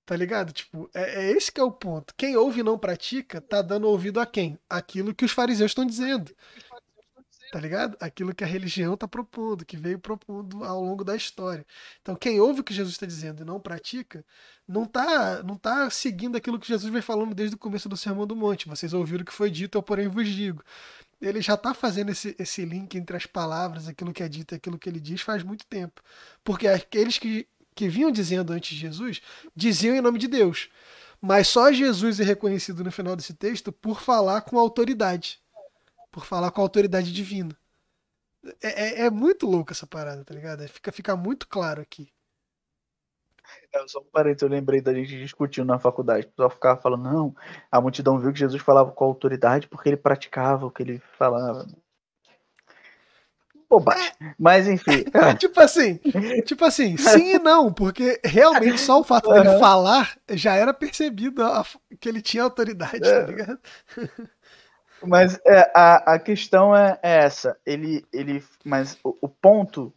[0.05, 0.53] Tá ligado?
[0.53, 2.13] Tipo, é, é esse que é o ponto.
[2.17, 4.59] Quem ouve e não pratica, tá dando ouvido a quem?
[4.69, 6.33] Aquilo que os fariseus estão dizendo.
[7.53, 7.99] Tá ligado?
[8.01, 11.67] Aquilo que a religião tá propondo, que veio propondo ao longo da história.
[12.01, 14.25] Então, quem ouve o que Jesus está dizendo e não pratica,
[14.67, 18.27] não tá, não tá seguindo aquilo que Jesus vem falando desde o começo do Sermão
[18.27, 18.71] do Monte.
[18.71, 20.65] Vocês ouviram o que foi dito, eu porém vos digo.
[21.21, 24.57] Ele já tá fazendo esse, esse link entre as palavras, aquilo que é dito e
[24.57, 26.01] aquilo que ele diz faz muito tempo.
[26.43, 29.21] Porque aqueles que, que vinham dizendo antes de Jesus,
[29.55, 30.71] diziam em nome de Deus.
[31.21, 35.42] Mas só Jesus é reconhecido no final desse texto por falar com autoridade.
[36.13, 37.57] Por falar com autoridade divina.
[38.63, 40.67] É, é, é muito louco essa parada, tá ligado?
[40.69, 42.13] Fica, fica muito claro aqui.
[43.73, 46.27] É, só um parênteses, eu lembrei da gente discutindo na faculdade.
[46.27, 47.35] O pessoal ficava falando, não,
[47.71, 51.67] a multidão viu que Jesus falava com autoridade porque ele praticava o que ele falava.
[53.69, 54.13] Bobagem.
[54.39, 55.05] Mas enfim.
[55.39, 55.99] tipo assim,
[56.45, 59.59] tipo assim, sim e não, porque realmente só o fato dele Uhum.
[59.59, 61.65] falar já era percebido a-
[61.99, 63.59] que ele tinha autoridade, tá ligado?
[65.07, 67.57] Mas é, a, a questão é, é essa.
[67.65, 69.93] Ele, ele, mas o, o ponto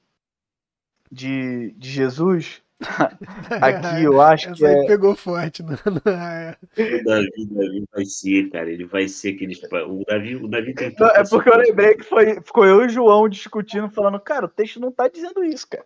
[1.11, 2.61] de, de Jesus
[3.61, 4.88] aqui eu acho que Essa aí é.
[4.88, 6.57] pegou forte, não, não é.
[6.77, 8.69] O Davi, o Davi vai ser, cara.
[8.69, 9.56] Ele vai ser aquele.
[9.88, 12.90] O Davi, o Davi tem é porque eu lembrei que foi, ficou eu e o
[12.90, 15.86] João discutindo, falando, cara, o texto não tá dizendo isso, cara.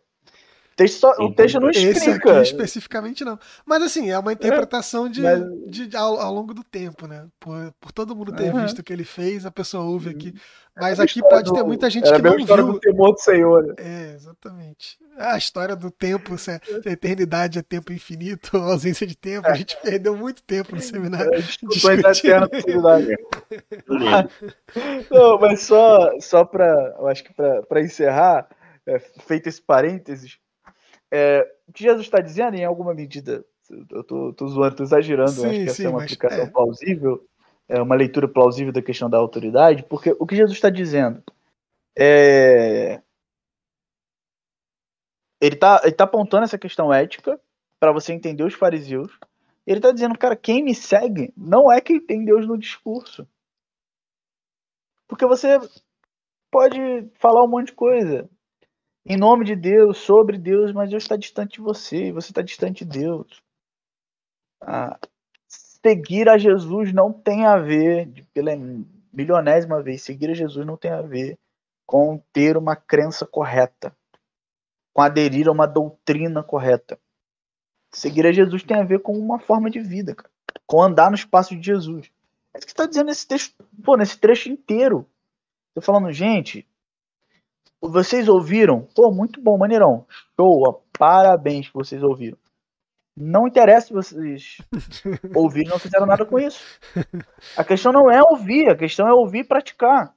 [0.80, 2.32] O texto, só, o texto não Esse explica.
[2.32, 3.38] aqui especificamente não.
[3.66, 7.28] Mas assim, é uma interpretação de, mas- de- ao, ao longo do tempo, né?
[7.40, 8.64] Por, por todo mundo ter Aham.
[8.64, 10.34] visto o que ele fez, a pessoa ouve aqui.
[10.76, 12.74] Mas Era a aqui pode ter do- muita gente era que não história viu.
[12.74, 13.68] do temor do Senhor.
[13.68, 13.74] né?
[13.78, 14.98] É, exatamente.
[15.18, 19.18] A história do tempo, se a se a eternidade é tempo infinito, a ausência de
[19.18, 19.46] tempo.
[19.48, 21.28] A gente perdeu muito tempo no seminário.
[21.34, 22.00] É, da discutindo.
[22.00, 22.50] eterna.
[25.12, 28.48] Não, mas só, só para, eu acho que para encerrar,
[28.86, 30.38] é, feito esse parênteses,
[31.12, 33.44] é, o que Jesus está dizendo, em alguma medida,
[33.92, 36.44] eu tô, tô zoando, tô exagerando, eu acho Sim, que essa sim, é uma aplicação
[36.44, 36.50] é.
[36.50, 37.28] plausível,
[37.68, 41.24] é uma leitura plausível da questão da autoridade, porque o que Jesus está dizendo
[41.98, 43.02] é.
[45.42, 47.40] Ele está ele tá apontando essa questão ética
[47.80, 49.18] para você entender os fariseus.
[49.66, 53.28] Ele está dizendo, cara, quem me segue não é quem tem Deus no discurso.
[55.08, 55.60] Porque você
[56.52, 56.80] pode
[57.16, 58.30] falar um monte de coisa
[59.10, 62.86] em nome de Deus, sobre Deus, mas Deus está distante de você, você está distante
[62.86, 63.42] de Deus.
[64.62, 65.00] Ah,
[65.48, 68.52] seguir a Jesus não tem a ver, pela
[69.12, 71.40] milionésima vez, seguir a Jesus não tem a ver
[71.88, 73.98] com ter uma crença correta,
[74.94, 77.00] com aderir a uma doutrina correta.
[77.92, 80.30] Seguir a Jesus tem a ver com uma forma de vida, cara.
[80.68, 82.12] Com andar nos passos de Jesus.
[82.54, 85.10] É isso que está dizendo nesse texto, pô, nesse trecho inteiro.
[85.74, 86.69] Tô falando, gente,
[87.82, 88.88] vocês ouviram?
[88.96, 90.06] Pô, muito bom, maneirão.
[90.36, 92.38] Show, parabéns que vocês ouviram.
[93.16, 94.58] Não interessa se vocês
[95.36, 96.64] ouviram, não fizeram nada com isso.
[97.58, 100.14] A questão não é ouvir, a questão é ouvir e praticar.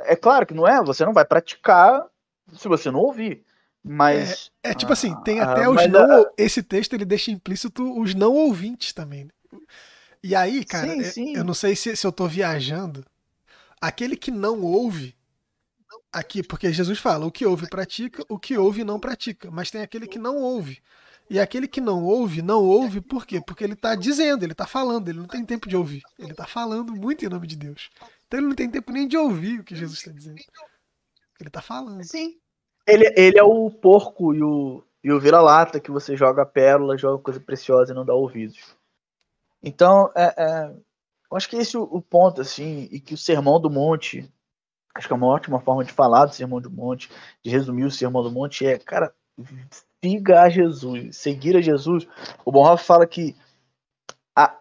[0.00, 2.04] É claro que não é, você não vai praticar
[2.52, 3.44] se você não ouvir.
[3.82, 4.50] Mas.
[4.62, 6.26] É, é tipo assim, tem ah, até os não.
[6.38, 9.28] Esse texto ele deixa implícito os não ouvintes também.
[10.22, 11.36] E aí, cara, sim, é, sim.
[11.36, 13.04] eu não sei se, se eu tô viajando.
[13.80, 15.14] Aquele que não ouve,
[16.12, 19.50] aqui, porque Jesus fala, o que ouve pratica, o que ouve não pratica.
[19.50, 20.82] Mas tem aquele que não ouve.
[21.28, 23.40] E aquele que não ouve, não ouve por quê?
[23.40, 26.02] Porque ele está dizendo, ele está falando, ele não tem tempo de ouvir.
[26.18, 27.90] Ele está falando muito em nome de Deus.
[28.26, 30.42] Então ele não tem tempo nem de ouvir o que Jesus está dizendo.
[31.40, 32.04] Ele está falando.
[32.04, 32.38] Sim.
[32.86, 37.22] Ele, ele é o porco e o, e o vira-lata que você joga pérola, joga
[37.22, 38.76] coisa preciosa e não dá ouvidos.
[39.62, 40.74] Então, é, é,
[41.30, 44.30] eu acho que esse é o ponto, assim, e que o Sermão do Monte,
[44.94, 47.10] acho que é uma ótima forma de falar do Sermão do Monte,
[47.42, 49.12] de resumir o Sermão do Monte, é, cara,
[50.02, 52.06] siga a Jesus, seguir a Jesus.
[52.44, 53.36] O Bonhoeffer fala que
[54.36, 54.56] a,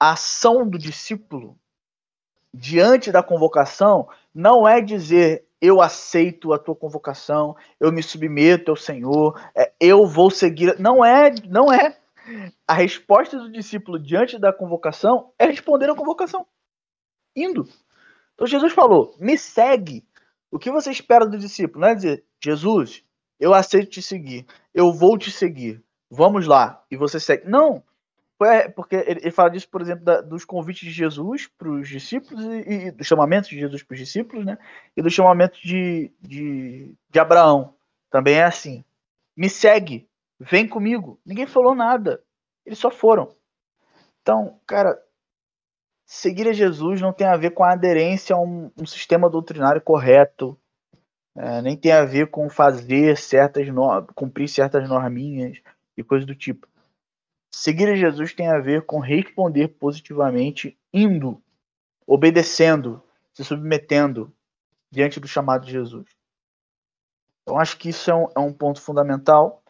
[0.00, 1.56] a ação do discípulo
[2.52, 8.76] diante da convocação não é dizer eu aceito a tua convocação, eu me submeto ao
[8.76, 10.78] Senhor, é, eu vou seguir.
[10.78, 11.96] Não é, não é.
[12.66, 16.46] A resposta do discípulo diante da convocação é responder à convocação,
[17.34, 17.68] indo.
[18.38, 20.06] Então Jesus falou: me segue.
[20.48, 21.80] O que você espera do discípulo?
[21.80, 23.04] Não é dizer, Jesus,
[23.38, 27.46] eu aceito te seguir, eu vou te seguir, vamos lá, e você segue.
[27.48, 27.82] Não,
[28.76, 32.86] porque ele, fala disso, por exemplo, da, dos convites de Jesus para os discípulos e,
[32.86, 34.56] e dos chamamentos de Jesus para os discípulos, né?
[34.96, 37.74] E do chamamento de, de, de Abraão.
[38.08, 38.84] Também é assim.
[39.36, 40.08] Me segue,
[40.38, 41.20] vem comigo.
[41.26, 42.22] Ninguém falou nada.
[42.64, 43.34] Eles só foram.
[44.22, 44.96] Então, cara,
[46.08, 49.80] seguir a Jesus não tem a ver com a aderência a um, um sistema doutrinário
[49.82, 50.58] correto,
[51.36, 55.58] é, nem tem a ver com fazer certas normas, cumprir certas norminhas
[55.96, 56.66] e coisas do tipo.
[57.54, 61.42] Seguir a Jesus tem a ver com responder positivamente, indo,
[62.06, 63.02] obedecendo,
[63.34, 64.32] se submetendo
[64.90, 66.08] diante do chamado de Jesus.
[67.42, 69.62] Então, acho que isso é um, é um ponto fundamental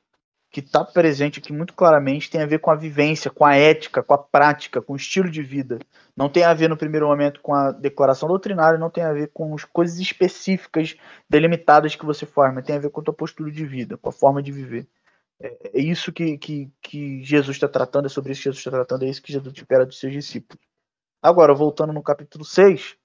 [0.51, 4.03] que está presente aqui muito claramente, tem a ver com a vivência, com a ética,
[4.03, 5.79] com a prática, com o estilo de vida.
[6.17, 9.31] Não tem a ver no primeiro momento com a declaração doutrinária, não tem a ver
[9.33, 10.97] com as coisas específicas,
[11.29, 14.13] delimitadas que você forma, tem a ver com a tua postura de vida, com a
[14.13, 14.89] forma de viver.
[15.41, 18.71] É, é isso que, que, que Jesus está tratando, é sobre isso que Jesus está
[18.71, 20.63] tratando, é isso que Jesus espera dos seus discípulos.
[21.21, 22.97] Agora, voltando no capítulo 6,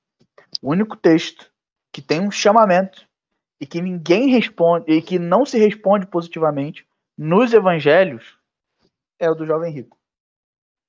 [0.62, 1.52] o único texto
[1.92, 3.06] que tem um chamamento
[3.60, 6.86] e que ninguém responde, e que não se responde positivamente,
[7.18, 8.38] nos evangelhos
[9.20, 9.98] é o do jovem rico.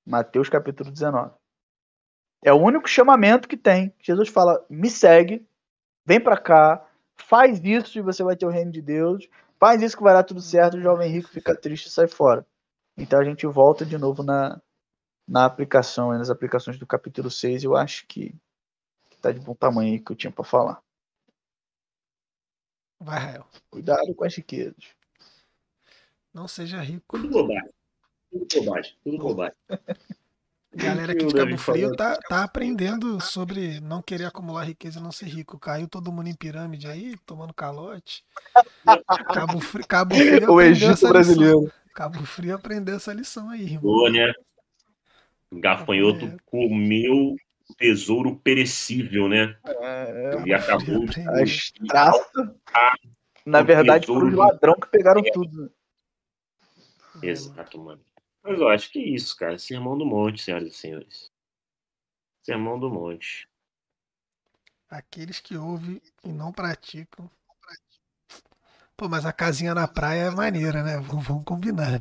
[0.06, 1.34] Mateus capítulo 19.
[2.42, 3.92] É o único chamamento que tem.
[4.00, 5.46] Jesus fala: "Me segue,
[6.06, 6.86] vem para cá,
[7.16, 9.28] faz isso e você vai ter o reino de Deus.
[9.60, 10.76] Faz isso que vai dar tudo certo".
[10.78, 12.46] O jovem rico fica triste e sai fora.
[12.98, 14.60] Então a gente volta de novo na
[15.28, 18.34] na aplicação, nas aplicações do capítulo 6, eu acho que,
[19.22, 20.82] tá de bom tamanho aí que eu tinha para falar.
[23.00, 23.46] Vai, Rael.
[23.70, 24.94] Cuidado com as riquezas.
[26.34, 27.16] Não seja rico.
[27.16, 27.70] Tudo bobagem.
[28.30, 28.92] Tudo bobagem.
[29.04, 29.56] Tudo bobagem.
[30.74, 35.12] Galera aqui de Cabo Frio tá, tá aprendendo sobre não querer acumular riqueza e não
[35.12, 35.56] ser rico.
[35.56, 38.24] Caiu todo mundo em pirâmide aí, tomando calote.
[39.32, 41.60] Cabo Frio, Cabo Frio o Egito brasileiro.
[41.60, 41.72] Lição.
[41.94, 43.82] Cabo Frio aprendeu essa lição aí, irmão.
[43.82, 44.32] Boa, né?
[45.52, 46.36] Gafanhoto é.
[46.44, 47.36] comeu
[47.78, 49.56] tesouro perecível, né?
[49.64, 50.48] É, é.
[50.48, 51.24] e acabou de.
[53.46, 55.70] Na verdade, foi os ladrão que pegaram tudo.
[57.22, 58.00] Exato, mano.
[58.42, 59.58] Mas eu acho que é isso, cara.
[59.58, 61.30] Sermão do Monte, senhoras e senhores.
[62.42, 63.48] Sermão do Monte.
[64.90, 67.30] Aqueles que ouvem e não praticam.
[68.96, 70.98] Pô, mas a casinha na praia é maneira, né?
[71.00, 71.92] Vamos, vamos combinar.
[71.92, 72.00] Né?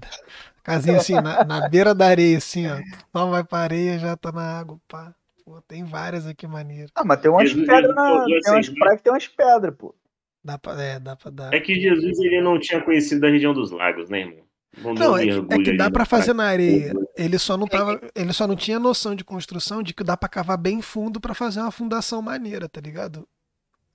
[0.61, 2.79] Casinha assim, na, na, beira da areia, assim, ó.
[3.11, 5.15] Só vai pra areia, já tá na água, pá.
[5.43, 6.91] Pô, tem várias aqui maneiras.
[6.93, 8.25] Ah, mas tem umas pedras na.
[8.25, 9.95] Tem umas praias que tem umas pedras, pô.
[10.43, 11.53] Dá pra, é, dá pra dar.
[11.53, 14.45] É que Jesus ele não tinha conhecido a região dos lagos, né, irmão?
[14.77, 16.93] Não, é que, é que dá para fazer na areia.
[17.15, 20.29] Ele só não tava, ele só não tinha noção de construção de que dá para
[20.29, 23.27] cavar bem fundo para fazer uma fundação maneira, tá ligado?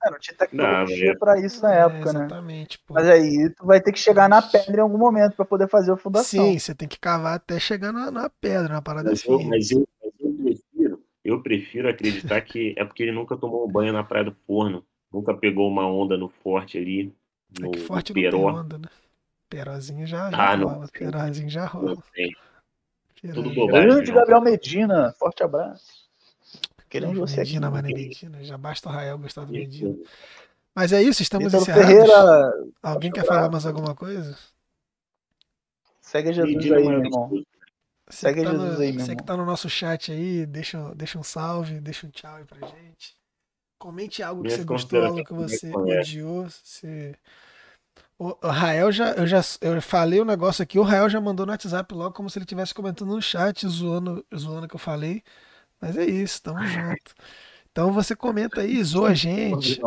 [0.05, 2.21] É, não tinha tecnologia não, para isso na é, época, né?
[2.27, 2.79] Exatamente.
[2.87, 2.95] Pô.
[2.95, 5.91] Mas aí tu vai ter que chegar na pedra em algum momento para poder fazer
[5.91, 6.45] a fundação.
[6.45, 9.71] Sim, você tem que cavar até chegar na, na pedra, na parada mas eu, mas
[9.73, 13.93] eu, mas eu prefiro, eu prefiro acreditar que é porque ele nunca tomou um banho
[13.93, 17.13] na praia do Forno, nunca pegou uma onda no forte ali,
[17.59, 18.61] no, é que forte no Peró.
[18.61, 18.89] Onda, né?
[19.49, 20.87] Perozinho já, já Ah, não.
[20.89, 21.97] Perozinho já rola.
[23.35, 23.66] Tudo.
[23.66, 26.07] Grande Gabriel Medina, forte abraço.
[26.89, 27.59] Queremos Medina, você aqui.
[27.70, 28.45] mano, Medina.
[28.45, 29.97] Já basta o Rael gostar do Medina.
[30.75, 31.87] Mas é isso, estamos Vitor encerrados.
[31.89, 32.53] Ferreira,
[32.83, 34.39] Alguém quer falar mais alguma coisa?
[36.01, 37.29] segue Jesus Medina aí, meu irmão.
[38.09, 39.27] Você Segue que, tá Jesus no, aí, meu você que irmão.
[39.27, 43.16] tá no nosso chat aí, deixa, deixa um salve, deixa um tchau aí pra gente.
[43.79, 46.49] Comente algo que Minhas você gostou, algo que você odiou.
[46.49, 47.15] Se...
[48.19, 49.41] O, o Rael já eu, já.
[49.61, 52.45] eu falei o negócio aqui, o Rael já mandou no WhatsApp logo como se ele
[52.45, 55.23] estivesse comentando no chat, zoando, zoando o que eu falei.
[55.81, 57.15] Mas é isso, tamo junto.
[57.70, 59.81] Então você comenta aí, zoa a gente.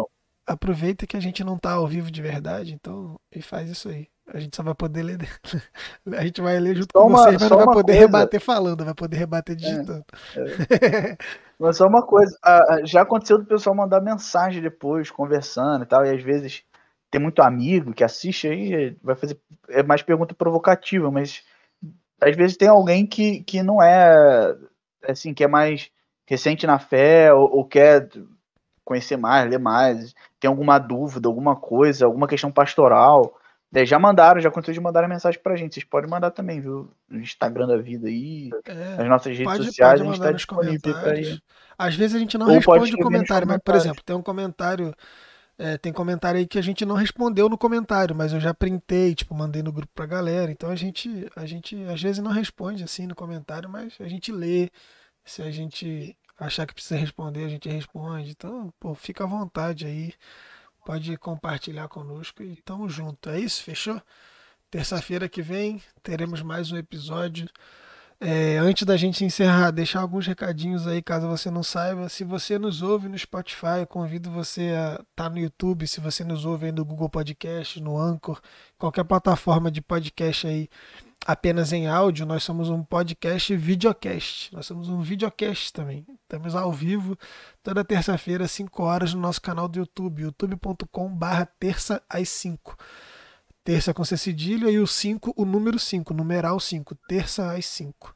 [0.48, 4.08] Aproveita que a gente não tá ao vivo de verdade, então, e faz isso aí.
[4.34, 5.18] A gente só vai poder ler.
[6.18, 8.00] A gente vai ler junto Só com uma- vocês, mas não vai poder coisa.
[8.00, 10.06] rebater falando, vai poder rebater digitando.
[11.60, 12.36] Mas só uma coisa,
[12.86, 16.64] já aconteceu do pessoal mandar mensagem depois, conversando e tal, e às vezes
[17.12, 19.38] tem muito amigo que assiste aí, vai fazer
[19.70, 21.44] é mais pergunta provocativa, mas
[22.22, 24.56] às vezes tem alguém que, que não é
[25.08, 25.92] assim, que é mais
[26.26, 28.08] recente na fé ou, ou quer
[28.86, 33.38] conhecer mais, ler mais, tem alguma dúvida, alguma coisa, alguma questão pastoral.
[33.72, 35.74] né, já mandaram, já aconteceu de mandar mensagem pra gente.
[35.76, 36.90] Vocês podem mandar também, viu?
[37.10, 40.32] No Instagram da vida aí, É, nas nossas redes pode, sociais, pode a gente tá
[40.32, 41.42] nos disponível pra ir.
[41.78, 44.94] Às vezes a gente não Ou responde o comentário, mas, por exemplo, tem um comentário.
[45.62, 49.14] É, tem comentário aí que a gente não respondeu no comentário, mas eu já printei,
[49.14, 50.52] tipo, mandei no grupo pra galera.
[50.52, 54.32] Então a gente, a gente às vezes não responde assim no comentário, mas a gente
[54.32, 54.72] lê.
[55.24, 58.32] Se a gente achar que precisa responder, a gente responde.
[58.32, 60.14] Então, pô, fica à vontade aí.
[60.84, 63.30] Pode compartilhar conosco e tamo junto.
[63.30, 63.64] É isso?
[63.64, 64.02] Fechou?
[64.72, 67.48] Terça-feira que vem teremos mais um episódio.
[68.24, 72.08] É, antes da gente encerrar, deixar alguns recadinhos aí, caso você não saiba.
[72.08, 75.88] Se você nos ouve no Spotify, eu convido você a estar no YouTube.
[75.88, 78.40] Se você nos ouve aí no Google Podcast, no Anchor,
[78.78, 80.70] qualquer plataforma de podcast aí
[81.26, 84.54] apenas em áudio, nós somos um podcast videocast.
[84.54, 86.06] Nós somos um videocast também.
[86.22, 87.18] Estamos ao vivo
[87.64, 92.78] toda terça-feira, 5 horas, no nosso canal do YouTube, youtube.com/barra terça às 5.
[93.64, 98.16] Terça com C cedilha e o 5, o número 5, numeral 5, terça às 5.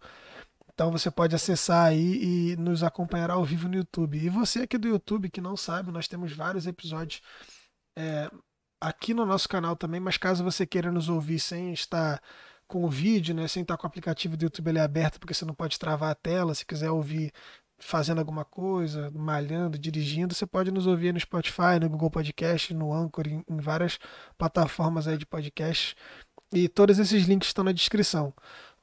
[0.74, 4.18] Então você pode acessar aí e nos acompanhar ao vivo no YouTube.
[4.18, 7.22] E você aqui do YouTube que não sabe, nós temos vários episódios
[7.98, 8.30] é,
[8.82, 12.22] aqui no nosso canal também, mas caso você queira nos ouvir sem estar
[12.68, 15.46] com o vídeo, né, sem estar com o aplicativo do YouTube ali aberto, porque você
[15.46, 17.32] não pode travar a tela, se quiser ouvir
[17.78, 22.94] fazendo alguma coisa, malhando, dirigindo, você pode nos ouvir no Spotify, no Google Podcast, no
[22.94, 24.00] Anchor, em, em várias
[24.38, 25.96] plataformas aí de podcast.
[26.54, 28.34] E todos esses links estão na descrição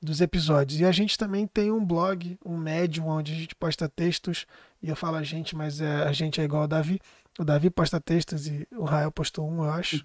[0.01, 0.81] dos episódios.
[0.81, 4.47] E a gente também tem um blog, um Medium, onde a gente posta textos.
[4.83, 7.01] E eu falo a gente, mas é, a gente é igual ao Davi.
[7.39, 10.05] O Davi posta textos e o Rael postou um, eu acho.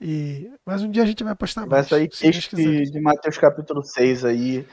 [0.00, 1.88] E, mas um dia a gente vai postar Vai mais.
[1.88, 4.66] sair se Deus texto de Mateus capítulo 6 aí,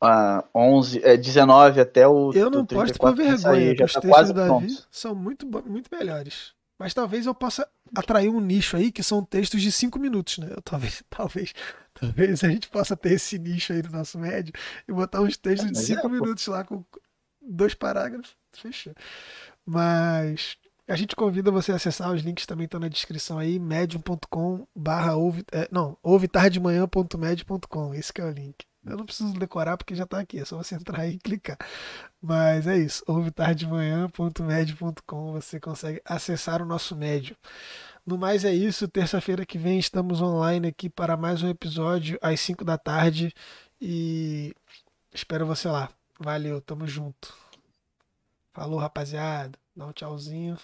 [0.00, 3.78] ah, 11, é, 19 até o Eu não posto por 34 vai vergonha, sair, que
[3.78, 4.88] já os tá textos do Davi pronto.
[4.90, 6.52] são muito, muito melhores.
[6.78, 10.48] Mas talvez eu possa atrair um nicho aí que são textos de 5 minutos, né?
[10.50, 11.54] Eu, talvez, talvez,
[11.94, 14.52] talvez a gente possa ter esse nicho aí no nosso médio
[14.86, 16.84] e botar uns textos de Mas 5 é, minutos lá com
[17.40, 18.36] dois parágrafos.
[18.52, 18.94] Fechou.
[19.64, 20.56] Mas
[20.86, 25.14] a gente convida você a acessar, os links também estão na descrição aí, medium.com barra
[25.14, 28.66] ouve, é, não, ouvetardemanhã.med.com, esse que é o link.
[28.86, 31.58] Eu não preciso decorar porque já está aqui, é só você entrar e clicar.
[32.20, 37.36] Mas é isso, ouvetardemanhã.med.com, você consegue acessar o nosso médio.
[38.06, 42.38] No mais é isso, terça-feira que vem estamos online aqui para mais um episódio às
[42.40, 43.32] 5 da tarde
[43.80, 44.54] e
[45.12, 45.88] espero você lá.
[46.20, 47.34] Valeu, tamo junto.
[48.52, 49.58] Falou, rapaziada.
[49.74, 50.58] Dá um tchauzinho.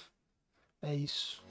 [0.82, 1.42] É isso.